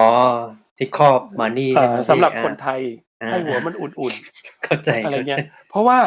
[0.78, 2.80] ที่ครอบมานี่เอ่ใช่อไมสำหรับพี่คนไทย
[3.22, 5.98] อ่าให้หัวมันอุ่นๆเข้าใจอะไรเงี้ยข้าใจเพราะว่า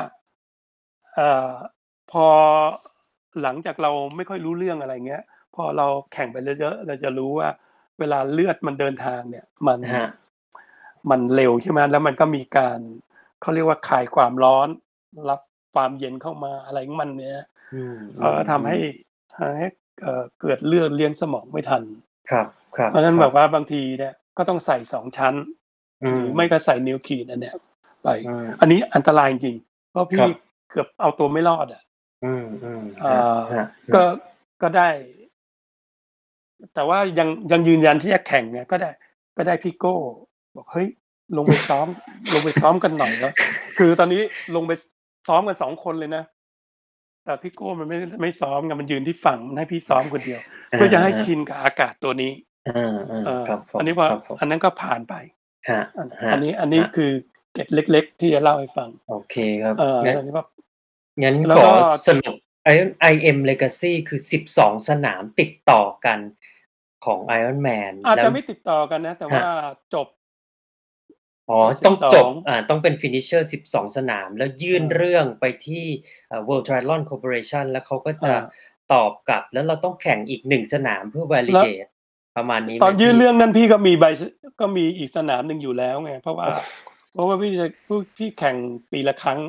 [1.16, 1.52] เอ่อ
[2.12, 2.28] พอ
[3.42, 5.24] หลังจากเราไม่ค่อยรู้เรื่องอะไรเงี้ย
[5.56, 7.50] พอเราแข่งไปเยอะๆเราจะรู้ว่า
[8.00, 10.06] เวลาเลือดมันเดินทางเนี่ย มันฮะ
[11.10, 12.80] มันเร็วใช่ไหมแล้วมันก็มีการ
[13.42, 14.68] เขาเรียกว่าคายความร้อน
[15.30, 15.42] รับ
[15.74, 17.40] ความเย็นเข้ามาอะไรของมันเนี่ย
[17.74, 18.78] อืมเออทำให้
[19.36, 19.68] ทำให้
[20.02, 21.84] เอ่อเกิดเลือดเลี้ยงสมองไม่ทัน
[22.32, 22.48] ครับ
[22.78, 25.36] ครับเพราะฉะนั้นคแบบว่าบางทีเนี่ย ก็ต้องใส่สองชั้น
[26.04, 27.56] อืหมรือไม่ก็ใส่นิวคีนอันเนี้ย
[28.04, 30.32] ไปอืมอันนี้อันตรายจริงๆเพราะครัพี่บ
[30.70, 31.84] เกือบเอาตัวไม่รอดอะ
[32.26, 34.04] อืมอืมเอ่อฮะก็
[34.62, 34.90] ก็ได้
[36.76, 38.92] แต่ว่ายังยังยืนยันที่จะแข่งเนี่ยก็ได้
[39.38, 39.96] ก็ได้พี่โก้
[40.56, 40.88] บอกเฮ้ย
[41.38, 41.88] ลงไปซ้อม
[42.34, 43.36] ลงไปซ้อมกันหน่อยแล้ว
[43.78, 44.22] คือตอนนี้
[44.56, 44.72] ลงไป
[45.28, 46.24] ซ้อมกันสองคนเลยนะ
[47.26, 50.42] แต่พี่โก้มันไม่ไม่ซ้อมไงมันยืนที่ฝั่งมันให้พี่ซ้อมคนเดียว
[50.76, 52.32] เพื่อจะให้ชินกับอากาศตัวนี้
[52.70, 55.14] อ่าอ่าเออครับผมอันนี้ว่า ครับผม อันนั้นก็ผ่านไป
[55.70, 57.12] ฮะอันฮะอันนี้ อันนี้ฮะคือ
[57.54, 60.46] เกร็ดเล็ก ๆ ที่จะเล่าให้ฟัง โอเคครับ เอองั้น อันนี้ว่า
[61.22, 61.76] งั้นแล้วขก็อ
[62.08, 62.36] สรุป
[62.74, 64.20] Iron IM Legacy คือ
[64.54, 66.20] 12 สนามติดต่อกัน
[67.06, 69.42] ของ Iron Man อาจแล้วจะไม่ติดต่อกันนะ แต่ว่า
[69.94, 70.08] จบ
[71.50, 75.86] อ๋อต้องจบ12อ่า ต้องเป็น finisher 12 สนาม แล้วยื่นอ่าเรื่องไปที่
[76.28, 78.44] เอ่อ World Triathlon Corporation แล้วเขาก็จะอ่า
[78.94, 81.91] ตอบกลับ แล้วเราต้องแข่งอีกหนึ่งสนามเพื่อ validate
[82.38, 84.06] ประมาณนี้ไหมตอนยื่นพี่เรื่องนั้นพี่ก็มีใบ
[84.62, 86.50] ก็มีอีกสนามหนึ่งอยู่แล้วไงเพราะว่า
[87.14, 87.68] เพราะว่าพี่จะ
[88.18, 88.58] พี่แข่ง
[88.92, 89.40] ปีละครั้ง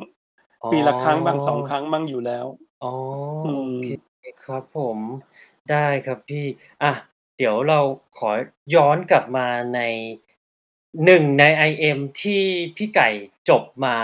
[0.63, 2.45] อ๋อปีละครั้งบางสองครั้งบ้างอยู่แล้ว
[2.83, 2.93] อ๋อ
[3.45, 3.87] อืโอมเค
[4.43, 4.99] ครับผม
[5.71, 6.45] ได้ครับพี่
[6.83, 6.91] อะ
[7.37, 7.79] เดี๋ยวเรา
[8.17, 8.31] ขอ
[8.75, 9.81] ย้อนกลับมาใน
[11.05, 12.41] หนึ่งใน IM ที่
[12.77, 13.09] พี่ไก่
[13.49, 13.97] จบมา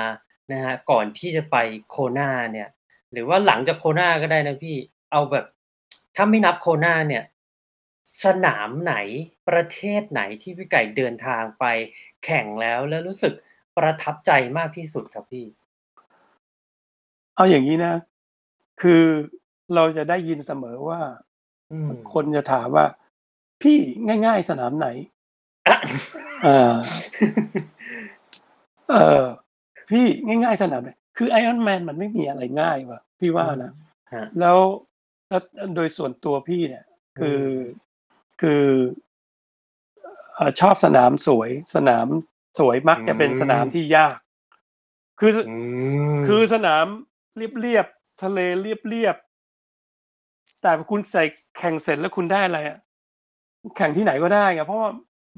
[0.52, 1.56] นะฮะก่อนที่จะไป
[1.90, 2.70] โคนาเนี่ย
[3.12, 4.76] หรือว่าหลังจากโคนาก็ได้นะพี่
[5.12, 5.46] เอาแบบ
[6.16, 7.24] ถ้าไม่นับโคนาเนี่ย
[8.24, 8.96] สนามไหน
[9.50, 11.66] ประเทศไหนที่พี่ไก่เดินทางไป
[12.26, 13.34] แข่งแล้วแล้วรู้สึก
[13.78, 15.46] ประทับใจมากที่สุดครับพี่
[17.36, 17.94] เอาอย่างนี้นะ
[18.82, 19.04] คือ
[19.76, 21.02] เราจะได้ยินเสมอว่า
[21.72, 22.86] อืมคนจะถามว่า
[23.62, 23.78] พี่
[24.26, 24.88] ง่าย ๆ สนามไหน
[26.44, 26.74] เออ
[28.92, 29.26] เออ
[29.90, 33.72] พี่ง่าย ๆ สนามไหนคือไอออนแมนมันไม่มีอะไรง่ายว่ะ พี่ว่านะ
[34.14, 34.58] ฮะแล้ว
[35.30, 35.42] แล้ว
[35.76, 36.86] โดยส่วนตัวพี่เนี่ย
[37.20, 37.42] คือ
[38.42, 38.64] คือ
[40.36, 42.08] เอ่อชอบสนามสวย สนาม
[42.60, 44.18] สวยมักจะเป็นสนามที่ยาก
[45.20, 45.56] คืออื
[46.24, 46.86] มคือสนาม
[47.38, 51.24] เรียบๆทะเลเรียบๆแต่คุณใส่
[51.58, 52.80] แข่งเสร็จแล้วคุณได้อะไรอะ
[53.78, 54.90] แข่งที่ไหนก็ได้ไงเพราะว่า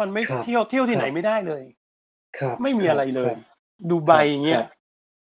[0.02, 1.64] มันไม่ครับเที่ยวเที่ยวที่ครับไหนไม่ได้เลย
[2.40, 3.38] ครับ ไม่มีอะไรเลยครับ
[3.90, 4.66] ดูไบอย่างเงี้คยรับ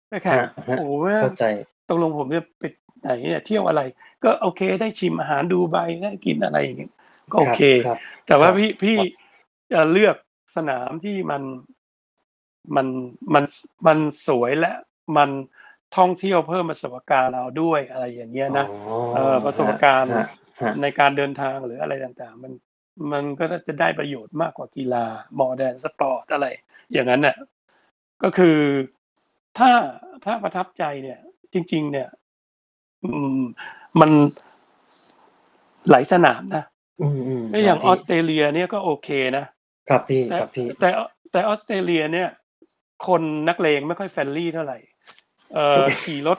[0.08, 1.44] ไปแข่งฮะฮะโอ้โหเข้าใจ
[1.88, 2.64] ตกลงผมจะไป
[3.04, 3.82] ไหนเนี่ยเที่ยวอะไร
[4.24, 6.92] ก็โอเคได้ชิมอาหารดูไบได้กินอะไรอย่างเงี้ย
[7.32, 9.08] ก็โอเค ครับแต่ว่าครับพี่พี่ครับ
[9.72, 10.16] จะเลือก
[10.56, 11.42] สนามที่มัน
[12.76, 12.86] มัน
[13.34, 13.44] มัน
[13.86, 14.72] มันสวยและ
[15.16, 15.30] มัน
[15.96, 20.26] ท่องเที่ยวเพิ่มประสบการณ์เราด้วยอะไรอย่างเงี้ยนะอ๋อเออประสบการณ์ฮะ
[20.62, 22.52] ฮะในการเดินทางหรืออะไรต่างๆ มัน
[23.12, 25.04] มันก็จะได้ประโยชน์มากกว่ากีฬา
[25.36, 26.46] modern sport อะไร
[26.92, 27.36] อย่างนั้นน่ะ
[28.22, 28.58] ก็คือ
[29.58, 29.70] ถ้า
[30.24, 31.18] ถ้าประทับใจเนี่ย
[31.52, 32.23] จริง ๆ เนี่ยอื
[33.36, 33.38] ม
[34.00, 34.10] มัน
[35.90, 36.64] หลายสนามนะ
[37.00, 39.44] อืมอืมก็อย่างครับออสเตรเลียเนี่ยก็โอเคนะ
[39.88, 40.88] ครับพี่แต่ครับพี่แต่
[41.32, 42.30] แต่ออสเตรเลียเนี่ย
[43.06, 44.78] คนนักเลงไม่ค่อยแฟรนลี่เท่าไหร่
[45.54, 46.30] เออขี่ร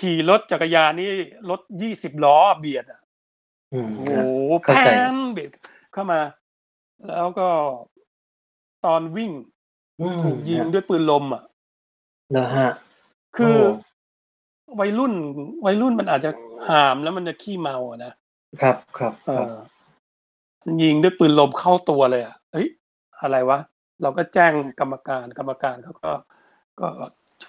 [0.00, 1.10] ขี่รถจักรยานนี่
[1.50, 3.00] รถยี่สิบล้อเบียดอะ
[3.72, 4.26] อืมโอ้โหฮะ
[4.64, 5.50] แพเข้าใจมเบียด
[5.92, 6.20] เข้ามา
[7.08, 7.48] แล้วก็
[8.86, 9.32] ตอนวิ่ง
[10.00, 11.44] อืมถูกยิงฮะด้วยปืนลมอะ
[12.36, 12.68] นะฮะ
[13.36, 13.56] คือ
[13.88, 15.14] โวัยรุ่น
[15.66, 16.30] วัยรุ่นมันอาจจะ
[16.68, 18.12] หามแล้วมันจะขี้เมาอะนะ
[18.62, 19.54] ครับครับเอครับอ
[20.64, 22.68] มันยิงด้วยปืนลมเข้าตัวเลยอะเฮ้ย
[23.22, 23.58] อะไรวะ
[24.02, 26.12] เราก็แจ้งกรรมการกรรมการเขาก็
[26.80, 26.88] ก็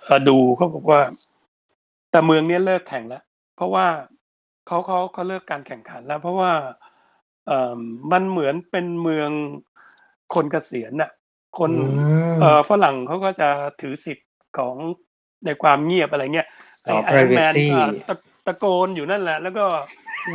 [0.05, 1.01] เอ่อดูเขาบอกว่า
[2.11, 3.24] แต่เมืองเนี้ยเลิกแข่งแล้ว
[3.55, 3.88] เพราะว่า
[4.67, 6.53] เขาเขาเขาเลิกการแข่งขันแล้ว เพราะว่า
[7.47, 7.80] เอ่อ
[8.11, 9.32] มันเหมือนเป็นเมือง
[10.34, 11.11] คนเกษียณน่ะ
[11.59, 13.49] คนอืมเอ่อฝรั่งเขาก็จะ
[13.82, 14.76] ถือสิทธิ์ของ
[15.45, 16.49] ในความเงียบอะไรเงี้ย
[16.88, 17.67] อ๋อไอแมน privacy
[18.09, 18.15] ตะ
[18.47, 19.65] ตะโกนอยู่นั่นแหละ แล้วก็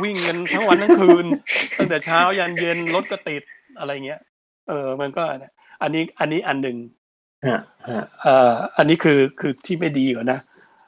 [0.03, 1.25] วิ่งกันทั้งวันทั้งคืน
[1.77, 3.43] ตั้งแต่เช้ายันเย็นรถก็ติด
[3.79, 4.21] อะไรเงี้ย
[4.67, 6.77] เออมันก็เนี่ยอันนี้อันนี้อันหนึ่ง
[7.47, 10.39] ฮะฮะเอ่ออันนี้คือคือที่ไม่ดีก่อนนะ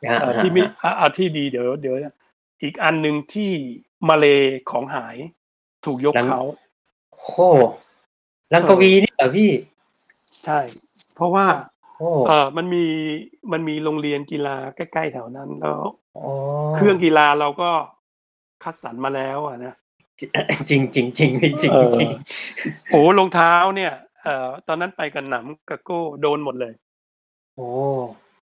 [0.10, 1.96] ฮะเอ่อฮะที่ไม่เอาเอาที่ดีเดี๋ยวเดี๋ยว
[2.64, 3.52] อีกอันหนึ่งที่
[4.10, 4.26] มาเล
[4.72, 5.18] ของหาย
[5.86, 6.42] ถูกยกเขา
[7.14, 7.50] โอ้
[8.54, 9.52] ลังกวีนี่เหรอพี่
[10.46, 10.60] ใช่
[11.16, 11.46] เพราะว่า
[11.79, 11.79] โอ้
[12.28, 12.86] เออมันมี
[13.52, 15.84] มันมีโรงเรียนกีฬาใกล้ๆแถวนั้นแล้ว
[16.18, 16.26] อ๋อ
[16.76, 17.72] เครื่องกีฬาเราก็
[18.64, 19.74] คัดสรรมาแล้วอะนะ
[20.70, 22.10] จริงจริงจริงจริงจริงเออจริง
[22.92, 23.94] โอ้รองเท้าเนี่ย
[24.24, 26.74] เอ่อตอนนั้นไปกับหนำกับโก้โดนหมดเลย
[27.56, 27.70] โอ้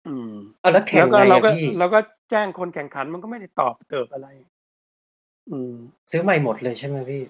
[0.07, 0.31] อืม
[0.61, 1.99] เอาแล้วแข่งแล้วก็ไงเราอะก็พี่เราก็
[2.31, 4.27] แจ้งคนแข่งขันมันก็ไม่ได้ตอบเติบอะไร
[5.49, 5.73] อืม
[6.11, 7.23] ซื้อใหม่หมดเลยใช่ไหมพี่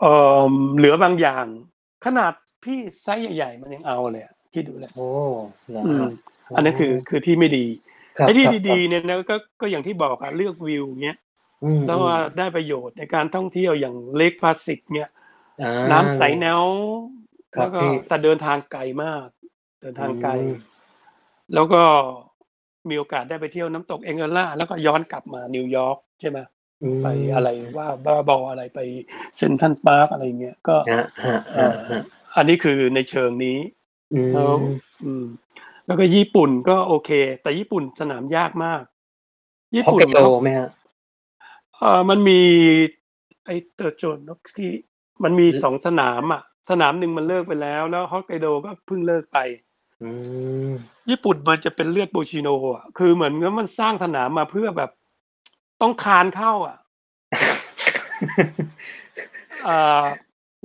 [0.00, 0.04] เอ
[0.40, 1.46] อเหลือบางอย่าง
[2.04, 2.32] ขนาด
[2.64, 5.08] พี่ไซส์ใหญ่ๆมันยังเอาเลย อะคิดดูเลยโอ้
[5.70, 6.10] เหรออืมฮะ
[6.56, 7.64] อันนั้นคือคือที่ไม่ดี
[8.18, 11.18] ครับไอ้ที่ครับดีๆเนี่ยนะก็ก็อย่างที่บอกอะเลือกวิวเงี้ย
[11.64, 15.08] อืมแล้วว่าได้ประโยชน์ในการท่องเที่ยวอย่าง Lake Placid เนี่ย
[15.62, 16.62] อ่าน้ำใสแนว
[17.54, 19.28] ครับแล้วก็พี่แต่เดินทางไกลมาก
[19.82, 20.52] เดินทางไกลอืม
[21.54, 21.82] แล้วก็
[22.88, 26.38] มีโอกาสได้ไปเที่ยวน้ำตกไนแองการ่าแล้วก็ย้อนกลับมานิวยอร์กใช่ไหม
[26.84, 27.48] อืมไปอะไร
[27.78, 28.80] ว่าบ้าบออะไรไป
[29.36, 32.02] เซนทันพาร์คอะไรเงี้ยก็ฮะฮะเอ่ฮะอฮะ
[32.36, 33.58] อันนี้คือในเชิงนี้
[34.14, 34.64] อืแล้วม
[35.04, 35.26] อืม
[35.86, 37.10] แล้วก็ญี่ปุ่นก็โอเค
[37.42, 38.82] แต่ญี่ปุ่นสนามยากมาก
[39.76, 40.70] ญี่ฮอกปุ่นไกโดเขาไหมฮะ
[41.76, 42.40] เออมันมี
[43.44, 44.70] ไอเตอร์โจนนกที่
[45.24, 49.38] มันมีสองสนามอะสนามหนึ่งมันเลิกไปแล้ว แล้วฮอกไกโดก็เพิ่งเลิกไป
[50.02, 50.10] อื
[50.70, 50.72] ม
[51.10, 54.90] ญี่ปุ่นมันจะเป็นเลือดโบชิโนอะคือเหมือนกับมันสร้างสนามมาเพื่อแบบ
[55.82, 56.78] ต้องคานเข้าอะ
[59.64, 60.04] เอ่อ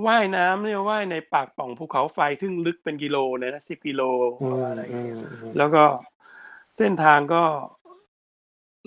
[0.07, 4.01] ว่ายน้ำเนี่ยว่ายในปากปล่องภูเขาไฟซึ่งลึกเป็นกิโลเลยนะสิบกิโล
[4.41, 5.83] อืมอะไรอย่างอืเงี้ยมอืมแล้วก็
[6.77, 7.43] เส้นทางก็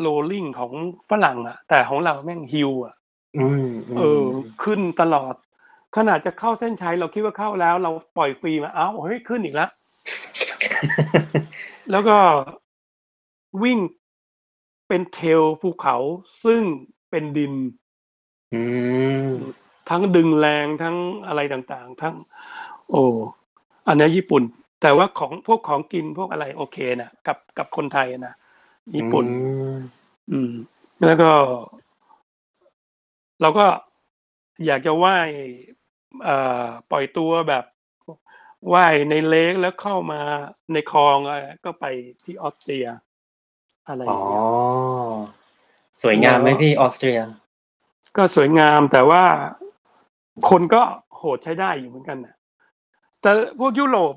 [0.01, 0.73] โรลลิ่งของ
[1.11, 2.95] ฝรั่งอะแต่ของเราแม่งฮิวอะ
[3.39, 4.25] อืมเออ
[4.65, 5.35] ขึ้นตลอด
[5.97, 9.71] ขนาดจะเข้าเส้นชัยเราคิดว่าเข้าแล้ว เราปล่อยฟรีมาเอ้าเฮ้ยขึ้นอีกแล้ว
[11.91, 12.19] แล้วก็
[13.63, 13.79] วิ่ง
[14.89, 15.97] เป็นเทลภูเขา
[16.45, 16.63] ซึ่ง
[17.11, 17.55] เป็นดิน
[18.55, 18.63] อื
[19.29, 19.31] ม
[19.91, 22.15] ทั้งดึงแรงทั้งอะไรต่างๆ ทั้ง
[22.91, 23.03] โอ้
[23.89, 24.43] อันนี้ญี่ปุ่น
[24.83, 28.35] แต่ว่าของพวกของกินพวกอะไรโอเคนะกับกับคนไทยนะ
[28.97, 29.31] ญี่ปุ่น อื
[29.73, 29.77] ม
[30.31, 30.53] อืม
[31.07, 31.31] แล้วก็
[33.41, 33.67] เราก็
[34.67, 35.31] อยากจะว่าย
[36.25, 37.65] เอ่อปล่อยตัวแบบ
[38.73, 40.21] ว่ายในเลกแล้วเข้ามา
[40.73, 41.87] ในคลองอะไรก็ไป
[42.25, 42.87] ที่ออสเตรีย
[43.89, 44.45] อะไรออ๋อย่างเงี้ย
[46.03, 47.21] สวยงามไหมพี่ออสเตรีย
[48.17, 49.25] ก็สวยงามแต่ว่า
[50.51, 50.83] คนก็
[51.17, 52.35] โหดใช้ได้อยู่เหมือนกันนะ
[53.23, 53.31] แต่
[53.61, 54.15] พวกยุโรป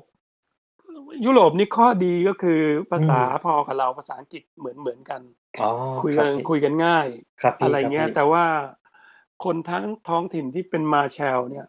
[1.24, 2.60] ยุโรปนี่ข้อดีก็คือ
[2.90, 5.20] ภาษาพอกับเราภาษาอังกฤษเหมือนเหมือนกัน
[5.60, 5.70] อ๋อ
[6.02, 7.06] คุยครักับนพี่คุยกันง่าย
[7.42, 8.44] ครับพี่อะไรคบเงี้ยพี่แต่ว่า
[9.44, 11.66] คนทั้งท้องถิ่นที่เป็นมาแชลเนี่ย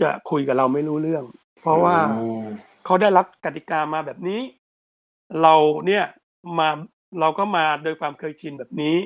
[0.00, 1.24] จะคุยกับเราไม่รู้เรื่อง
[1.60, 2.08] เพราะว่าอื
[2.42, 2.44] ม
[2.84, 4.40] เขาได้รับกติกามาแบบนี้
[5.42, 5.54] เรา
[5.86, 6.04] เนี่ย
[6.58, 6.68] มา
[7.20, 8.96] เราก็มาโดยความเคยชินแบบนี้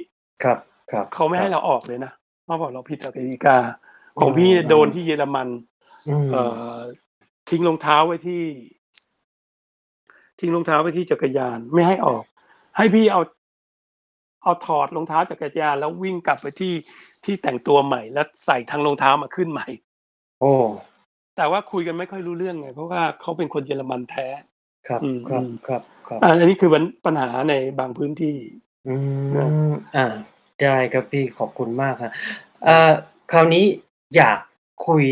[0.43, 0.59] ครับ
[0.93, 2.13] ครับเขาไม่ให้คบเราออกเลยนะ
[2.45, 3.57] เขาบอกเราผิดกติกา
[4.21, 5.49] ของพี่เนี่ยอืมโดนที่เยอรมัน
[6.09, 6.43] อืมเอ่
[6.75, 6.79] อ
[7.51, 8.43] ทิ้งรองเท้าไว้ที่
[10.41, 12.25] ทิ้งรองเท้าไว้ที่จักรยานไม่ให้ออก
[12.77, 13.23] ให้พี่เอา
[14.43, 16.75] เอาถอดรองเท้าจักรยานแล้ววิ่งกลับไปที่
[17.25, 19.69] ที่แต่งตัวใหม่ แล้วใส่ทางรองเท้ามาขึ้นใหม่
[20.41, 20.53] โอ้
[21.37, 24.27] แต่ว่าคุยกันไม่ค่อยรู้เรื่องไงเพราะว่าเขาเป็นคนเยอรมันแท้
[24.89, 28.37] ครับอืมครับอืมครับครับอะอันนี้คือปัญปัญหาในบางพื้นที่
[28.89, 28.97] อื
[29.37, 30.07] นะมอ่า
[30.63, 32.13] ได้ครับพี่ขอบคุณมากครับ
[32.67, 32.93] อ่า
[33.33, 33.65] คราวนี้
[34.17, 34.39] อยาก
[34.87, 35.05] คุย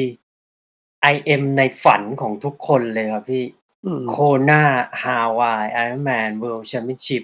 [1.14, 3.44] IM ในฝันของทุกคนเลยครับพี่
[3.84, 4.16] อืม โค
[4.48, 4.62] นา
[5.02, 7.22] ฮาวายไอรอนแมนเวิลด์แชมเปี้ยนชิพ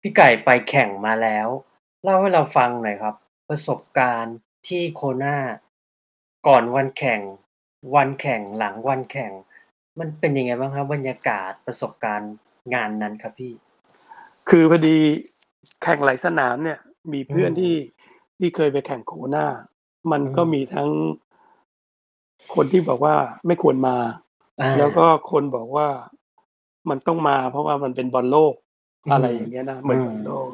[0.00, 1.48] พี่ไก่ไปแข่งมาแล้ว
[2.02, 3.14] เล่าให้เราฟังหน่อยครับ
[3.48, 4.36] ประสบการณ์
[4.68, 5.36] ที่โคนา
[6.46, 7.20] ก่อนวันแข่ง
[7.96, 9.32] วันแข่งหลังวันแข่ง
[9.98, 12.32] มันเป็นยังไงบ้างครับ บรรยากาศประสบการณ์
[12.74, 13.52] งานนั้นครับพี่
[14.48, 14.98] คือพอดี
[15.82, 16.78] แข่งหลายสนามเนี่ย
[17.12, 17.74] มีเพื่อนอืม ที่
[18.38, 19.46] ที่เคยไปแข่งโคนา
[20.12, 20.90] มันก็อืมมีทั้ง
[22.54, 23.14] คนที่บอกว่า
[23.46, 23.96] ไม่ควรมา
[24.60, 25.88] อ่า แล้วก็คนบอกว่า
[26.90, 28.54] มันต้องมา เพราะว่ามันเป็นบอลโลก
[29.06, 30.50] อืมอะไรอย่างเงี้ยนะ เหมือนอืมบอลโลก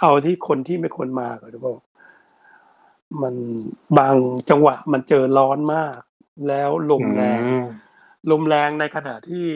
[0.00, 1.78] เอาที่คนที่ไม่ควรมาก็จะบอก
[3.22, 3.34] มัน
[3.98, 4.16] บาง
[4.50, 6.00] จังหวะมันเจอร้อนมาก
[6.48, 7.64] แล้วลมแรงอืม
[8.30, 9.46] ลมแรงในขณะที่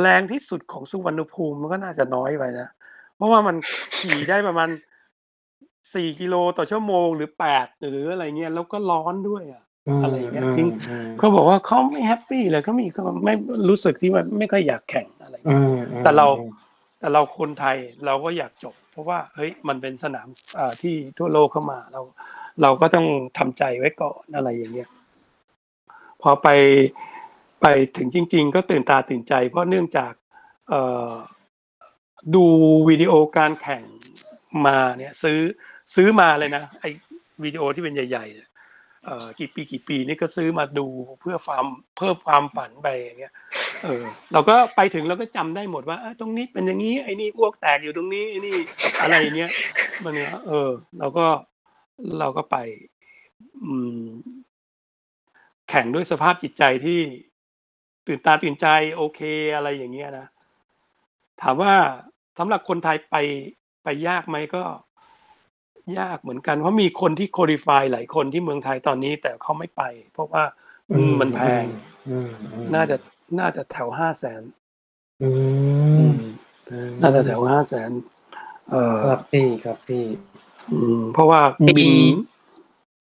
[0.00, 2.68] แรงที่สุดของสุวรรณภูมิมันก็น่าจะน้อยไปนะ
[3.16, 3.56] เพราะว่ามัน
[3.96, 4.68] ขี่ได้ประมาณ
[5.94, 9.64] สี่กิโลต่อชั่วโมงหรือแปดหรืออะไรเงี้ยแล้วก็ร้อนด้วยอะ
[10.02, 13.34] อะไรอย่างเงี้ยมจริงอืมเขาบอกว่าเขาไม่แฮปปี้เลยเขามีเขาไม่
[13.68, 16.26] รู้สึกที่ว่าไม่ค่อยอยากแข่งอะไรอืเงี้ยมอืมแต่เรา
[16.98, 17.76] แต่เราคนไทย
[18.06, 20.28] เราก็อยากจบ เพราะว่าเฮ้ยมันเป็นสนาม
[20.58, 22.02] อ่าที่ทั่วโลกเข้ามาเรา
[22.62, 23.06] เราก็ต้อง
[23.38, 24.88] ทำใจไว้ก่อนอะไรอย่างเงี้ย
[26.22, 26.48] พอไป
[27.60, 27.66] ไป
[27.96, 30.12] ถึงจริง ๆ ก็ตื่นตาตื่นใจ เพราะเนื่องจาก
[30.68, 31.12] เอ่อ
[32.34, 32.44] ดู
[32.88, 33.82] วิดีโอการแข่ง
[34.66, 35.40] มาเนี่ยซื้อ
[35.94, 36.84] ซื้อมาเลยนะไอ
[37.44, 40.86] วิดีโอที่เป็นใหญ่ๆเอ่อกี่ปีกี่ปีนี่ก็ซื้อมาดู
[41.20, 43.34] เพื่อความเพิ่มความฝันไปอย่างเงี้ย
[43.84, 48.56] เออเราก็ไปถึงเราก็จำได้หมดว่าเอ้ยตรงนี้เป็นอย่างนี้ไอ้นี่อ้วกแตกอยู่ตรงนี้ไอ้นี่
[49.02, 49.52] อะไรอย่างเงี้ย
[50.04, 51.26] มันเนี่ยเออ เราก็
[52.20, 52.56] เราก็ไป
[53.64, 54.06] อืม
[55.70, 57.00] แข่งด้วยสภาพจิตใจที่
[58.06, 59.20] ตื่นตาตื่นใจ โอเค
[59.56, 60.26] อะไรอย่างเงี้ยนะ
[61.42, 61.74] ถามว่า
[62.38, 63.16] สำหรับคนไทยไป
[63.84, 64.64] ไปยากไหมก็
[65.98, 70.44] ยากเหมือนกัน เพราะมีคนที่โคดิฟายหลายคนที่เมืองไทยตอนนี้ แต่เขาไม่ไป เพราะว่า
[70.90, 71.64] อืมมันแพง
[72.08, 72.96] อืมอืมน่าจะ
[73.38, 74.42] น่าจะแถวห้าแสน
[75.22, 75.30] อื
[76.14, 76.16] ม
[76.70, 77.90] อืมน่าจะแถวห้าแสน
[78.70, 80.04] เออครับพี่ครับพี่
[80.72, 81.94] อืมเพราะว่าปีบิน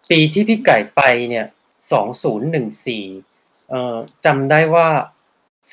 [0.10, 1.46] ปีที่พี่ไก่ไปเนี่ย
[1.92, 3.06] สองศูนย์หนึ่งสี่
[3.70, 4.88] เอ่อจำได้ว่า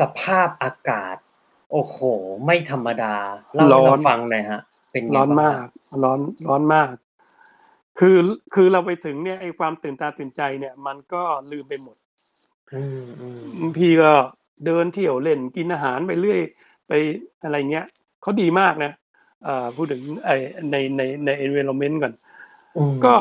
[0.01, 1.17] สภาพอากาศ
[1.73, 1.97] โอ้โฮ
[2.47, 3.15] ไม่ธรรมดา
[3.55, 4.61] เล่าให้ร้อเรานฟังหน่อยครับ
[4.93, 5.63] เป็นไงร้อนบ้างมาครักบ?
[6.03, 6.89] ร้อนร้อนมาก
[7.99, 8.17] คือ
[8.55, 11.97] คือเราไปถึงเนี่ยไอ้ความตื่นตาตื่นใจเนี่ย มันก็ลืมไปหมด
[12.73, 13.29] อืมอื
[13.71, 14.13] มๆพี่ก็
[14.67, 16.41] เดินเที่ยวเล่นกินอาหารไปเรื่อย
[16.89, 16.93] ไป
[17.45, 17.87] อะไรเงี้ย
[18.23, 18.93] เขาดีมากนะ
[19.47, 20.37] อ่าพูดถึงไอ้
[20.71, 22.15] ในในใน environment ก่อน
[22.77, 23.15] อืมก็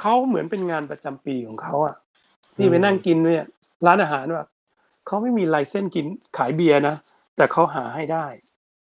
[0.00, 1.96] เขาเหมือนเป็นงานประจำปีของเขาอะ
[2.58, 3.46] อืพี่ไปนั่งมกินเนี่ย
[3.86, 4.48] ร้านอาหารแบบ
[5.06, 6.06] เขาไม่มีไลเซนส์กิน
[6.36, 6.96] ขายเบียร์นะ
[7.36, 8.26] แต่เขาหาให้ได้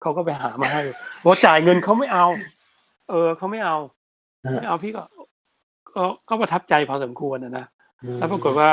[0.02, 0.84] เขาก็ไปหามาให้
[1.24, 2.28] พอจ่ายเงินเขาไม่เอา
[3.10, 3.78] เออเขาไม่เอา
[4.46, 5.04] ครัไม่บเอาพี่ก็
[5.96, 7.66] ก็ก็ประทับใจพอสมควรอะนะ
[8.04, 8.72] อืแล้วปรากฏมว่า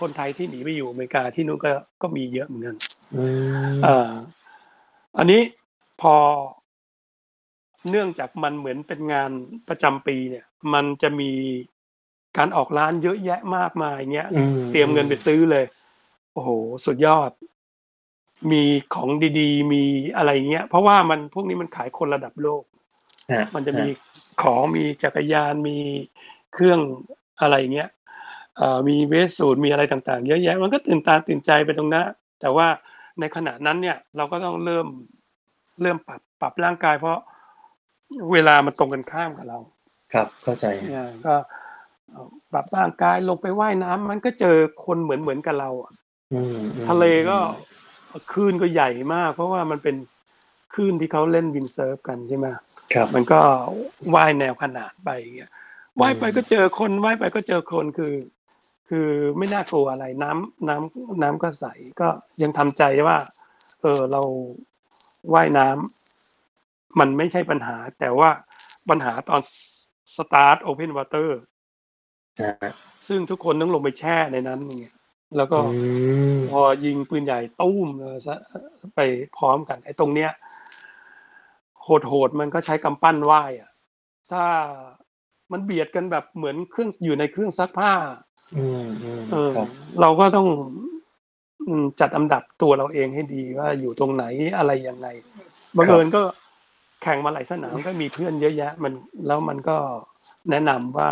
[0.00, 2.76] คนไทยที่หนีไปอยู่อเมริกาที่นู่นก็ก็มีเยอะเหมือนกัน
[3.14, 3.24] อื
[3.82, 4.12] เอ่มอ
[5.18, 5.42] อันนี้
[6.00, 6.14] พอ
[7.90, 9.30] เนื่องจากมันเหมือนเป็นงาน
[9.68, 11.32] ประจำปีเนี่ย มันจะมี
[12.38, 15.64] การออกร้านเยอะแยะมากมายเงี้ยอืเตรียมเงินมไปๆซื้อเลย
[16.34, 16.50] โอ้โฮ
[16.86, 17.30] สุดยอด
[18.50, 18.62] มี
[18.94, 19.08] ของ
[19.40, 19.82] ดีๆ มี
[20.16, 22.62] อะไรเงี้ย เพราะว่ามันพวกนี้มันขายคนระดับโลก
[23.30, 23.90] ครับมันจะคมีรับ
[24.42, 25.78] ของมีจักรยานมี
[26.54, 26.80] เครื่อง
[27.40, 27.90] อะไรเงี้ย
[28.56, 32.06] เอ่อมี wetsuit มีอะไรต่างๆ เยอะแยะ มันก็ตื่นตาตื่นใจไปตรงนั้น
[32.40, 32.68] แต่ว่า
[33.20, 34.86] ในขณะนั้นเนี่ยเราก็ต้องเริ่ม
[35.82, 37.18] เริ่มปรับปรับร่างกาย เพราะ
[38.32, 39.58] เวลามันตรงกันข้ามกับเรา
[40.12, 41.34] ครับเข้าใจคเอรับอก็
[42.10, 45.92] เอ่อปรับร่างกายลงไปว่ายน้ำมันก็เจอคนเหมือนๆกับเราอะ
[46.32, 46.36] อื
[46.88, 47.71] ทะเลก็มๆเอ่อ
[48.32, 49.96] คลื่นก็ใหญ่มาก เพราะว่ามันเป็น
[50.74, 52.46] คลื่นที่เขาเล่น windsurf กันใช่ไหม
[52.94, 53.40] ครับ มันก็
[54.14, 55.50] ว่ายแนวขนานไปอย่างเงี้ย
[55.98, 58.14] อืว่ายไปมก็เจอคนว่ายไปก็เจอคนคือ
[58.88, 59.08] คือ
[59.38, 61.66] ไม่น่ากลัวอะไรน้ำน้ำน้ำก็ใส
[62.00, 62.08] ก็
[62.42, 63.16] ยังทำใจว่า
[63.82, 64.22] เออเรา
[65.34, 68.30] ว่ายน้ำมันไม่ใช่ปัญหา แต่ว่า
[68.88, 69.50] ปัญหาตอนส
[70.16, 71.28] สตาร์ต open water
[72.40, 72.74] ครับ
[73.08, 74.94] ซึ่งทุกคนต้องลงไปแช่ในนั้นอย่างเงี้ย
[75.36, 75.62] แล้วก็อื
[76.38, 79.00] มพอยิงปืนใหญ่ตู้มเออซะเอ่อไป
[79.36, 80.30] พร้อมกัน ไอ้ตรงเนี้ย
[81.84, 83.70] โหดๆมันก็ใช้กำปั้นว่ายอะ
[84.30, 84.44] ถ้า
[85.52, 87.92] มันเบียดกันแบบเหมือนเครื่องอยู่ในเครื่องซักผ้า
[88.54, 88.88] อืม
[89.32, 89.68] เออๆครับ
[90.00, 90.48] เราก็ต้อง
[91.68, 94.24] อืมจัดอันดับตัวเราเองให้ดีว่าอยู่ตรงไหน
[94.58, 95.08] อะไรยังไง
[95.78, 96.22] บังครัเอิบญก็
[97.02, 98.92] แข่งมาหลายสนามก็มีเพื่อนเยอะแยะ มัน
[99.26, 99.76] แล้วมันก็
[100.50, 101.10] แนะนำว่า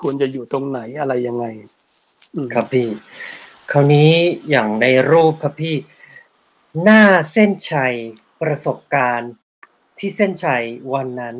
[0.00, 1.46] ควรจะอยู่ตรงไหนอะไรยังไง
[2.36, 2.86] อืมครับพี่
[3.72, 4.12] คราวนี้
[4.50, 5.76] อย่างในรูปครับพี่
[6.82, 7.02] หน้า
[7.32, 7.94] เส้นชัย
[8.42, 9.32] ประสบการณ์
[9.98, 10.62] ที่เส้นชัย
[10.94, 11.36] วันนั้น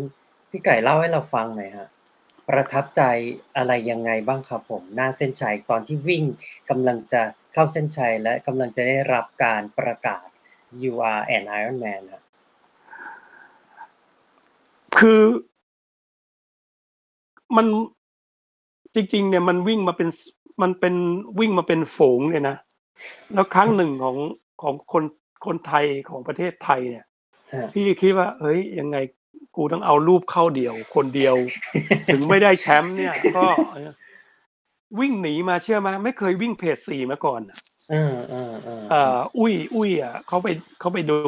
[0.50, 1.88] พี่ไก่เล่าให้เราฟังหน่อยครับ
[2.48, 3.02] ประทับใจ
[3.56, 4.82] อะไรยังไงบ้างครับผม?
[4.94, 6.24] หน้าเส้นชัยตอนที่วิ่ง
[6.70, 7.22] กำลังจะ
[7.52, 10.26] เข้าเส้นชัยและกำลังจะได้รับการประกาศ
[10.82, 12.22] You are an Iron Man ครับ
[14.98, 15.22] คือ
[17.56, 17.66] มัน
[18.94, 20.08] จริง ๆ เนี่ยมันวิ่งมาเป็น
[20.62, 20.94] มันเป็น
[21.38, 22.56] วิ่งมาเป็นฝูงเลยนะ
[23.34, 24.16] แล้วครั้งหนึ่งของ
[24.62, 25.04] ของคน
[25.46, 27.06] คนไทยของประเทศไทยเนี่ย
[27.52, 28.96] ครับพี่คิดว่า เฮ้ยยังไง
[29.56, 31.36] กูต้องเอารูปเข้าเดี่ยว คนเดียว
[32.10, 33.90] ถึงไม่ได้แชมป์เนี่ย ก็เออ
[35.00, 37.58] วิ่งหนีมาเชื่อไหมไม่เคยวิ่งเพจ4มาก่อนน่ะ
[37.90, 40.48] เออเอ่ๆๆๆออุ้ยอุ้ยอะเขาไป
[40.80, 41.18] เขาไปดู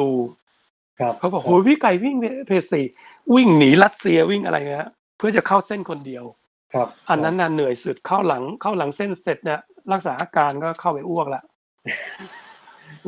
[0.99, 2.63] ครับเขาบอกคโอ้รับโฮพี่ไก่วิ่งเพเพจ
[2.99, 6.25] 4วิ่งหนีรัสเซียวิ่งอะไรนะเพื่อจะเข้าเส้นคนเดียว
[6.73, 9.59] ครับ อันคนัรั้บนน่ะเหนื่อยสุดเข้าหลังเข้าหลังเส้นเสร็จเนี่ย
[9.91, 11.43] รักษาอาการก็เข้าไปอ้วกแล้ว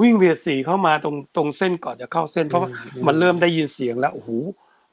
[0.02, 2.70] วิ่งเพจ4เข้ามาตรงตรงเส้นก่อนจะเข้าเส้นอืเพราะว่า
[3.08, 4.30] มันมเริ่ๆมได้ยินเสียงแล้วโอ้โฮ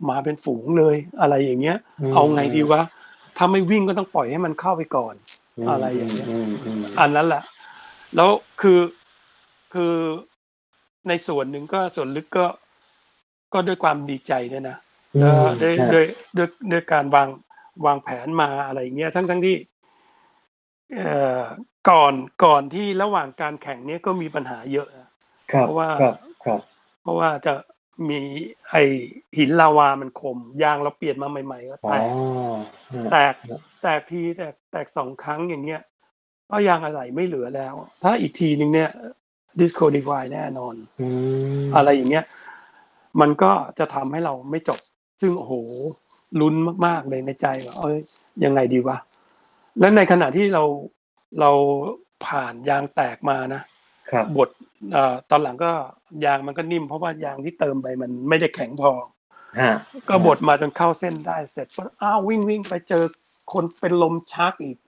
[0.08, 2.80] มาเป็นฝูงเลย อะไรอย่างเงี้ยอืเอาไงดีมวะ
[3.36, 5.14] ถ้าไม่วิ่งก็ต้องปล่อยให้มันเข้าไปก่อน
[5.58, 7.42] อือะไรอย่างเงี้ยมๆๆอันนั้นแหละ
[8.16, 8.80] แล้วคือ
[9.74, 9.94] คือ
[11.08, 12.46] ในส่วนหนึ่งก็ส่วนลึกก็
[13.52, 14.76] ก็ด้วยความดีใจด้วยนะ
[15.16, 16.06] อืก็มด้วยครับด้วย
[16.36, 17.28] ด้วยด้วยการวาง
[17.86, 19.56] วางแผนมาอะไรอย่างเงี้ยทั้งๆที่
[20.94, 21.10] เอ่
[21.40, 21.44] อ
[21.90, 22.14] ก่อน
[22.44, 25.08] ก่อนที่ระหว่างการแข่งเนี่ยก็มีปัญหาเยอะนะ
[25.52, 27.54] ครัเพราะว่าบๆๆเพราะว่าจะ
[28.08, 28.20] มี
[28.70, 28.82] ไอ้
[29.38, 31.96] หินลาวามันคม ยางเราเปลี่ยนมาใหม่ ๆ ก็อ๋อ
[33.12, 35.82] แตกครับแตกแตกทีแตกแตก2ครั้งอย่างเงี้ย
[36.50, 38.90] ก็ยางอะไหล่ไม่เหลือแล้ว ถ้าอีกทีหนึ่งเนี่ย
[39.60, 41.08] disqualify แน่นอนอื
[41.62, 42.24] มอะไรอย่างเงี้ย
[43.20, 44.80] มันก็จะทำให้เราไม่จบ
[45.20, 45.52] ซึ่งโอ้โฮ
[46.40, 46.54] ลุ้น
[46.86, 47.98] มากๆเลยในใจว่าเฮ้ย
[48.44, 48.96] ยังไงดีวะ
[49.78, 50.62] แล้วในขณะที่เรา
[51.40, 51.50] เรา
[52.26, 53.62] ผ่านยางแตกมานะ
[54.10, 54.48] ครับบด
[54.92, 55.72] เอ่อตอนหลังก็
[56.24, 58.90] ยางมันก็นิ่ม เพราะว่ายางที่เติมไปมันไม่ได้แข็งพอ
[59.60, 63.04] ครับก็บดมาจนเข้าเส้นได้เสร็จปุ๊บอ้าววิ่งๆไปเจอ
[63.52, 64.78] คนเป็นลมชักอีก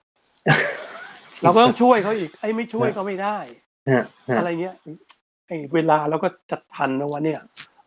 [1.43, 3.37] เราก็ต้องช่วยเขาอีก ไอ้ไม่ช่วยก็ไม่ได้
[3.89, 4.75] ครับๆอะไรเงี้ย
[5.47, 7.39] ไอ้เวลาเราก็จะทันนะวะเนี่ย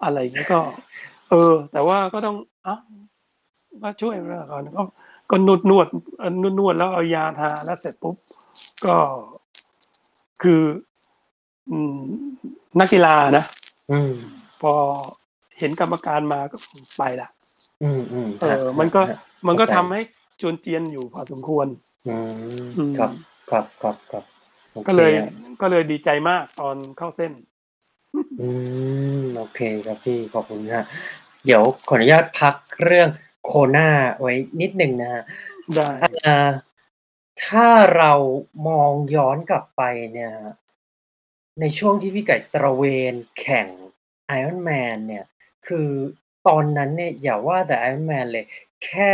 [0.05, 0.61] อะไรอย่างเงี้ยก็
[1.14, 2.81] เออ แต่ว่าก็ต้องอ้าว
[3.83, 4.83] ก็ช่วยไปก่อนก็
[5.31, 5.37] ก็
[5.71, 8.17] นวดๆเออนวดๆแล้วเอายาทาแล้วเสร็จปุ๊บ
[8.87, 8.97] ก็
[10.43, 10.63] คือ
[11.71, 11.99] อืม
[12.81, 13.45] นักกีฬานะ
[13.93, 14.13] อืม
[14.63, 14.75] พอ
[15.59, 16.57] เห็นกรรมการมาก็
[16.99, 17.29] ไปละ
[17.83, 19.17] อืมอืมเอฮะอมันก็ฮะ
[19.47, 20.03] มันก็เข้าใจทำให้
[20.41, 21.67] จวนเจียนอยู่พอสมควร
[22.07, 22.17] อื
[22.69, 23.11] มอืมครับ
[23.51, 24.25] ครับครับครับ
[24.75, 25.29] โอคก็เลยฮะ
[25.63, 27.33] ก็เลยดีใจมากตอนเข้าเส้น
[28.41, 28.49] อื
[29.21, 30.85] มโอเคครับพี่ขอบคุณฮะ
[31.45, 33.09] เดี๋ยวขออนุญาตพักเรื่อง
[33.45, 33.89] โคนา
[34.21, 35.23] ไว้นิดหนึ่งนะฮะ
[35.75, 35.89] ได้
[36.27, 36.39] อ่า
[37.45, 38.13] ถ้าเรา
[38.69, 39.83] มองย้อนกลับไป
[40.13, 40.33] เนี่ย
[41.61, 43.67] ในช่วงที่พี่ไก่ตระเวนแข่ง
[44.39, 45.25] Iron Man เนี่ย
[45.67, 45.89] คือ
[46.49, 48.45] ตอนนั้นเนี่ยอย่าว่าแต่ Iron Man เลย
[48.85, 49.13] แค่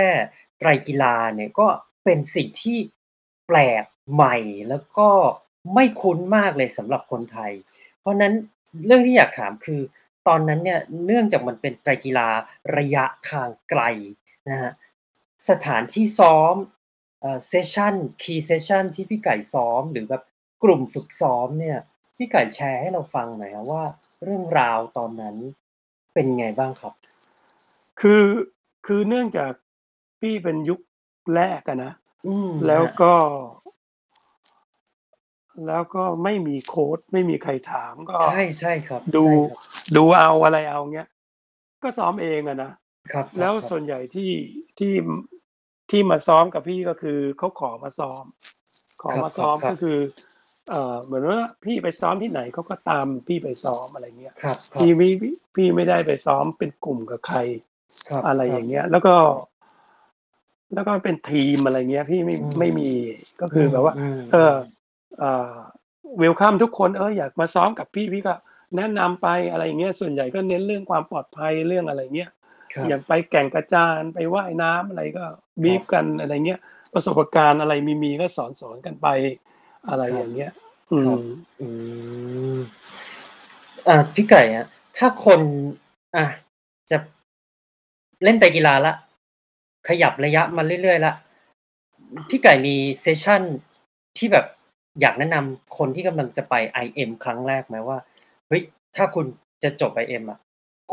[0.59, 1.67] ไตรกีฬาเนี่ยก็
[2.05, 2.79] เป็นสิ่งที่
[3.47, 4.37] แปลกใหม่
[4.69, 5.09] แล้วก็
[5.75, 7.53] ไม่คุ้นมากเลยสำหรับคนไทย
[8.01, 8.33] เพราะนั้น
[8.87, 9.81] เรื่องที่อยากถามคือ
[10.29, 12.29] ตอนนั้นเนี่ยเนื่องจากมันเป็นไตรกีฬา
[12.77, 13.83] ระยะทางไกล
[14.49, 14.73] นะฮะ
[15.49, 16.55] สถานที่ซ้อม
[17.21, 20.23] เอ่อเซสชั่นคีย์เซสชั่นที่พี่ไก่ซ้อมหรือแบบ
[20.63, 21.79] กลุ่มฝึกซ้อมเนี่ย
[22.17, 23.85] พี่ไก่แชร์ให้เราฟังหน่อยครับว่า
[24.25, 25.37] เรื่องราวตอนนั้น
[26.15, 26.95] เป็นไงบ้างครับ
[28.01, 28.25] คือ
[28.87, 29.53] คือเนื่องจาก
[30.21, 30.81] พี่เป็นยุค
[31.37, 31.93] แรกอะนะ
[32.27, 33.15] อืมแล้วฮะก็
[35.67, 39.59] แล้วก็ไม่มีโค้ดไม่มีใครถามก็ ใช่ใช่ครับ ดูใช่ครับ
[39.97, 41.09] ดูเอาอะไรเอาเงี้ย
[41.83, 42.73] ก็ซ้อมเองอะนะ
[43.13, 44.31] ครับ แล้วครับส่วนใหญ่ที่
[44.79, 44.93] ที่
[45.91, 48.25] ที่มาซ้อมกับพี่ก็คือเขาขอมาซ้อม
[49.03, 49.99] ขอครับมาซ้อมครับก็คือ
[50.69, 55.09] เอ่อเหมือนว่าพี่ไปซ้อมที่ไหนเขาก็ตามพี่ไปซ้อมอะไรเงี้ยครับครับพี่ไม่
[55.57, 57.39] พี่ไม่ได้ไปซ้อมเป็นกลุ่มกับใคร
[58.09, 59.15] ครับอะไรอย่างเงี้ย แล้วก็
[60.75, 62.91] แล้วก็เป็นทีมอะไรเงี้ยพี่ไม่อืมไม่มี
[63.41, 68.35] ก็คือแบบว่ามเออเอ่อเวลคัมทุกคนเอออยากมาซ้อมกับพี่พี่ก็
[68.77, 72.31] แนะนำไปอะไรอย่างเงี้ยส่วนใหญ่ก็เน้นเรื่องความปลอดภัยเรื่องอะไรเงี้ย
[72.73, 75.25] ครับอย่างไปแก่งกระจานไปว่ายน้ำอะไรก็
[75.63, 76.61] บีบกันอะไรเงี้ย
[76.95, 79.07] ประสบการณ์อะไรมีมีก็สอนสอนกันไป
[79.89, 80.53] อะไรครับอย่างเงี้ย
[80.93, 81.25] อืครับม
[81.61, 81.67] อื
[82.57, 82.59] ม
[83.89, 84.67] อ่าพี่ไก่ฮะ
[84.99, 85.41] ถ้าคน
[86.17, 86.27] อะ
[86.91, 86.99] จะ
[88.25, 88.95] เล่นไตรกีฬาละ
[89.89, 91.15] ขยับระยะมาเรื่อยๆละ
[92.29, 93.43] พี่ไก่มีเซสชั่น
[94.19, 94.47] ที่แบบ
[95.01, 97.99] อยากแนะนำคนที่กำลังจะไป IM ครั้งแรกไหมว่า
[98.49, 98.63] เฮ้ย
[98.97, 99.27] ถ้าคุณ
[99.63, 100.41] จะจบ IM อะ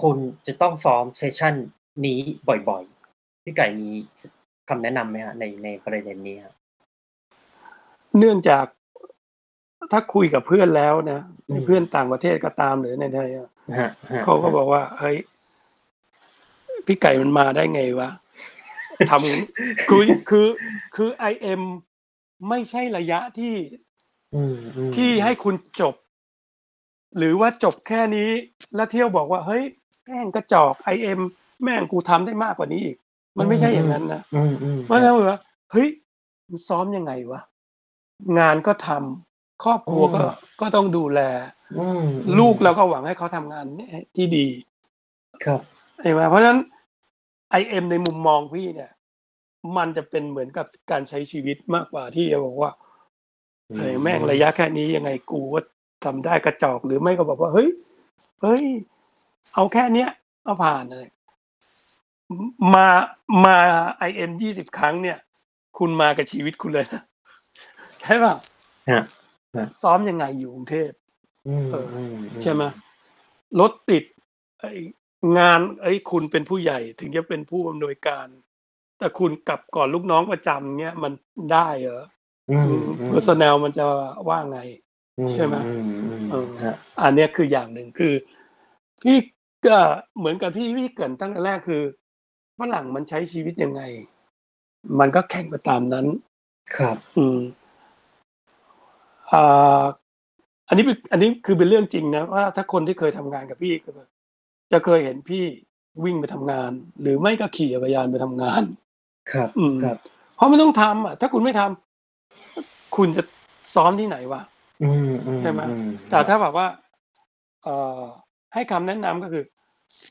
[0.01, 0.17] คุณ
[0.47, 1.55] จะต้องซ้อมเซสชั่น
[2.05, 2.19] นี้
[2.69, 3.89] บ่อยๆ พี่ไก่มี
[4.69, 6.53] คำแนะนำไหมฮะในในประเด็นนี้ฮะ
[8.17, 8.65] เนื่องจาก
[9.91, 11.19] ถ้าคุยกับเพื่อนแล้วนะ
[11.49, 15.17] อืมเพื่อนต่างประเทศก็ตามหรือในไทยอะฮะฮะเขาก็บอกว่า เฮ้ย
[16.85, 18.09] พี่ไก่มันมาได้ไงวะ
[19.09, 20.47] ทำคือคือ
[20.95, 21.61] คือไอเอ็ม
[22.49, 23.55] ไม่ใช่ระยะที่
[24.35, 25.95] อืมอืมที่ให้คุณจบ
[27.17, 28.29] หรือว่าจบแค่นี้
[28.75, 29.63] แล้วเที่ยวบอกว่า เฮ้ย
[30.05, 31.21] แม่งกระจอกไอเอ็ม
[31.63, 32.97] แม่งกูทำได้มากกว่านี้อีก
[33.37, 35.37] มันไม่ใช่อย่างนั้นนะอืมอืมเพราะฉะนั้นเหรอ
[35.71, 35.89] เฮ้ย
[36.49, 37.41] มันซ้อมยังไงวะ
[38.39, 40.23] งานก็ทำครอบครัวก็
[40.61, 41.19] ก็ต้องดูแล
[41.79, 42.09] อืม
[42.39, 43.65] ลูกเราก็หวังให้เขาทำงาน
[44.15, 44.47] ที่ดี
[45.45, 45.61] ครับ
[46.01, 46.59] ใช่ไหมเพราะฉะนั้น
[47.51, 48.91] ไอเอ็มในมุมมองพี่เนี่ย
[49.75, 52.71] มันจะเป็นเหมือนกับการใช้ชีวิตมากกว่าที่จะบอกว่า
[53.73, 55.59] เฮ้ยแม่งระยะแค่นี้ยังไงกูก็
[56.05, 57.69] ทำได้กระจอกหรือไม่ก็บอกว่า เฮ้ย
[58.41, 58.63] เฮ้ย
[59.53, 60.09] เอาแค่เนี้ย
[60.43, 61.07] เอาผ่านเลย
[62.73, 62.87] มา
[63.45, 63.57] มา
[63.97, 65.17] ไอเอ็มยี่สิบครั้งเนี่ย
[65.77, 67.03] คุณมากับชีวิตคุณเลยนะ
[68.01, 68.35] ใช่ป่ะ
[68.89, 69.03] ฮะ
[69.81, 70.91] ซ้อมยังไงอยู่กรุงเทพ
[71.47, 72.63] อืมเอออืมใช่ไหม
[73.59, 74.03] รถติด
[74.59, 74.71] ไอ้
[75.37, 78.27] งานไอ้ยคุณเป็นผู้ใหญ่ ถึงจะเป็นผู้อำนวยการ
[78.99, 81.11] แต่คุณกลับก่อนลูกน้องประจำเนี้ยมัน
[81.53, 82.03] ได้เหรอ
[82.51, 82.73] อืม
[83.05, 83.85] เพอร์ซนลมันจะ
[84.29, 84.59] ว่าไง
[85.33, 85.73] ใช่ไหมอื
[86.03, 88.13] อืมเออฮะอันเนี้ยคืออย่างหนึ่งคือ
[89.03, 89.17] พี่
[89.67, 89.77] ก็
[90.17, 91.83] เหมือนกับที่พี่เกรินตั้งแต่แรกคือ
[92.59, 93.81] ฝรั่งมันใช้ชีวิตยังไง
[94.99, 96.05] มันก็แข่งไปตามนั้น
[96.77, 97.39] ครับ อืม
[99.31, 99.83] อ่า
[100.67, 104.09] อันนี้เป็นอันนี้คือเป็นเรื่องจริงนะว่าถ้าคนที่เคยทำงานกับพี่ก็แบบ
[104.71, 105.43] จะเคยเห็นพี่
[106.05, 106.71] วิ่งไปทำงาน
[107.01, 108.63] หรือไม่ก็ขี่จักรยานไปทำงาน
[109.31, 109.97] ครับอืมครับ
[110.35, 113.23] เพราะมันต้องทำอะ ถ้าคุณไม่ทำคุณจะ
[113.75, 114.41] ซ้อมที่ไหนวะ
[114.81, 116.67] อืมอืมใช่ไหมอืมแต่ถ้าแบบว่า
[117.63, 118.01] เอ่อ
[118.53, 119.45] ให้คำแนะนำก็คือ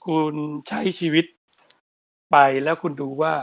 [0.07, 0.35] คุณ
[0.69, 1.27] ใช้ชีวิต
[2.33, 3.35] ไปแล้วคุณดูว่า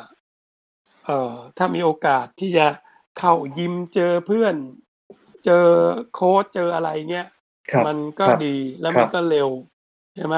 [1.05, 2.67] เอ่อ ถ้ามีโอกาสที่จะ
[3.19, 4.55] เข้ายิมเจอเพื่อน
[5.45, 5.67] เจอ
[6.13, 7.28] โค้ชเจออะไรเงี้ย
[7.71, 9.49] ครับมันก็ครับดีแล้วครัมันบก็เร็ว
[10.15, 10.38] ใช่ไหม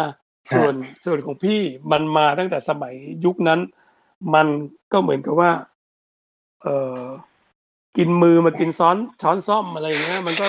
[0.54, 0.76] ส่วน
[1.06, 1.62] ส่วนของพี่
[1.92, 3.60] มันมาตั้งแต่สมัยยุคนั้น
[4.34, 4.48] มัน
[4.92, 5.52] ก็เหมือนกับว่า
[6.64, 7.00] เออ
[7.98, 10.46] กินมือมากินซ้อนช้อนซ่อมอะไรอย่างเงี้ย มันก็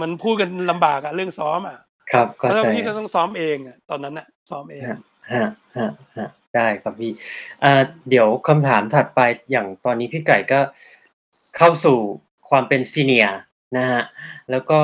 [0.00, 1.78] มันพูดกันลำบากอะเรื่องซ้อมอะ
[2.12, 4.98] ครับเข้าแล้วใจพี่ก็ต้องซ้อมเองอะตอนนั้นอะซ้อมเองฮะ
[5.32, 7.12] ฮะฮะฮะได้ครับพี่
[7.64, 10.60] อ่าเดี๋ยวคำถามถัดไปอย่างตอนนี้พี่ไก่ก็
[11.56, 11.98] เข้าสู่
[12.50, 13.38] ความเป็นซีเนียร์
[13.76, 14.02] นะฮะ
[14.50, 14.80] แล้วก็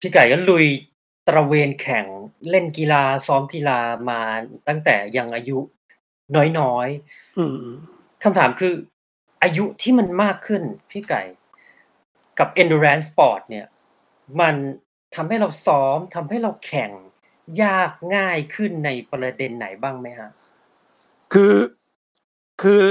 [0.00, 0.66] พี่ไก่ก็ลุย
[1.28, 2.04] ตระเวนแข่ง
[2.50, 3.78] เล่นกีฬาซ้อมกีฬา
[4.10, 4.20] มา
[4.68, 5.58] ตั้งแต่ยังอายุ
[6.36, 6.88] น้อย
[7.38, 7.66] อืม
[7.96, 8.74] ๆ คำถามคือ
[9.42, 11.22] อายุที่มันมากขึ้นพี่ไก่
[12.38, 13.66] กับ endurance sport เนี่ย
[14.40, 14.54] มัน
[15.14, 16.90] ทำให้เราซ้อม ทำให้เราแข่ง
[17.62, 20.30] ยากง่ายขึ้นในประเด็นไหนบ้างไหมฮะ?
[21.32, 21.54] คือ
[22.62, 22.86] คือ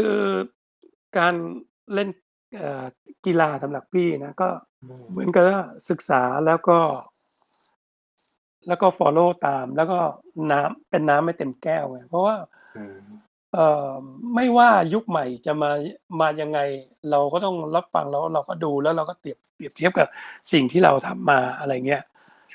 [1.18, 1.36] การ
[1.94, 2.10] เล่น
[2.58, 2.86] เอ่อ
[3.26, 4.50] กีฬาสำหรับพี่นะ ก็
[4.84, 6.80] อืมเหมือนกับว่าศึกษาแล้วก็
[8.68, 10.00] แล้วก็ฟอลโลว์ตาม แล้วก็
[10.52, 12.63] น้ำ เป็นน้ำไม่เต็มแก้วไง เพราะว่าอืม
[13.54, 13.94] เอ่อ
[14.36, 15.72] ไม่ว่ายุคใหม่จะมา
[16.22, 16.60] มายังไง
[17.12, 20.08] เราก็ต้องรับฟังแล้วเราก็ดูแล้วเราก็เปรียบเปรียบเทียบกับ
[20.54, 22.04] สิ่งที่เราทำมาอะไรเงี้ย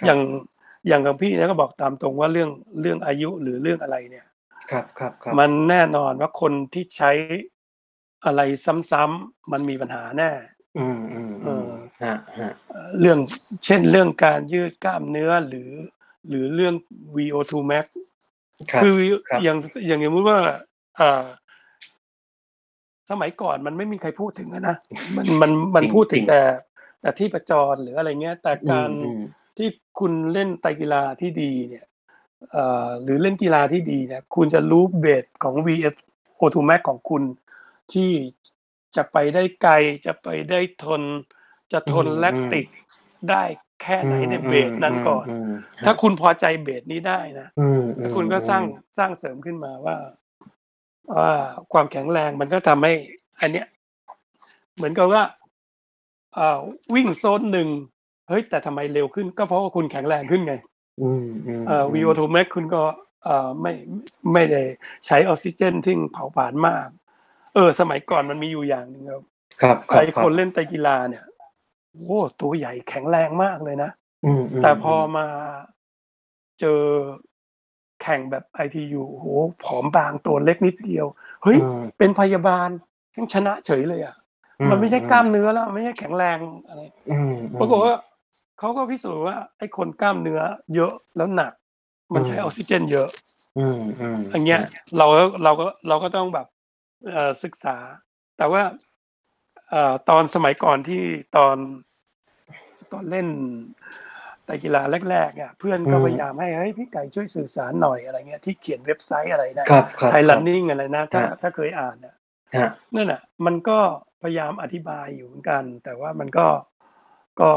[0.00, 0.48] ครัอย่างบ
[0.88, 2.50] อย่างของพี่เนี่ยก็บอกตามตรงว่าเรื่อง
[2.80, 4.26] เรื่องอายุหรือเรื่องอะไรเนี่ย
[4.70, 7.12] ครับครับมัๆนแน่นอนว่าคนที่ใช้
[8.26, 8.40] อะไร
[8.92, 10.30] ซ้ำๆมันมีปัญหาแน่
[10.78, 10.98] อืม
[11.44, 12.04] เออๆๆค
[12.42, 13.18] รับเอ่อเรื่อง
[13.64, 15.70] เช่นเรื่องการยืดกล้ามเนื้อหรือ
[16.28, 16.74] หรือเรื่อง
[17.16, 18.17] VO2 max ๆ
[18.72, 18.96] ครับคือ
[19.28, 20.38] ครับอย่างอย่างสมมุติว่า
[21.00, 21.24] อ่า
[23.10, 24.76] สมัยก่อนมันไม่มีใครพูดถึงอะนะ
[25.16, 26.40] มันมันมันจริงพูดถึจริงงแต่
[27.00, 29.18] แต่ที่ประจรหรืออะไรเงี้ย แต่อืการม
[29.56, 31.86] ที่คุณเล่นไตรกีฬาที่ดี เนี่ย
[32.50, 37.22] เอ่อหรือเล่นกีฬาที่ดีเนี่ย คุณจะรู้เบสของ VO2 max ของคุณ
[37.92, 38.10] ที่
[38.96, 39.74] จะไปได้ไกล
[40.06, 41.02] จะไปได้ทน
[41.72, 42.66] จะๆอืทนม lactic
[43.30, 43.42] ได้
[43.82, 49.96] แค่อืไหนมในเบสนั้นก่อนๆๆๆคถ้ารับคุณพอใจเบสนี้ได้นะอืมแล้วคุณก็สร้างๆสร้างเสริมขึ้นมาว่า
[51.16, 51.30] ว่า
[51.72, 52.92] ความแข็งแรงมันก็ทำให้
[53.40, 53.66] อันเนี้ย
[54.76, 55.22] เหมือนกับว่า
[56.38, 56.60] อ่า
[56.94, 57.68] วิ่งโซนหนึ่ง
[58.28, 60.54] เฮ้ยแต่ทำไมเร็วขึ้น ก็เพราะว่าคุณแข็งแรงขึ้นไง
[61.02, 61.26] อืม
[61.66, 62.82] เอ่อๆๆ VO2 max คุณก็
[63.24, 63.72] เอ่อไม่
[64.32, 64.62] ไม่ได้
[65.06, 66.88] ใช้ออกซิเจนที่เผาผลาญมาก
[67.54, 69.22] เออ สมัยก่อนมันมีอยู่อย่างหนึ่งครับ
[69.62, 71.24] ครับใครคครับนเล่นไตรกีฬาเนี่ย
[72.06, 73.90] โอ้ตัวใหญ่แข็งแรงมากเลยนะ
[74.24, 75.26] อืมแต่พอๆๆมา
[76.60, 76.82] เจอ
[78.02, 79.26] แข่งแบบ ITU โอ้โฮ
[79.64, 81.06] ผอมบางตัวเล็กนิดเดียว
[81.44, 82.68] เฮ้ยอืมเป็นพยาบาล
[83.16, 84.16] ยังชนะเฉยเลยอะ
[84.60, 86.38] อืมันไม่ใช่กล้ามมเนื้อแล้ว ไม่ใช่แข็งแรง
[86.68, 86.80] อะไร
[87.10, 87.94] อืมปรากฏๆว่า
[88.58, 90.40] เขาก็พิสูจน์ว่าไอ้คนกล้ามเนื้อ
[90.74, 91.52] เยอะแล้วหนัก
[92.14, 93.08] อืมันใช้มออกซิเจนเยอะ
[93.56, 93.78] อืม
[94.32, 94.68] อย่างๆเงี้ยฮะ
[94.98, 96.46] เราก็เราก็เราก็ต้องแบบ
[97.06, 97.76] เอ่อศึกษา
[98.38, 98.62] แต่ว่า
[98.97, 101.02] เอ่อตอนสมัยก่อนที่
[101.36, 101.56] ตอน
[102.92, 103.28] ตอนเล่น
[104.44, 112.14] ไตรกีฬาแรกๆอะเพื่อนอืก็พมยายามให้เฮ้ยพี่ไก่ช่วยสื่อสารหน่อยอะไรเงี้ยที่เขียนเว็บไซต์อะไรนะครับ Thai ๆๆ Running อะไรนะคถ้ารับถ้าเคยอ่านน่ะ
[112.54, 113.78] ครับนั่นน่ะ มันก็
[114.22, 116.46] พยายามอธิบายอยู่เหมือนกัน แต่ว่ามันก็
[117.40, 117.50] ก็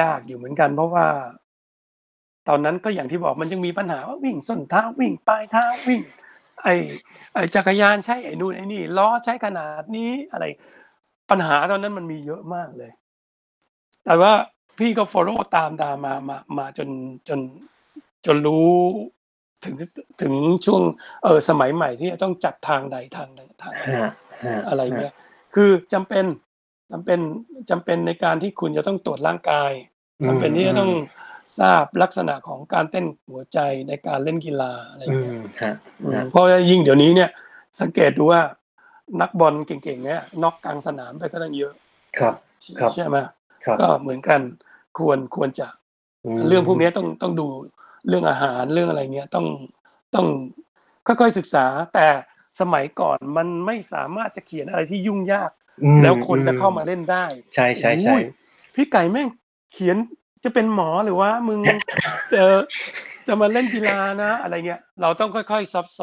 [0.00, 1.06] ยากอยู่เหมือนกัน เพราะว่า
[2.48, 6.00] ตอนนั้นก็อย่างที่บอกมันยังมีปัญหาว่าวิ่งส้นเท้าวิ่งปลายเท้าวิ่ง
[6.64, 6.74] ไอ้
[7.34, 10.44] ไอ้จักรยานใช้ไอ้นู่นไอ้นี่ล้อใช้ขนาดนี้อะไร
[11.30, 12.90] ปัญหาตอนนั้นมันมีเยอะมากเลย
[14.04, 14.32] แต่ว่า
[14.78, 16.88] พี่ก็ฟอลโลว์ตามตามมามามาจน
[17.28, 17.40] จน
[18.26, 18.72] จนรู้
[19.64, 20.34] ถึงสถึง
[20.66, 20.82] ช่วง
[21.22, 24.12] เอ่อสมัยใหม่ที่จะต้องจัดทางใดทางใดทางหคนึ่งรับ
[24.68, 25.14] อะไรๆเงี้ย
[25.54, 26.24] คือจำเป็น
[26.92, 27.20] จำเป็น
[27.70, 29.72] จำเป็นในการที่คุณจะต้องตรวจร่างกาย
[30.20, 30.98] อืจำเป็นที่จะต้อมงๆ
[31.58, 37.30] ทราบลักษณะของการเต้นหัวใจในการเล่นกีฬาอะไรอืเงี้ยมครับอืคมรับเพราะว่ายิ่งเดี๋ยวนี้เนี่ย
[37.80, 38.42] สังเกตดูว่า
[39.20, 41.72] นักบอลเก่งๆเนี่ยน็อกกลางสนามไปก็ตั้งเยอะ
[42.18, 42.34] ครับ
[42.64, 43.16] ชครับใช่ไหม
[43.66, 44.40] ครับก็เหมือนกัน
[44.98, 45.68] ควรควรจะ
[46.26, 47.46] อืเรื่องพวกเนี้มยต้องต้องดู
[48.08, 49.46] เรื่องอาหารเรื่องอะไรเงี้ยต้อง
[50.14, 50.26] ต้อง
[51.06, 52.06] ค่อยๆศึกษา แต่
[52.60, 55.50] สมัยก่อนมันไม่สามารถจะเขียนอะไรที่ยุ่งยาก
[55.84, 59.28] อืแล้วคนจะมเข้ามาเล่นได้ๆใชโอ้โฮ่ๆพี่ไก่แม่ง
[59.72, 59.96] เขียน
[60.44, 61.60] จะเป็นหมอหรือว่ามึง
[62.32, 62.58] เอ่อ
[63.26, 66.02] จะมาเล่นกีฬานะ อะไรเงี้ย เราต้องค่อยๆซอฟต์ๆซ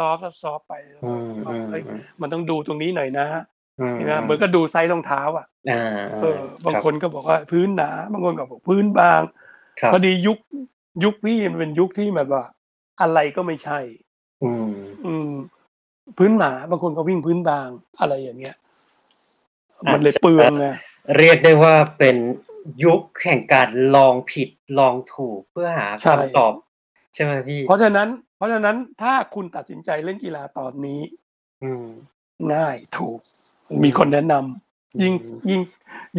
[0.50, 1.12] อฟต์ๆไปแล้วอื
[1.46, 5.82] ก็ว่าเฮ้ยมๆมันต้องดูตรงนี้หน่อยนะๆอืมใช่ไหมเหมือนกับดูไซซ์รองเท้าอะๆอา
[6.22, 9.22] เออๆบางครับคนก็บอกว่าพื้นหนา บางคนก็บอกพื้นบาง
[9.80, 10.38] ครับพอดียุค
[11.04, 12.44] ยุคพี่มันเป็นยุคที่แบบว่า
[13.02, 13.80] อะไรก็ไม่ใช่
[14.44, 14.70] อืม
[15.06, 15.30] อืม
[16.18, 17.70] พื้นหนาบางคนก็วิ่งพื้นบาง
[18.00, 18.56] อะไรอย่างเงี้ย
[19.86, 20.68] อามันจเลยจะเปลืองไง
[21.18, 22.16] เรียกได้ว่าเป็น
[22.84, 24.50] ยุคแห่งการลองผิด
[24.80, 26.54] ลองถูกเพื่อหาใช่คำตอบ
[27.16, 27.60] ใช่ไหมพี่?
[27.68, 31.02] เพราะฉะนั้น เพราะฉะนั้นถ้าคุณตัดสินใจเล่นกีฬาตอนนี้
[31.64, 31.88] อืม
[32.54, 33.18] ง่ายถูก
[33.72, 34.34] อืมีมคนแนะน
[34.94, 35.62] อืำยิ่งมยิ่ง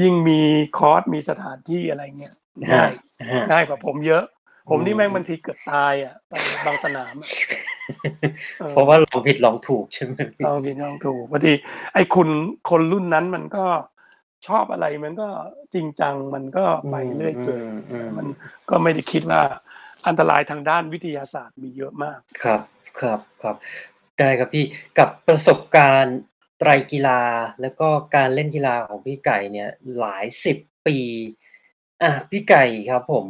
[0.01, 0.41] ยิ่งมี
[0.79, 2.35] คอร์สมีสถานที่อะไรเงี้ย
[2.71, 2.93] ครัง่าบย
[3.31, 4.25] ครับง่ายกว่าผมเยอะ
[4.71, 6.33] ผอืมนี่แม่งมบางทีเกือบตายอะไป
[6.67, 7.31] บางสนามอะ
[8.61, 10.45] เอเพราะอว่าลองผิดลองถูกใช่ไหมพี่?
[10.47, 11.53] ลองผิดลองถูกบางที
[11.95, 12.29] ไอ้คุณ
[12.71, 13.65] คนรุ่นนั้นมันก็
[14.49, 15.29] ชอบอะไรมันก็
[15.75, 17.63] จริงจังมันก็อืไปเรื่อยเปื่อย
[18.09, 19.43] มมันๆๆก็ไม่ได้คิดว่า
[20.07, 22.61] อันตรายทางด้านวิทยาศาสตร์มีเยอะมากครับ
[23.01, 24.65] ครับๆได้ครับพี่
[24.99, 26.19] กับประสบการณ์
[26.59, 27.21] ไตรกีฬา
[27.61, 30.27] แล้วก็การเล่นกีฬาของพี่ไก่เนี่ยหลาย
[30.57, 30.99] 10ปี
[32.03, 33.27] อาพี่ไก่ครับผม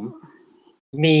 [1.03, 1.19] มี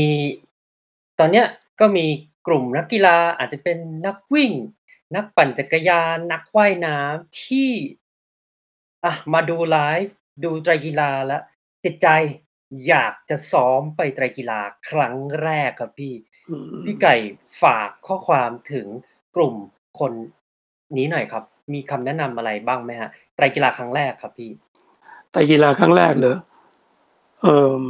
[1.19, 1.47] ตอนเนี้ย
[1.79, 2.05] ก็มี
[2.47, 4.51] กลุ่มนักกีฬาอาจจะเป็นนักวิ่ง
[5.15, 7.69] นักปั่นจักรยานนักว่ายน้ำที่
[9.05, 11.41] อะ มาดูไลฟ์ ดูไตรกีฬาแล้ว
[11.85, 12.07] ติดใจ
[12.87, 16.13] อยากจะซ้อมไปไตรกีฬาครั้งแรกครับพี่
[16.49, 17.15] อืมพี่ไก่
[17.61, 18.87] ฝากข้อความถึง
[19.35, 19.53] กลุ่ม
[19.99, 20.11] คน
[20.97, 21.43] นี้หน่อยครับ
[21.73, 23.09] มีคำแนะนำอะไรบ้างไหมครับ?
[23.35, 24.51] ไตรกีฬาครั้งแรกครับพี่
[25.31, 26.37] ไตรกีฬาครั้งแรกเหรอ?
[27.41, 27.85] เอ่อ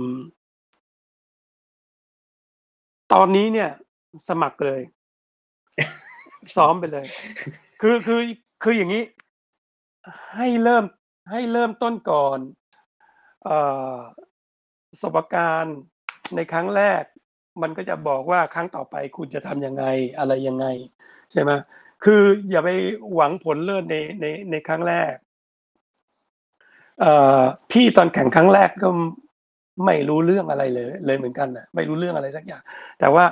[3.14, 3.70] ตอนนี้เนี่ย
[4.28, 4.82] สมัครเลย
[6.56, 7.06] ซ้อมไปเลย
[7.82, 8.20] คือ คือ
[8.64, 9.04] คืออย่างงี้
[10.36, 10.84] ให้เริ่ม
[11.32, 12.40] ให้เริ่มต้นก่อน
[13.44, 13.58] เอ่
[13.96, 13.98] อ
[14.90, 15.78] ประสบการณ์
[16.36, 17.04] ในครั้งแรก
[17.62, 19.86] มันก็จะบอกว่าครั้งต่อไปคุณจะทำยังไง
[20.18, 20.66] อะไรยังไง
[21.32, 21.52] ใช่ไหม
[22.04, 22.22] คือ
[22.52, 22.70] อย่าไป
[23.14, 25.14] หวังผลเลิศในในในครั้งแรก
[27.02, 28.90] เอ่อพี่ตอนแข่งครั้งแรกก็
[29.86, 32.62] ไม่รู้เรื่องอะไรเลย เลยเหมือนกันน่ะไม่รู้เรื่องอะไรสักอย่าง
[33.00, 33.26] แต่ว่า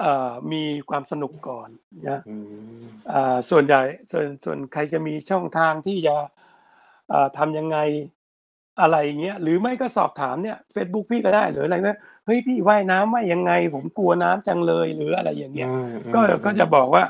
[0.00, 1.68] เอ่อมีความสนุกก่อน
[2.08, 2.36] นะอื
[2.82, 6.28] มอ่าส่วนใหญ่ส่วนส่วนใครจะมีช่องทางที่จะอ่า
[7.38, 7.78] ทำยังไง
[8.80, 11.96] อะไรอย่างเงี้ยหรือไม่ก็สอบถามเนี่ยเฟซบุ๊กพี่ก็ได้หรืออะไรนะ
[12.26, 13.52] เฮ้ยพี่ว่ายน้ำว่ายยังไง?
[13.74, 17.04] ผมกลัวน้ำจังเลยหรืออะไรอย่างเงี้ยอืมก็ๆก็จะบอกว่า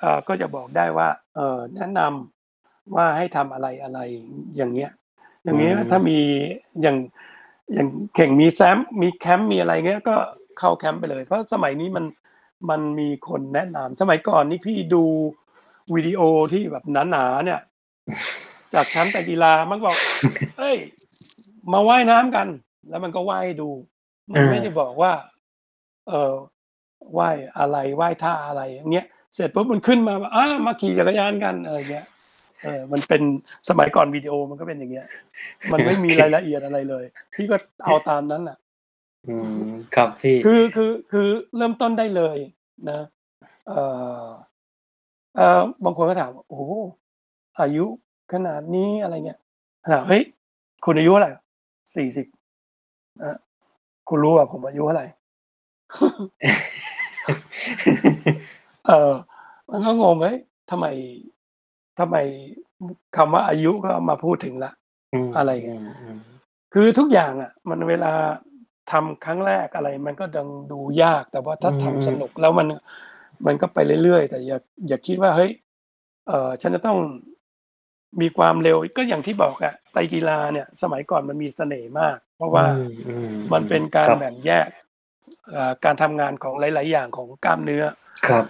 [0.00, 4.90] เอ่อก็จะบอกได้ว่าเอ่อแนะนำว่าให้ทำอะไรๆอย่างเงี้ย
[5.44, 6.18] ออืย่างงี้ถ้ามมี
[6.82, 6.96] อย่าง
[7.74, 10.16] อย่างแข่งมีแซ้มมีแคมป์มีอะไรเงี้ยก็
[10.58, 12.04] เข้าแคมป์ไปเลย เพราะสมัยนี้มัน
[12.70, 15.04] มันมีคนแนะนำสมัยก่อนนี่พี่ดู
[15.94, 16.20] วิดีโอ
[16.52, 17.60] ที่แบบหนาๆเนี่ย
[18.74, 19.96] จากแคมป์ไตรกีฬามันบอก
[20.58, 20.76] เฮ้ย
[21.72, 22.48] มาว่ายน้ำกัน
[22.88, 23.70] แล้วมันก็ว่ายให้ดู
[24.32, 25.12] มัอานไม่ได้บอกว่า
[26.08, 26.34] เอ่อ
[27.18, 32.06] ว่ายอะไรว่ายท่าอะไรอย่างเงี้ยเสร็จปุ๊บมันขึ้นมาว่าอามาขี่จักรยานกันอะไรเงี้ย
[32.62, 33.22] เออมันเป็น
[33.68, 35.06] สมัยก่อนวิดีโอมันก็เป็นอย่างเงี้ย
[35.72, 37.04] มันไม่มีรายละเอียดอะไรเลย
[37.34, 38.56] พี่ก็เอาตามนั้นน่ะ
[39.28, 42.38] อืมครับพี่คือคือคือเริ่มต้นได้เลย
[42.90, 43.00] นะ
[43.68, 43.82] เอ่
[44.26, 44.28] อ
[45.36, 46.72] เอ่อบางคนก็ถามว่าโอ้โฮ
[47.60, 47.86] อายุ
[48.32, 49.40] ขนาดนี้อะไรเงี้ย
[49.92, 50.22] ถามเฮ้ย
[50.84, 51.28] คุณอายุเท่าไร?
[51.94, 52.26] 40
[53.22, 53.36] อา
[54.08, 55.04] คุณรู้เปล่าผมอายุเท่าไร?
[58.86, 59.12] เออ
[59.70, 60.38] มันก็งงเฮ้ย
[60.70, 60.86] ทำไม
[61.98, 62.16] ทำไม
[63.16, 64.74] คำว่าอายุก็มาพูดถึงแล้ว
[65.14, 65.82] อืมอะไรอืเงี้ย
[66.16, 68.12] มๆคือทุกอย่างอะมันเวลา
[68.92, 72.66] ทำครั้งแรกอะไร มันก็ยังดูยากแต่ว่าอืถ้าทำสมนุกๆแล้วมัน
[73.46, 74.58] มันก็ไปเรื่อยๆแต่อย่า
[74.88, 75.50] อย่าคิดว่าเฮ้ย
[76.28, 76.98] เอ่อฉันจะต้อง
[78.20, 82.82] มีความเร็วก็อย่างที่บอกอะไตรกีฬาเนี่ยสมัยก่อนมันมีเสน่ห์มาก เพราะอืว่าม
[83.52, 84.68] มันเป็นๆกาครรับแบ่งแยก
[85.50, 87.84] เอ่อการทำงานของหลาย ๆ อย่างของกล้ามเนื้อ
[88.26, 88.46] ครับ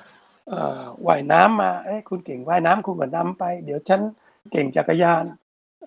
[0.50, 4.00] เอ่อว่ายน้ำมาเอ๊ะคุณเก่งว่ายน้ำคุณก็นำไป เดี๋ยวฉัน
[4.52, 5.24] เก่งจักรยาน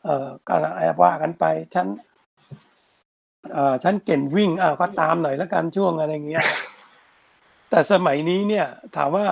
[0.04, 1.88] เอ่อก็อาว่ากันไปฉัน
[3.54, 6.46] เอ่อฉันเก่งวิ่งอ้าวก็ตามหน่อยแล้วกันช่วงอะไรอย่างเงี้ย
[7.70, 9.26] แต่สมัยนี้เนี่ยถามว่า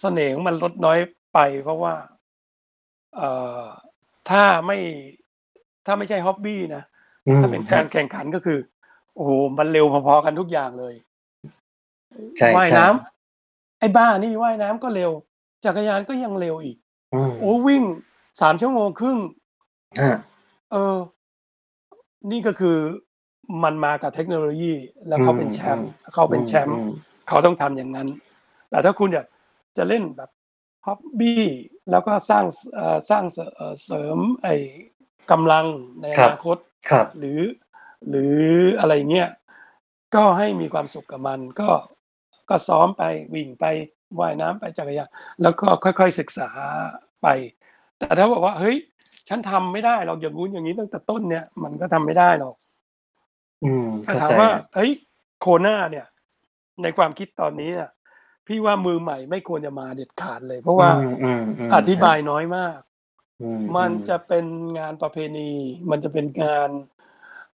[0.00, 0.98] เสน่ห์ของมันลดน้อย
[1.34, 1.94] ไปเพราะว่า
[3.16, 3.28] เอ่
[3.62, 3.64] อ
[4.30, 4.78] ถ้าไม่
[5.86, 6.82] ถ้าไม่ใช่ฮ็อบบีนะ
[7.28, 8.58] อืถ้ามเป็นครักาบรแข่งขันก็คือ
[9.14, 10.94] โอ้โฮมันเร็วพอๆกันทุกอย่างเลย
[12.38, 15.10] ใช่ว่ายๆน้ำไอ้บ้านี่ว่ายน้ำก็เร็ว
[15.64, 16.76] จักรยานก็ยังเร็วอีก
[17.14, 17.82] อืมโอ้วิ่ง
[18.22, 19.18] 3ชั่วโมงครึ่ง
[19.98, 20.16] อา
[20.72, 20.96] เออ
[22.30, 22.76] นี่ก็คือ
[23.64, 24.72] มันมากับเทคโนโลยี
[25.08, 26.88] แล้อืวเขาเป็นแชมมป์เขาๆเป็อืนแชมป์ม
[27.28, 28.08] เขาต้องทำอย่างงั้น
[28.70, 29.26] แต่ถ้าคุณอยาก
[29.76, 30.30] จะเล่นแบบ
[30.86, 31.34] ฮ็อบบี
[31.90, 34.54] แล้วก็สร้างสเอ่อสร้างเสเอ่อเสริมไอ้
[35.30, 35.66] กำลัง
[36.00, 36.58] ในๆอครับนาคต
[36.90, 37.40] ครับหรือ
[38.08, 38.38] หรือ
[38.78, 39.30] อะไรอย่างเงี้ย
[40.14, 41.70] ก็ให้มีความสุขกับมันก็
[42.48, 43.02] ก็ซ้อมไป
[43.34, 43.64] วิ่งไป
[44.18, 45.08] ว่ายน้ำไปจักรยาน
[45.42, 46.48] แล้วก็ค่อยๆศึกษา
[47.22, 47.28] ไป
[47.98, 48.76] แต่ถ้าบอกว่า เฮ้ย
[49.28, 52.54] ฉันทำไม่ได้หรอกอย่างงู้นอย่างงี้ตั้งแต่ต้นเนี่ย มันก็ทำไม่ได้หรอก
[53.64, 54.90] อืมแต่เข้าถามใจว่าครับเฮ้ย
[55.44, 56.06] Kona เนี่ย
[56.82, 57.90] ในความคิดตอนนี้อะ
[58.50, 62.80] พี่ว่ามือใหม่ไม่ควรจะมาเด็ดขาดเลย เพราะอืว่ามๆอๆธิครับายน้อยมาก
[63.40, 63.46] อื
[63.76, 64.46] มันมจะๆเป็น
[64.78, 65.52] งานประเพณี
[65.90, 66.70] มันจะเป็นงาน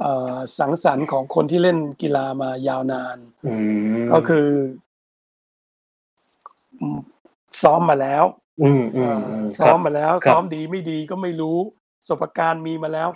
[0.02, 3.50] เอ่อสังสรรค์ของคนที่เล่นกีฬามายาวนานอื
[4.12, 4.48] ก็มคือ
[6.82, 7.00] อืม
[7.64, 8.26] ซ้อมมาแล้ว
[8.62, 11.58] อืมเอ่อๆๆซ้ครัอบมมาแล้วครัซ้อบมดีไม่ดีก็ไม่รู้
[12.00, 13.10] ประสบการณ์มีมาแล้ว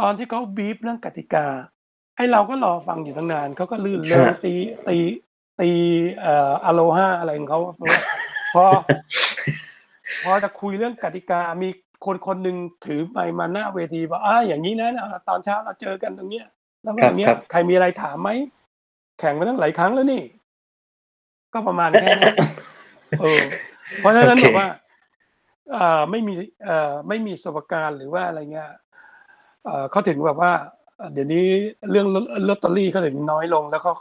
[0.00, 1.46] ตอนที่เขาบรีฟเรื่องกติกา
[2.16, 4.54] ไอ้เราก็รอฟังอยู่ตั้งนานเขาก็ลื่นเริคงรับตี
[4.88, 4.98] ตี
[5.60, 5.70] ตี
[6.20, 8.00] เอ่อ Aloha อะไรของเขาเพราะว่า
[8.54, 8.64] พอ
[10.22, 11.68] พอจะคุยเรื่องกติกามี
[12.04, 16.46] คนคนหนึ่งถือไมค์มาหน้าเวทีบอกอาอย่างงี้นะอ่าตอนเช้าเราเจอกันตรงเนี้ย
[16.82, 18.30] แล้วก็ครอย่างเงี้ยับใครมีอะไรถามไหม?
[19.18, 20.22] แข่งมาตั้งหลายครั้งแล้วนี่
[21.52, 22.34] ก็ประมาณแค่เนี้ย
[23.20, 23.40] เออ
[23.98, 24.68] เพราะฉะๆโอนั้นเคแบบว่า
[25.76, 26.34] อ่าไม่มี
[26.64, 28.70] เอ่อไม่มีประสบการณ์หรือว่าอะไรเงี้ย
[29.64, 30.52] เอ่อเขาถึงแบบว่า
[30.96, 31.44] เอ่อเดี๋ยวนี้
[31.90, 33.94] เรื่องลอตลอตเตอรี่เขาถึงน้อยลงแล้วเขา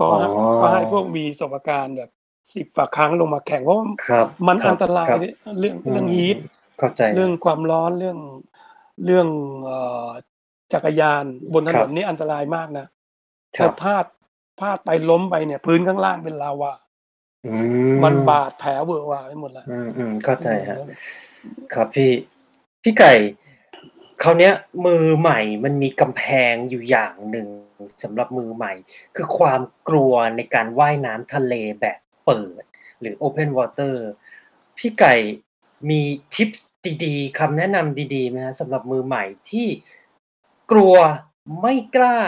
[0.00, 0.28] ก็ก็อ๋อให้
[0.60, 2.10] ก็ให้พวกมีประสบการณ์แบบ
[2.54, 5.18] สิบฝาครั้งลงมาแข่งเพราะว่าครับมันคบอันตรายครับ
[5.60, 6.38] เรื่องอืมเรื่องฮีท
[6.78, 8.18] เข้าใจเรื่องความร้อนเรื่อง
[9.04, 9.28] เรื่อง
[9.64, 10.08] เอ่อ
[10.72, 11.24] จักรยาน
[11.54, 12.86] บนถคนรับนนี่อันตรายมากนะ
[13.56, 14.04] ครับถ้าพลาด
[14.60, 16.72] พลาดไปล้มไปเนี่ย พื้นข้างล่างเป็นลาวา
[17.46, 17.52] อื
[18.04, 20.76] มันบาดแผลเวอะหวาไปหมดแล้วอืมอืมเข้าใจฮะ
[21.74, 22.10] ครับพี่
[22.82, 23.12] พี่ไก่
[24.22, 24.52] คราวเนี้ย
[24.86, 26.22] มือใหม่มันมีกำแพ
[26.52, 27.48] งอยู่อย่างหนึ่ง
[28.04, 28.72] สำหรับมือใหม่
[29.16, 32.62] คือความกลัวในการว่ายน้ำทะเลแบบเปิด
[33.00, 33.94] หรือ Open Water
[34.78, 35.14] พี่ไก่
[35.90, 36.00] มี
[36.34, 36.68] ทิปส์
[37.04, 39.68] ดีๆคำแนะนำดีๆไหมฮะสำหรับมือใหม่ที่
[40.70, 40.94] กลัว
[41.60, 42.18] ไม่กล้า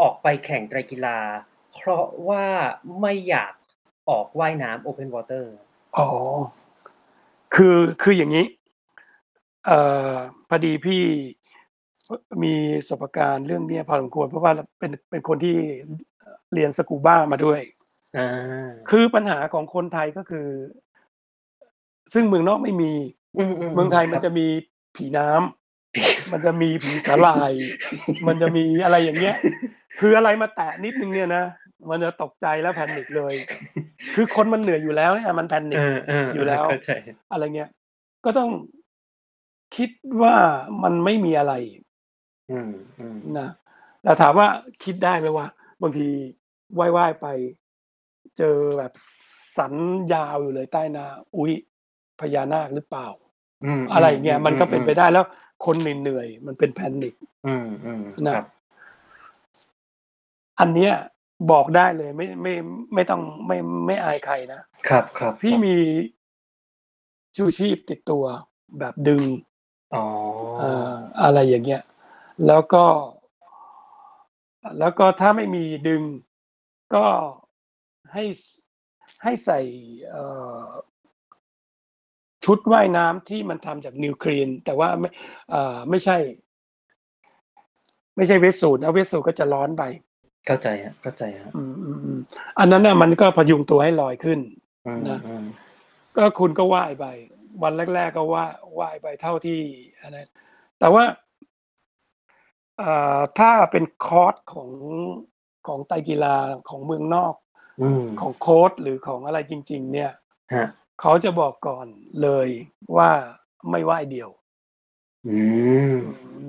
[0.00, 1.18] ออกไปแข่งไตรกีฬา
[1.74, 2.46] เพราะว่า
[3.00, 3.52] ไม่อยาก
[4.10, 5.44] ออกว่ายน้ำ Open Water
[5.96, 6.08] อ๋อ
[7.54, 8.46] คือคืออย่างนี้
[9.66, 10.12] เอ่อ
[10.48, 11.02] พอดีพี่
[12.42, 15.56] มีประสบการณ์เรื่องเนี้ยพอสมควร เพราะว่าเป็นเป็นคนที่
[16.54, 17.60] เรียนสกูบ้ามาด้วย
[18.18, 20.48] อ่า คือปัญหาของคนไทยก็คือ
[22.12, 22.92] ซึ่งเมืองนอกไม่มี
[23.38, 24.46] อืมอืเมืองไทยมันครับจะมี
[24.96, 27.52] ผีน้ำมันจะมีผีสาลาย
[28.26, 29.36] มันจะมีอะไรอย่างเงี้ย
[30.00, 31.44] คืออะไรมาแตะนิดนึงเนี่ยนะ
[31.90, 33.34] มันจะตกใจแล้วแพนิคเลย
[34.14, 36.92] คือคนมันเหนื่อยอยู่แล้วเนี่ยมันแพนิคเออเอออยู่แล้ว เข้าใจ
[37.32, 37.70] อะไรเงี้ย
[38.24, 38.50] ก็ต้อง
[39.76, 39.90] คิด
[40.22, 40.36] ว่า
[40.82, 41.89] มันไม่มีอะไรอืมอืม
[43.38, 43.48] นะ
[44.02, 44.48] แต่ถามว่า
[44.84, 45.46] คิดได้ไหมว่า
[45.82, 46.08] บางที
[46.78, 47.26] ว่ายๆไป
[48.38, 48.92] เจอแบบ
[49.56, 49.72] สัน
[50.12, 51.52] ยาวอยู่เลยใต้น้ำอุ๊ย
[52.20, 53.08] พญานาคหรือเปล่า
[53.64, 55.24] อืมอะไรเงี้ยมันก็เป็นไปได้แล้ว
[55.64, 57.14] คนเหนื่อยๆมันเป็นแพนิค
[57.46, 58.46] อืมอืมนะครับ
[60.60, 60.92] อันเนี้ย
[61.50, 62.54] บอกได้เลยไม่ไม่
[62.94, 65.76] ไม่ต้องไม่ไม่อายใครนะครับครับพี่ครับมี
[67.36, 68.24] ชูชีพติดตัว
[68.78, 69.22] แบบดึง
[69.94, 70.04] อ๋อ
[70.58, 70.92] เอ่อ
[71.22, 71.82] อะไรอย่างเงี้ย
[72.46, 72.84] แล้วก็
[74.78, 76.02] แล้วก็ถ้าไม่มีดึง
[76.94, 77.06] ก็
[78.12, 78.24] ให้
[79.22, 79.60] ให้ใส่
[80.10, 80.24] เอ่
[80.64, 80.66] อ
[82.44, 85.08] ชุดว่ายน้ำที่มันทำจากนิวเคลียนแต่ว่าไม่
[85.50, 86.16] เอ่อไม่ใช่
[88.16, 89.82] ไม่ใช่เวสสูตรนะเวสสูตรก็จะร้อนไป
[90.46, 92.20] เข้าใจฮะเข้าใจฮะอืมอืมอืม
[92.58, 94.40] อันนั้นน่ะมันก็พยุงตัวให้ลอยขึ้น
[94.86, 95.44] อืมนะอืม
[96.16, 97.06] ก็คุณก็ว่ายไป
[97.62, 98.46] วันแรก ๆ ก็ว่า
[98.80, 99.60] ว่ายไปเท่าที่
[100.02, 100.28] อันนั้น
[100.78, 101.29] แต่ว่าเอ่อ
[103.38, 104.70] ถ้าเป็นคอร์สของ
[105.66, 106.36] ของไตรกีฬา
[106.68, 107.34] ของเมืองนอก
[107.82, 110.12] อืมของโค้ดหรือของอะไรจริง ๆ เนี่ย
[110.54, 110.66] ฮะ
[111.00, 111.86] เขาจะบอกก่อน
[112.22, 112.48] เลย
[112.96, 113.10] ว่า
[113.70, 114.30] ไม่ว่ายเดี่ยว
[115.28, 115.38] อื
[115.94, 115.96] ม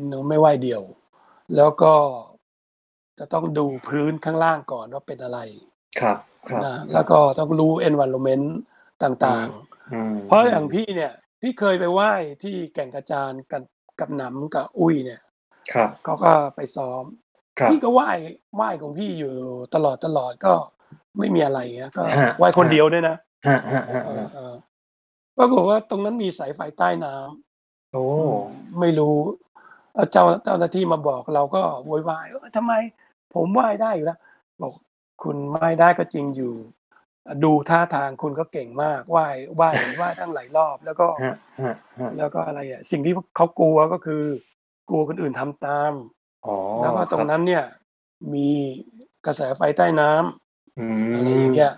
[0.08, 0.84] หนูไม่ว่ายเดี่ยว
[1.56, 1.94] แล้วก็
[3.20, 5.40] จะต้องดูพื้นข้างล่างก่อนว่าเป็นอะไร
[6.00, 6.18] ครับ
[6.50, 8.48] ครับนะแล้วก็ต้องรู้ environment
[9.04, 12.12] ต่างๆอืมเพราะอย่างพี่เนี่ย พี่เคยไปไหว้
[12.44, 13.64] ที่แก่งกระจานกับ
[14.00, 15.22] กับหนำกับอุ้ยเนี่ย
[15.74, 17.04] ครับ เขาก็ไปซ้อม
[17.60, 18.10] ครับ พี่ก็ไหว้
[18.56, 19.34] ไหว้ของพี่อยู่
[19.76, 20.54] ตลอดตลอดก็
[21.18, 23.16] ไม่มีอะไรเงี้ยก็ฮะ ไหว้คนเดียวด้วยนะ
[23.48, 24.56] ฮะฮะฮะเออฮะเออ
[25.38, 28.06] ปรากฏว่าตรงนั้นมีสายไฟใต้น้ำ โอ้
[28.80, 29.18] ไม่รู้
[29.96, 32.74] แล้วเจ้าเจ้าหน้าที่มาบอกเราก็โวยวายเออทำไม
[33.36, 34.20] ผมไหว้ได้อยู่แล้ว
[34.62, 34.74] บอก
[35.24, 36.54] คุณไหว้ได้ก็จริงอยู่
[37.44, 44.24] ดูท่าทางคุณก็เก่งมากไหว้ไหว้ไหว้ตั้งหลายรอบ แล้วก็ฮะฮะฮะแล้วก็อะไรอะสิ่งที่เขากลัวก็คือ
[44.92, 45.94] กลัวคนอื่นทำตาม
[46.46, 47.66] อ๋อแล้วก็ตรงนั้นเนี่ย
[48.34, 48.50] มี
[49.26, 51.74] กระแสไฟใต้น้ำอือะไรอย่างเงี้ย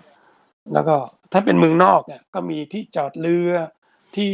[0.72, 0.96] แล้วก็
[1.32, 3.52] ถ้าเป็นเมืองนอกเนี่ยก็มีที่จอดเรือ
[4.16, 4.30] ที่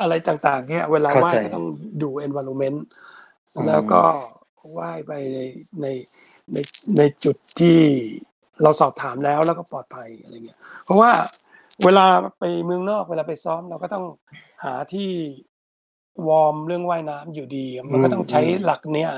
[0.00, 1.66] อะไรต่างๆเนี่ยเวลาว่ายก็ต้อง
[2.02, 2.78] ดู environment
[3.66, 4.00] แล้วก็
[4.78, 5.38] ว่ายไปใน
[5.82, 5.86] ใน
[6.52, 6.58] ใน
[6.98, 7.78] ในจุดที่
[8.62, 11.10] เราสอบถามแล้วแล้วก็ปลอดภัยอะไรเงี้ย เพราะว่า
[11.84, 12.06] เวลา
[12.38, 14.04] ไปเมืองนอกเวลาไปซ้อมเราก็ต้อง
[14.64, 15.10] หาที่
[16.28, 19.10] วอร์มเรื่องว่ายน้ำอยู่ดี มันก็ต้องใช้หลักเนี้ย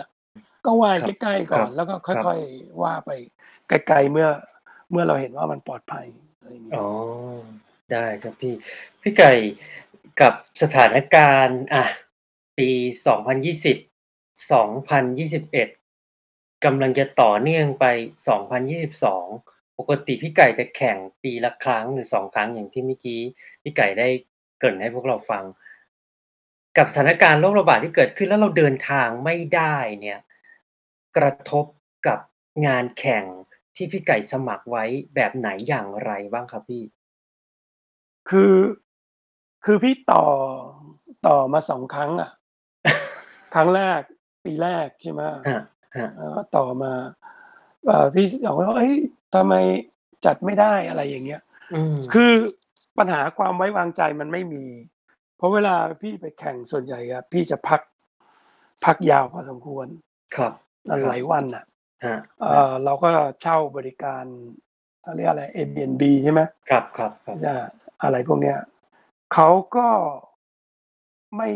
[0.67, 3.11] ก็ว่ายใกล้ๆก่อน แล้วก็ค่อยๆว่าไป
[3.69, 4.29] ไกลๆเมื่อ
[4.91, 6.07] เมื่อเราเห็นว่ามันปลอดภัย
[6.41, 6.87] อะไรอย่างเงี้ยอ๋อ
[7.93, 8.55] ได้ครับพี่
[9.03, 9.33] พี่ไก่
[10.21, 11.85] กับสถานการณ์อะ
[12.59, 12.71] ปี
[13.07, 13.77] สองพันยี่สิบ
[14.53, 15.69] สองพันยี่สิบเอ็ด
[16.65, 17.87] กำลังจะต่อเนื่องไป
[18.29, 19.27] สองพันยี่สิบสอง
[19.79, 23.21] ปกติพี่ไก่จะแข่งปีละครั้งหรือสองครั้งอย่างที่เมื่อกี้
[23.63, 24.09] พี่ไก่ได้
[24.59, 25.45] เกริ่นให้พวกเราฟัง
[26.77, 30.21] กับสถานการณ์โรคระบาดที่เกิดขึ้นแล้วเราเดินทางไม่ได้เนี่ย
[31.17, 31.67] กระทบ
[32.07, 32.19] กับ
[32.67, 33.25] งานแข่ง
[33.77, 34.85] ที่พี่ไก่สมัครไว้
[35.15, 36.83] แบบไหนอย่างไรบ้างครับพี่
[38.31, 38.57] คือ
[39.65, 40.25] คือพี่ต่อ
[41.27, 42.31] ต่อมาสองครั้งอะ
[43.55, 44.01] ครั้งแรก
[44.45, 45.63] ปีแรกใช่ไหมฮะ
[45.97, 46.93] ฮะแล้วก็ต่อมา
[47.87, 48.97] เอ่อพี่บอกว่าเฮ้ย
[49.35, 49.55] ทำไม
[50.25, 51.41] จัดไม่ได้อะไรอย่างเงี้ย
[51.75, 52.33] อืมคือ
[52.99, 54.94] ปัญหาความไว้วางใจมันไม่มีเพ
[55.45, 57.81] ราะเวลาพี่ไปแข่งส่วนใหญ่อะพี่จะพัก
[58.85, 59.87] พักยาวพอสมควร
[60.37, 60.53] ครับ
[61.09, 61.65] หลายวันอะ
[62.07, 63.09] ฮะเออเราก็
[63.43, 64.25] เช่าบริการ
[65.03, 66.41] เขาเรียกอะไร Airbnb ใช่ไหม
[66.71, 67.53] ครับครับครับจะ
[68.03, 68.59] อะไรพวกเนี้ย
[69.35, 69.89] เขาก็
[71.37, 71.49] ไม่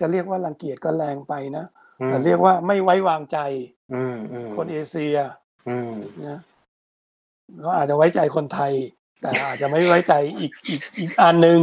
[0.00, 1.64] จะเรียกว่ารังเกียจก็แรงไปนะ
[2.00, 3.38] อืมแต่เรียกว่าไม่ไว้วางใจ
[3.94, 5.16] อืมอืมคนเอเชีย
[5.68, 5.94] อืม
[6.28, 6.40] นะ
[7.60, 8.72] เขาอาจจะไว้ใจคนไทย
[9.20, 11.60] แต่อาจจะไม่ไว้ใจอีกอีกอีกอันหนึ่ง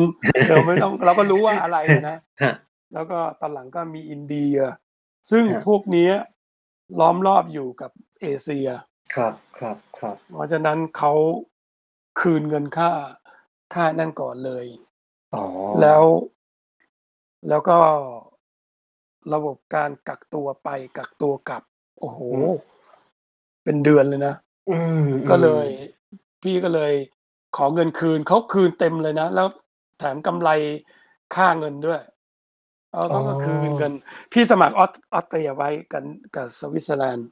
[0.50, 2.54] เราไม่ต้องเราก็รู้ว่าอะไรนะฮะ
[2.94, 4.56] แล้วก็ตอนหลังก็มีอินเดีย
[5.32, 6.14] ซึ่งฮะพวกเนี้ย
[7.00, 7.92] ล้อมรอบอยู่กับ
[8.22, 8.70] เอเชีย
[9.16, 11.14] ครับครับครับ เพราะฉะนั้นเขา
[12.20, 12.92] คืนเงินค่า
[13.74, 14.66] ค่านั่นก่อนเลย
[15.36, 15.44] อ๋อ
[15.82, 16.04] แล้ว
[17.50, 17.78] แล้วก็
[19.34, 21.64] ระบบการกักตัวไปกักตัวกลับ
[22.00, 22.20] โอ้โห
[23.64, 24.34] เป็นเดือนเลยนะ
[24.70, 25.68] อืมก็เลย
[26.44, 26.94] พี่ก็เลย
[27.58, 29.48] ขอเงินคืนเขาคืนเต็มเลยนะ แล้ว
[30.00, 30.50] แถมกำไร
[31.36, 32.02] ค่าเงินด้วย
[32.94, 33.94] เอาเขาก็คืนเงิน
[34.34, 36.06] พี่สมัครออสออสเตรียไว้กัน
[36.36, 37.28] กับสวิตเซอร์แลนด์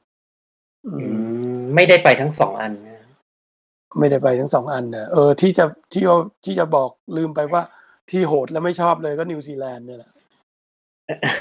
[0.86, 1.16] อือืม
[1.60, 3.02] มไม่ได้ไปทั้งสองอันนะ
[3.98, 7.62] ไม่ได้ไปทั้งสองอันเนอะเออที่จะที่เอาที่จะบอกลืมไปว่า
[8.10, 10.12] ที่โหดและไม่ชอบเลยก็นิวซีแลนด์เนี่ยแหละ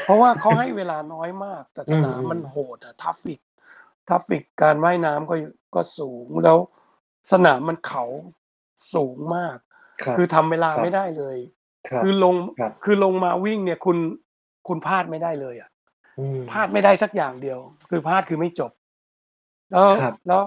[0.03, 3.41] เพราะว่าเขาให้เวลาน้อยมาก แต่สนามมันโหดอะ traffic
[4.09, 5.35] traffic การว่ายน้ำก็
[5.75, 6.57] ก็สูงแล้ว
[7.31, 8.05] สนามมันเขา
[8.93, 9.57] สูงมาก
[10.03, 11.37] ครับคือทำเวลาครับไม่ได้เลย
[11.89, 13.97] ครับคือลงครับคือลงมาวิ่งเนี่ยคุณ
[14.67, 15.69] คุณพลาดไม่ได้เลยอะ
[16.37, 18.71] มพลาดไม่ได้สักอย่างเดียว คือพลาดคือไม่จบ
[19.71, 20.41] แล้วครับแล้ว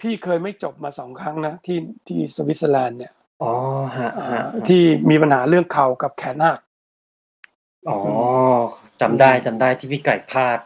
[0.00, 3.12] พี่เคยไม่จบมาสองครั้งนะที่ที่สวิตเซอร์แลนด์เนี่ย
[3.42, 3.52] อ๋อ
[3.96, 6.60] ฮะอ่าฮะที่มีปัญหาเรื่องเข่ากับแขนหัก
[7.88, 7.98] อ๋อ
[9.00, 10.58] จำได้จำได้ที่พี่ไก่พลาด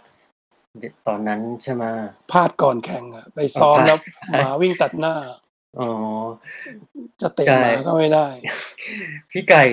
[1.07, 1.85] ตอนนั้นใช่ไหม
[2.33, 3.99] พลาดก่อนแข่งอะไปซ้อมพลาดแล้ว
[4.31, 5.15] หมาวิ่งตัดหน้า
[5.81, 5.91] อ๋อ
[7.21, 8.27] จะเตะใช่หมาก็ไม่ได้
[9.31, 9.65] พี่ไก่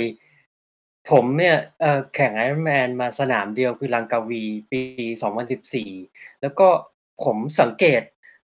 [1.09, 4.81] ผมเนี่ยเอ่อแข่งไอรอนแมนมาสนามเดียวคือลังกาวีปี
[5.63, 6.67] 2014แล้วก็
[7.23, 8.01] ผมสังเกต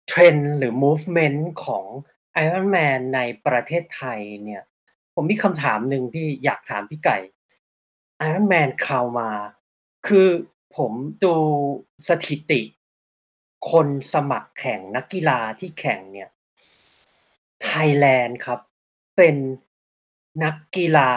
[0.08, 1.84] เทรนด์หรือ movement ของ
[2.32, 4.62] ไอรอนแมนในประเทศไทยเนี่ย
[5.14, 7.18] ผมมีคำถามหนึ่งพี่อยากถามพี่ไก่
[8.16, 9.30] ไอรอนแมนเข้ามา
[10.06, 10.28] คือ
[10.76, 10.92] ผม
[11.24, 11.34] ดู
[12.08, 12.60] สถิติ
[13.70, 16.28] คนสมัครแข่งนักกีฬาที่แข่งเนี่ย
[17.64, 18.60] ไทยแลนด์ครับ
[19.16, 19.36] เป็น
[20.44, 21.12] นักกีฬา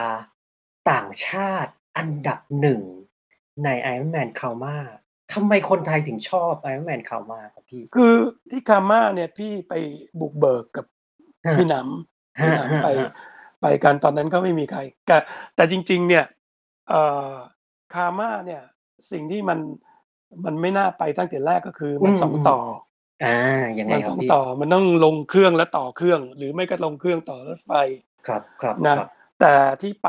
[0.92, 2.82] ต่างชาติอันดับหนึ่ง
[3.64, 4.78] ใน Ironman k a l m a
[5.34, 8.14] ทำไมคนไทยถึงชอบ Ironman k a l m a ครับพี่ คือ
[8.50, 9.74] ที่คาม่าเนี่ยพี่ไป
[10.20, 10.86] บุกเบิกกับ
[11.46, 13.12] ฮะพี่หนำพี่หฮะฮะนำไปฮะ
[13.62, 15.18] ไปกันตอนนั้นก็ไม่มีใครแต่
[15.56, 16.26] แต่จริง ๆ เนี่ย
[16.90, 17.32] เอ่อ
[17.94, 18.62] คาม่าเนี่ย
[19.12, 19.60] สิ่งที่มัน
[20.46, 22.60] มันไม่น่าไปตั้งแต่แรกก็คือมันสองต่อ
[23.24, 23.34] อ่า
[23.80, 27.72] ยังไงมันครัสบองพี่ ต่อมันต้องลงเครื่องแล้วต่อเครื่อง หรือไม่ก็ลงเครื่องต่อรถไฟ
[28.28, 29.08] ครับครับนะ ครับ
[29.40, 30.08] แต่ที่ไป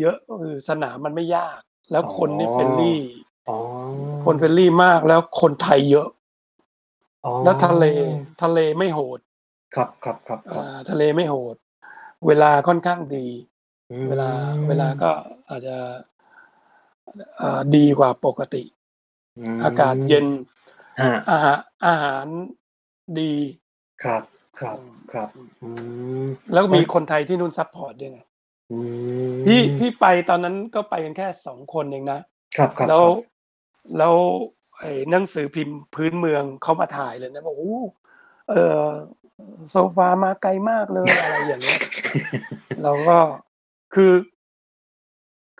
[0.00, 1.60] เยอะก็คือสนามมันไม่ยาก
[1.92, 3.02] แล้วคนนี่อ๋อ friendly
[3.48, 3.58] อ๋อ
[4.24, 6.08] คน friendly มากแล้วคนไทยเยอะ
[7.24, 7.84] อ๋อแล้วทะเล
[8.42, 9.20] ทะเลไม่โหด
[9.74, 11.56] ครับครับครับครับ อ่าทะเลไม่โหด
[12.26, 13.26] เวลาค่อนข้างดี
[13.90, 14.30] อืมเวลา
[14.68, 15.10] เวลาก็
[15.50, 15.76] อาจจะ
[17.38, 18.64] เอ่อดีกว่าปกติ
[19.38, 20.26] มอากาศเย็น
[21.00, 22.26] ฮะ อาหารอาหาร
[23.20, 23.34] ดี
[24.04, 24.22] ครับ
[24.60, 24.78] ครับ
[25.12, 25.28] ครับ
[25.62, 25.68] อื
[26.24, 28.20] มแล้วมีคนไทยที่นู่น support ด้วยไง
[28.72, 28.78] อื
[29.32, 32.20] มพี่พี่ไปตอนนั้นก็ไปกันแค่สองคนเองนะ
[32.56, 33.14] ครับครับแล้วครับ
[33.98, 34.14] แล้ว
[34.80, 37.78] ไอ้หนังสือพิมพ์พื้นเมืองเขามาถ่ายเลยนะบอกโอ้
[38.50, 38.82] เออ
[39.70, 41.80] โซฟามาไกลมากเลยอะไรอย่างเงี้ย
[42.82, 43.18] เราก็
[43.94, 44.12] คือ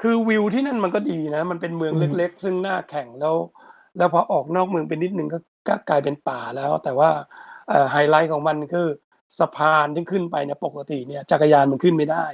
[0.00, 3.36] คือวิวที่นั่นมันก็ดีนะ มันเป็นเมืองอืมเล็ก ๆ ซึ่งน่าแข่งแล้ว
[3.98, 5.38] แล้วพอออกนอกเมืองไปนิดนึงก็
[5.68, 7.10] ก็กลายเป็นป่าแล้ว แต่ว่า
[7.68, 8.88] เอ่อไฮไลท์ของมันคือ
[9.38, 12.26] สะพานที่ขึ้นไปเนี่ยปกติเนี่ยจักรยานมันขึ้นไม่ได้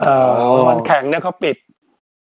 [0.00, 0.36] เอ่อ
[0.68, 1.56] วันแข่งเนี่ยเขาปิด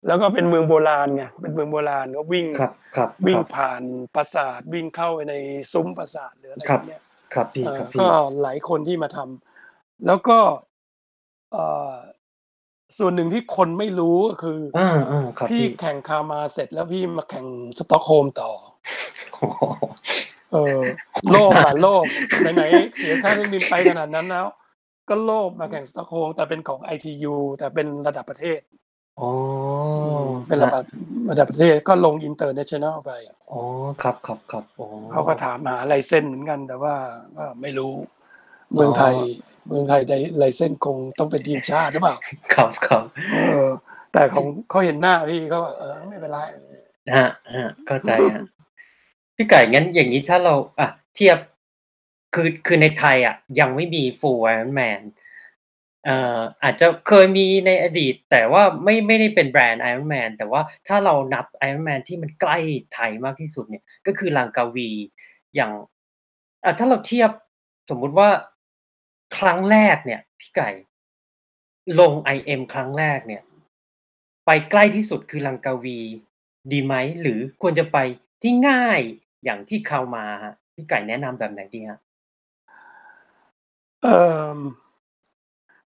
[0.07, 3.81] แล้วก็เป็นเมืองโบราณไงเป็นเมืองโบราณก็วิ่งครับครับวิ่งครับผ่าน
[4.15, 5.35] ปราสาทวิ่งเข้าไปใน
[5.71, 7.01] ซุ้มปราสาทหรืออะไรครับเนี่ย
[7.33, 8.07] ครับพี่เอ่อครับพี่ก็
[8.41, 10.39] หลายคนที่มาทำแล้วก็
[11.51, 11.93] เอ่อ
[12.99, 17.45] ส่วนหนึ่งที่คนไม่รู้ก็คือออ่าอ่าครับพี่พี่แข่ง Kalmar เสร็จแล้วพี่มาแข่ง
[17.77, 18.51] สต็อกโฮล์มต่อ
[19.31, 19.63] โอ้โห
[20.53, 20.81] เออ
[21.31, 22.05] โลภอะโลภ
[22.55, 24.47] ไหนๆเสียค่าเครื่องบินไปขนาดนั้นแล้ว
[25.09, 28.59] ก็โลภมาแข่งสต็อกโฮล์มแต่เป็นของ ITU แต่เป็นระดับประเทศ
[29.19, 29.31] อ๋อ
[30.47, 30.83] เป็นระดับ
[31.29, 33.61] ระดับประเทศก็ลง international ไปอะอ๋อ
[34.01, 36.95] ครับครับครับอ๋อเขาก็ถามหาลายเส้นเหมือนกัน แต่ว่า
[37.37, 37.93] ก็ไม่รู้
[38.73, 39.15] เมืองไทย
[39.71, 42.15] เมืองไทยได้ลายเส้นคงต้องเป็นทีมชาติหรือเปล่า
[42.53, 43.03] ครับครับ
[43.49, 43.69] เออ
[44.13, 46.37] แต่ของเขาเห็นหน้าพี่เขาก็เออไม่เป็นไร
[47.17, 48.43] ฮะฮะเข้าใจฮะ
[49.35, 51.37] พี่ไก่งั้นอย่างนี้ถ้าเราอะเทียบ
[52.33, 55.01] คือคือในไทยอะ ยังไม่มี full Iron Man
[56.05, 62.57] เอ่ออาจจะเคยมีในอดีต แต่ว่าไม่ไม่ได้เป็นแบรนด์ Iron Man แต่ว่าถ้าเรานับ Iron Man ที่มันใกล้
[62.93, 64.89] ไทยมากที่สุดเนี่ย ก็คือลังกาวี
[65.55, 65.71] อย่าง
[66.63, 67.31] อะถ้าเราเทียบ
[67.89, 68.29] สมมุติว่า
[69.37, 70.69] ครั้งแรกเนี่ยพี่ไก่
[71.99, 73.41] ลง IM ครั้งแรกเนี่ย
[74.45, 75.99] ไปใกล้ที่สุดคือลังกาวี
[76.71, 77.97] ดีไหม หรือควรจะไป
[78.41, 78.99] ที่ง่าย
[79.43, 81.99] อย่างที่คาวมาครับพี่ไก่แนะนำแบบไหนดีครับ?
[84.03, 84.17] เอ่
[84.55, 84.59] อ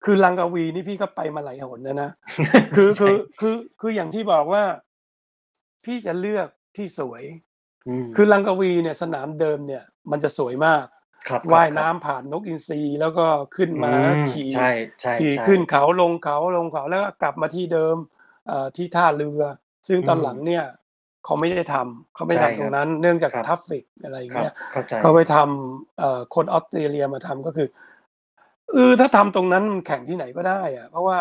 [0.03, 2.09] คือลังกาวีนี่พี่ก็ไปมาหลายหนแล้วนะ
[2.76, 4.63] คือใชคื่อคือคืออย่างที่บอกว่า
[5.85, 6.47] พี่จะเลือก
[6.77, 7.23] ที่สวย
[7.88, 10.94] อืมคือลังกาวีเนี่ยสนามเดิมเนี่ย มันจะสวยมากครับ
[11.53, 13.26] ว่ายๆน้ำผ่านนกอินทรีแล้วก็
[13.56, 14.69] ขึ้นอืม้ามขี่ใช่
[15.18, 17.95] ขี่ๆขึ้นๆเขาลงเขาลงเขาแล้วก็กลับมาที่เดิม
[18.47, 19.41] เอ่อที่ท่าเรือ
[19.88, 20.64] ซึ่งอืตอนหลังมเนี่ย
[21.26, 27.68] เขาไม่ได้ทำเขาไม่ใช่ทำตรงบนั้นครับ เนื่องจากครับ traffic อะไรอย่างครัเงี้ยครับเข้าใจเขาไปทำเอ่อคนออสเตรเลียมาทำก็คือ
[28.72, 31.19] เออถ้าทำตรงนั้นมันแข่งที่ไหนก็ได้อะเพราะว่า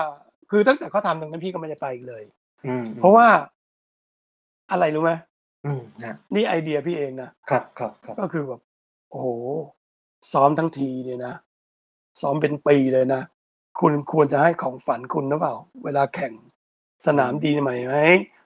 [0.50, 2.24] คือตั้งแต่เขาทำตรงนั้นพี่ก็ไม่ได้ไปอีกเลย
[2.66, 5.12] อืมเพราะว่าๆอะไรรู้ไหม?
[5.64, 8.60] อืมครับนี่ไอเดียพี่เองนะครับๆๆก็คือแบบ
[9.10, 9.28] โอ้โฮ
[10.32, 11.34] ซ้อมทั้งทีเนี่ยนะ
[12.20, 13.22] ซ้อมเป็นปีเลยนะ
[13.80, 16.32] คุณควรจะให้ของฝันคุณหรือเปล่า เวลาแข่ง
[17.06, 17.96] สนามดีใหม่ไหม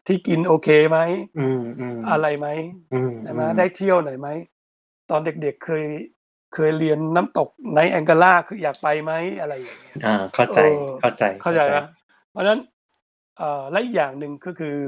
[0.06, 0.98] ที่กินโอเคไหม
[1.36, 2.48] อืมอะๆไรไหม
[2.92, 4.28] อืมใช่ไหมๆได้เที่ยวหน่อยไหม
[5.10, 5.86] ตอนเด็กๆเคย
[6.55, 11.78] เคยเรียนน้ำตก Niagara คืออยากไปไหมอะไรอย่างเงี้ยอาเข้าเอใจอเข้าใจเข้าใจๆไหม?
[12.30, 12.60] เพราะฉะนั้น
[13.38, 14.78] เอ่อและอีกอย่างหนึ่งก็คือ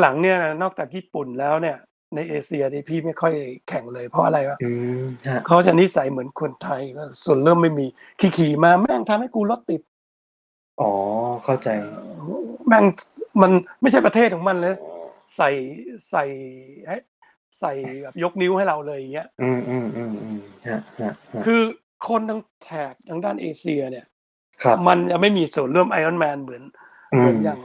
[0.00, 1.78] หลังๆเนี่ยนอกจากญี่ปุ่นแล้วเนี่ย
[2.14, 3.34] ในเอเชียนี่พี่ไม่ค่อย
[3.68, 4.58] แข่งเลยเพราะอะไรวะ?
[4.64, 4.70] อื
[5.00, 7.86] มครับเขาจะนิสัยเหมือนคนไทยก็ส่วนเริ่มไม่มี
[8.20, 9.82] ขี่ๆมาแม่งทำให้กูรถติด
[10.80, 10.92] อ๋อ
[11.44, 12.02] เข้าใจเอ่
[12.40, 12.84] อแม่ง
[13.42, 13.50] มัน
[13.80, 14.74] ไม่ใช่ประเทศของมันเลย
[15.36, 15.50] ใส่
[16.10, 16.24] ใส่
[16.88, 16.96] ให้
[17.60, 17.72] ใส่
[18.02, 19.48] แบบยกนิ้วให้เราเลยอย่างเงี้ย อื
[19.82, 21.60] มๆๆๆครับๆๆคือ
[22.08, 24.06] คนทางแถบทางด้านเอเชีย เนี่ย
[24.62, 26.62] ครับ มันจะไม่มีส่วนร่วม Iron Man เหมือน
[27.14, 27.60] อืเหมือนมอย่าง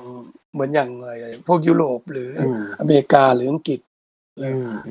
[0.53, 3.90] เหมือนอย่างไอ้พวกยุโรปหรืออืมอเมริกาหรืออังกฤษอืม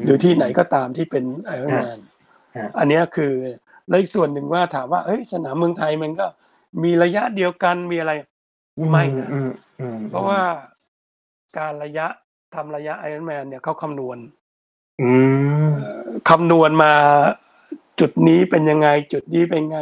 [0.04, 1.24] หรือที่ไหนๆก็ตามที่เป็น
[1.56, 2.00] Iron ครับ Man
[2.56, 3.32] ครับอันเนี้ยคือ
[3.88, 6.26] แล้วอีกส่วนหนึ่งว่าถามว่าเฮ้ยสนามเมืองไทยมันก็
[6.82, 8.12] มีระยะเดียวกันมีอะไร
[8.78, 9.28] อืไม่นะ
[9.92, 12.06] มๆๆเพราะว่าๆการระยะ
[12.54, 14.18] ทำระยะ Iron Man เนี่ยเขาคำนวณ
[15.02, 15.12] อื
[15.66, 16.92] มเอ่อคำนวณมา
[18.00, 19.78] จุดนี้เป็นยังไงจุดนี้เป็นไง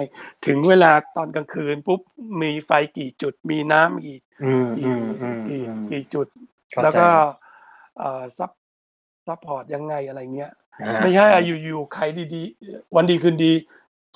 [0.46, 2.00] ถึงเวลาตอนกลางคืนปุ๊บ
[2.42, 6.26] มีไฟกี่จุดมีน้ำกี่อืมกี่ๆกี่ๆๆกี่จุด
[6.70, 7.08] เข้าแล้วใจก็
[7.98, 8.50] เอ่อซัป
[9.28, 10.52] ซัปพอร์ตยังไงอะไรเงี้ย
[10.82, 12.02] อาไม่ใช่ครับอยู่ๆใคร
[12.34, 13.52] ดีๆ วันดีคืนดี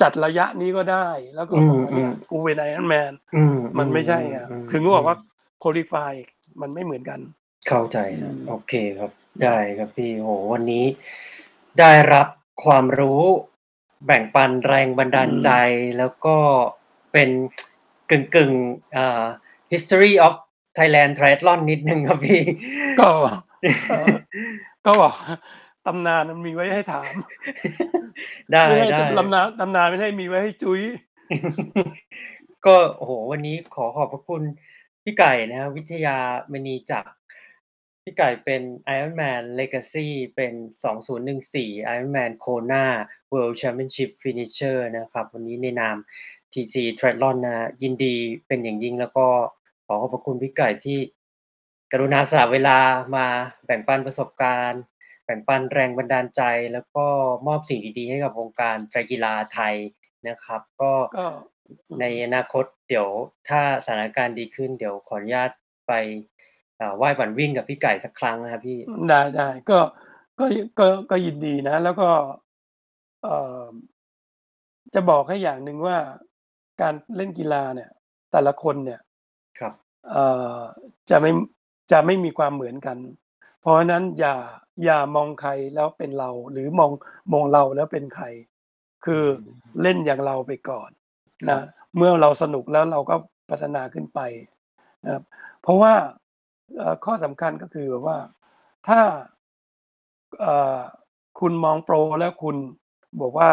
[0.00, 6.12] จัดระยะนี้ก็ได้ แล้วก็อืบอกว่าเนี่ยมกูเป็น Iron Man อืมมันไม่ใช่อะๆถึงๆบอกว่าๆ qualify
[6.60, 7.20] มันไม่เหมือนกัน
[7.68, 9.10] เข้าใจอืครับมโอเคครับ
[9.42, 10.84] ได้ครับพี่โอ้โฮวันนี้
[11.78, 12.28] ได้รับ
[12.64, 13.22] ความรู้
[14.06, 15.52] แบ่งปันแรงบันดาอืลใจม
[15.98, 16.36] แล้วก็
[17.12, 17.30] เป็น
[18.10, 19.24] กึ่งๆอ่า
[19.72, 20.34] History of
[20.78, 22.42] Thailand Triathlon นิดหนึ่งครับพี่
[23.00, 23.10] ก็
[23.88, 24.12] เอ่อ
[24.86, 25.36] ก็บอกว่า
[25.86, 27.12] ตำนานมันมีไว้ให้ถาม
[28.52, 30.80] ได้ไม่ให้ได้ ตำนานตำนานไม่ได้มีไว้ให้จุ๊ย
[32.66, 34.42] ก็โอ้โฮวันนี้ขอขอบพระคุณ
[35.04, 36.16] พี่ไก่นะครับวิทยา
[36.52, 37.10] มณีจักร
[38.02, 38.62] พี่ไก่เป็น
[38.96, 40.52] Ironman Legacy เป็น
[41.20, 42.84] 2014 Ironman Kona
[43.32, 45.96] World Championship Finisher นะครับ วันนี้ในนาม
[46.52, 48.14] TC Triathlon นะครับยินดี
[48.46, 49.26] เป็นอย่างยิ่งแล้วก็
[49.86, 50.98] ขอขอบพระคุณพี่ไก่ที่
[51.92, 52.78] กรุณาสละเวลา
[53.16, 53.26] มา
[53.66, 54.82] แบ่งปันประสบการณ์
[55.24, 56.42] แบ่งปันแรงบันดาลใจ
[56.72, 57.06] แล้วก็
[57.46, 59.74] มอบสิ่งดีๆ ให้กับวงการไตรกีฬาไทย
[60.28, 61.26] นะครับ ก็ก็
[61.88, 63.08] อืในมอนาคตเดี๋ยว
[63.48, 65.50] ถ้าสถานการณ์ดีขึ้นเดี๋ยวขออนุญาต
[65.88, 65.92] ไป
[66.80, 69.78] อ่าว่ายปั่นวิ่งกับพี่ไก่สักครั้งนะครับพี่อืมได้ๆก็
[70.38, 70.44] ก็
[70.78, 72.08] ก็ก็ยินดีนะ แล้วก็
[73.22, 73.64] เอ่อ
[74.94, 75.98] จะบอกให้อย่างหนึ่งว่า
[76.80, 77.90] การเล่นกีฬาเนี่ย
[78.32, 79.00] แต่ละคนเนี่ย
[79.58, 79.72] ครับ
[80.10, 80.24] เอ่
[80.56, 80.58] อ
[81.10, 81.30] จะไม่
[81.92, 82.98] จะไม่มีความเหมือนกัน
[83.60, 84.36] เพราะฉะนั้นอย่า
[84.84, 86.92] อย่ามองใครแล้วเป็นเรา หรือมอง
[87.32, 88.26] มองเราแล้วเป็นใคร
[89.04, 90.90] คืออืมเล่นอย่างเราไปก่อน
[91.46, 91.62] ครันะบ
[91.96, 93.16] เมื่อเราสนุกแล้วเราก็
[93.50, 94.20] พัฒนาขึ้นไป
[95.04, 95.24] นะครับ
[95.62, 95.94] เพราะว่า
[96.76, 98.18] เอ่อข้อสำคัญก็คือแบบว่า
[98.88, 99.00] ถ้า
[100.40, 100.80] เอ่อ
[101.40, 102.56] คุณมองโปรแล้วคุณ
[103.20, 103.50] บอกว่า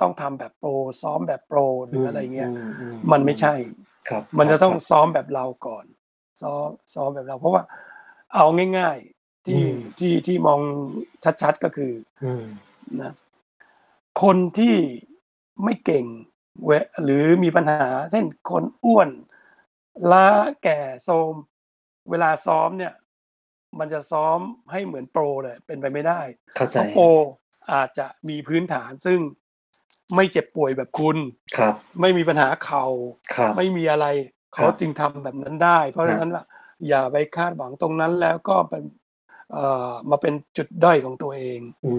[0.00, 0.70] ต้องทำแบบโปร
[1.02, 5.86] ซ้อมแบบโปรหรืออะไรเงี้ยอืมมันไม่ใช่ๆครับมันจะต้องครับซ้อมแบบเราก่อน
[6.40, 7.62] ซ้อมซ้อมแบบเรา เพราะว่า
[8.34, 8.44] เอา
[8.78, 10.60] ง่ายๆอืที่มที่ที่มอง
[11.42, 11.92] ชัดๆก็คือ
[12.22, 12.44] อืม
[13.00, 13.12] นะ
[14.22, 14.76] คนที่
[15.64, 16.06] ไม่เก่ง
[16.64, 16.70] เว
[17.04, 19.08] หรือมีปัญหา เช่นคนอ้วน
[20.12, 20.28] ล้า
[20.62, 21.34] แก่โทรม
[22.10, 22.94] เวลาซ้อมเนี่ย
[23.78, 24.38] มันจะซ้อม
[24.72, 26.20] ให้เหมือนโปรเลยเป็นไปไม่ได้
[26.56, 27.04] เข้าเพใจราะโปร
[27.72, 29.20] อาจจะมีพื้นฐานซึ่ง
[30.16, 31.18] ไม่เจ็บป่วยแบบคุณ
[31.56, 32.86] ครับ ไม่มีปัญหาเข่า
[33.36, 36.44] ครับไม่มีอะไรค เขารับจึงทำแบบนั้นได้ เพราะคฉะรับนั้นล่ะ
[36.88, 38.84] อย่าไปคาดหวังตรงนั้นแล้วก็เป็น
[39.52, 41.94] เอ่อมาเป็นจุดด้อยของตัวเองอื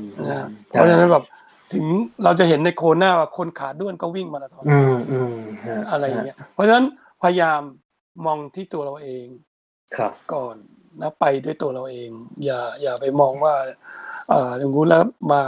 [0.00, 0.02] ม
[0.32, 1.24] นะๆๆเพได้ราะฉะนั้นแบบ
[1.72, 1.84] ถึง
[2.24, 5.36] เราจะเห็นในโคหน้าว่าคนขาด้วนก็วิ่งมาราธอนอืมอืม
[5.66, 6.86] ฮะอะไรอย่างเงี้ยเพราะฉะนั้น
[7.22, 7.62] พยายาม
[8.26, 9.26] มองที่ตัวเราเอง
[9.96, 10.56] ครับก่อน
[11.00, 12.10] นะไปด้วยตัวเราเอง
[12.44, 13.54] อย่าอย่าไปมองว่า
[14.28, 15.42] เอ่ออย่างงู้นแล้วมา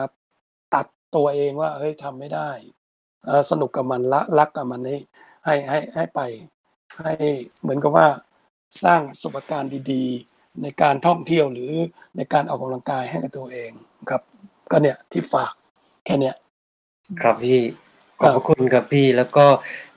[0.74, 2.51] ตัดตัวเองว่าเฮ้ยทำไม่ได้
[3.27, 4.99] เอ่อสนุกกับมันละรักกับมันให้
[5.44, 6.20] ให้ให้ให้ไป
[6.98, 7.12] ให้
[7.60, 8.06] เหมือนกับว่า
[8.85, 11.73] สร้างประสบการณ์ดีๆ ในการท่องเที่ยวหรือ
[12.16, 13.70] ในการออกกำลังกายให้กับตัวเอง
[14.10, 14.23] ครับ
[14.70, 15.52] ก็เนี่ยที่ฝาก
[16.05, 16.36] แค่เนี้ย
[17.23, 17.60] ครับพี่
[18.20, 19.47] ขอบพระคุณครับพี่แล้วก็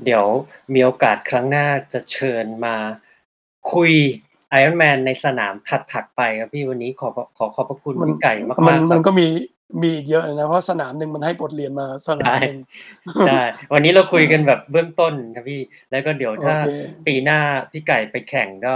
[0.03, 0.25] เดี๋ยว
[0.73, 2.75] มีโอกาสครั้งหน้าจะเชิญมา
[3.73, 3.93] คุย
[4.49, 5.53] ไอรอนแมนในสนาม
[5.91, 9.27] ถัดๆไปครับพี่วันนี้ขอขอขอบพระคุณมันพี่ไก่มากมันๆคมัรันบก็มี
[9.81, 12.59] มีอีกเยอะเลยนะเพราะสนามหนึ่งมันให้บทเรียนมาสนามหนึ่ง
[13.27, 13.43] ได้
[13.73, 15.61] วันนี้เราคุยกันแบบเบื้องต้นครับพี่
[15.91, 16.71] แล้วก็เดี๋ยวถ้าโอเค
[17.07, 17.39] ปีหน้า
[17.71, 18.75] พี่ไก่ไปแข่งก็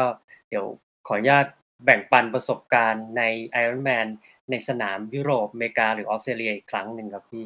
[0.50, 0.66] เดี๋ยว
[1.08, 1.46] ขออนุญาต
[1.86, 3.22] แบ่งปันประสบการณ์ใน
[3.62, 4.08] Iron Man
[4.50, 7.46] ในสนามยุโรปอเมริกาหรือออสเตรเลียอีกครั้งหนึ่งครับพี่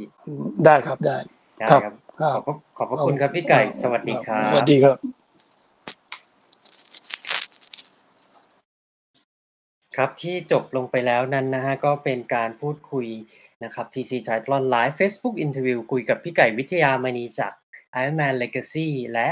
[0.66, 1.18] ได้ครับได้
[1.60, 5.23] ได้ครับครับครัขอบบพระขอบพระคุณครับพี่ไก่ สวัสดีครับ สวัสดีครับ
[9.98, 13.08] ครับ ที่จบลงไปแล้วนั้นนะฮะ ก็เป็นการพูดคุย
[13.64, 17.52] นะครับ TC Triathlon Live Facebook Interview คุยกับพี่ไก่วิทยามณีจาก
[18.02, 19.30] Ironman Legacy และ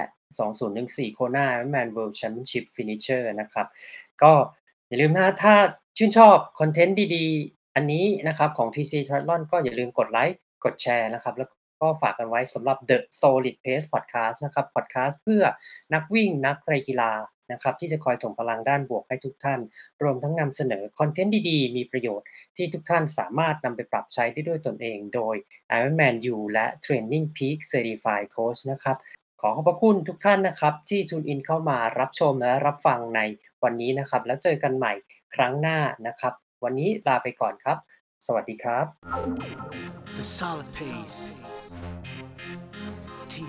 [0.57, 3.67] 2014 Kona Ironman World Championship Finisher นะครับ
[4.21, 4.33] ก็
[4.87, 5.53] อย่าลืมนะถ้า
[5.97, 11.49] ชื่นชอบคอนเทนต์ดีๆ อันนี้นะครับของ TC Triathlon ก็อย่าลืมกดไลค์ กดแชร์นะครับ แล้ว
[11.81, 15.43] ก็ฝากกันไว้สำหรับ The Solid Pace Podcast นะครับ Podcast เพื่อ
[15.93, 17.11] นักวิ่งนักไตรกีฬา
[17.51, 19.59] นะครับที่จะคอยส่งพลังด้านบวกให้ทุกท่าน
[20.03, 25.35] รวมทั้งนำเสนอคอนเทนต์ดีๆ มีประโยชน์ที่ทุกท่านสามารถนำไปปรับใช้ได้ด้วยตนเอง โดย
[25.77, 28.97] Ironman U และ Training Peak Certified Coach นะครับ
[29.41, 33.21] ขอขอบพระคุณทุกท่านนะครับที่ทูนอินเข้ามารับชมและรับฟังใน
[33.63, 34.93] วันนี้นะครับ แล้วเจอกันใหม่
[35.35, 36.33] ครั้งหน้านะครับ
[36.63, 37.77] วันนี้ลาไปก่อนครับ
[38.25, 38.85] สวัสดีครับ
[40.17, 41.40] The solid pace.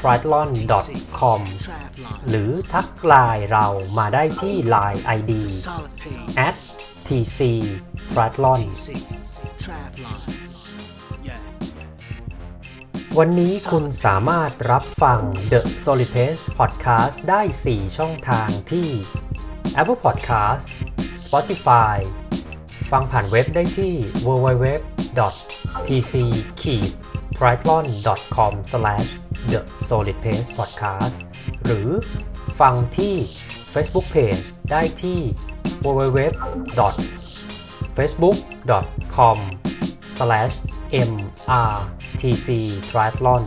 [0.00, 0.48] triathlon
[1.18, 1.40] com
[2.28, 3.66] หรือทักไลน์เรา
[3.98, 5.32] มาได้ที่ Line ID
[6.48, 6.56] at
[7.06, 7.40] tc
[8.12, 8.60] triathlon
[13.18, 15.20] วันนี้คุณสามารถรับฟัง
[15.52, 17.40] The Solid Pace Podcast ได้
[17.70, 18.88] 4 ช่องทางที่
[19.80, 20.64] Apple Podcast
[21.24, 21.96] Spotify
[22.90, 23.92] ฟังผ่านเว็บได้ที่
[24.26, 24.66] www
[25.88, 26.14] tc
[27.38, 27.84] triathlon
[28.36, 28.52] com
[29.52, 31.16] the solid pace podcast
[31.64, 31.88] หรือ
[32.60, 33.14] ฟังที่
[33.72, 35.20] Facebook Page ได้ที่
[35.84, 36.80] www
[37.96, 38.36] facebook
[39.16, 39.38] com
[41.08, 42.48] mrtc
[42.90, 43.42] triathlon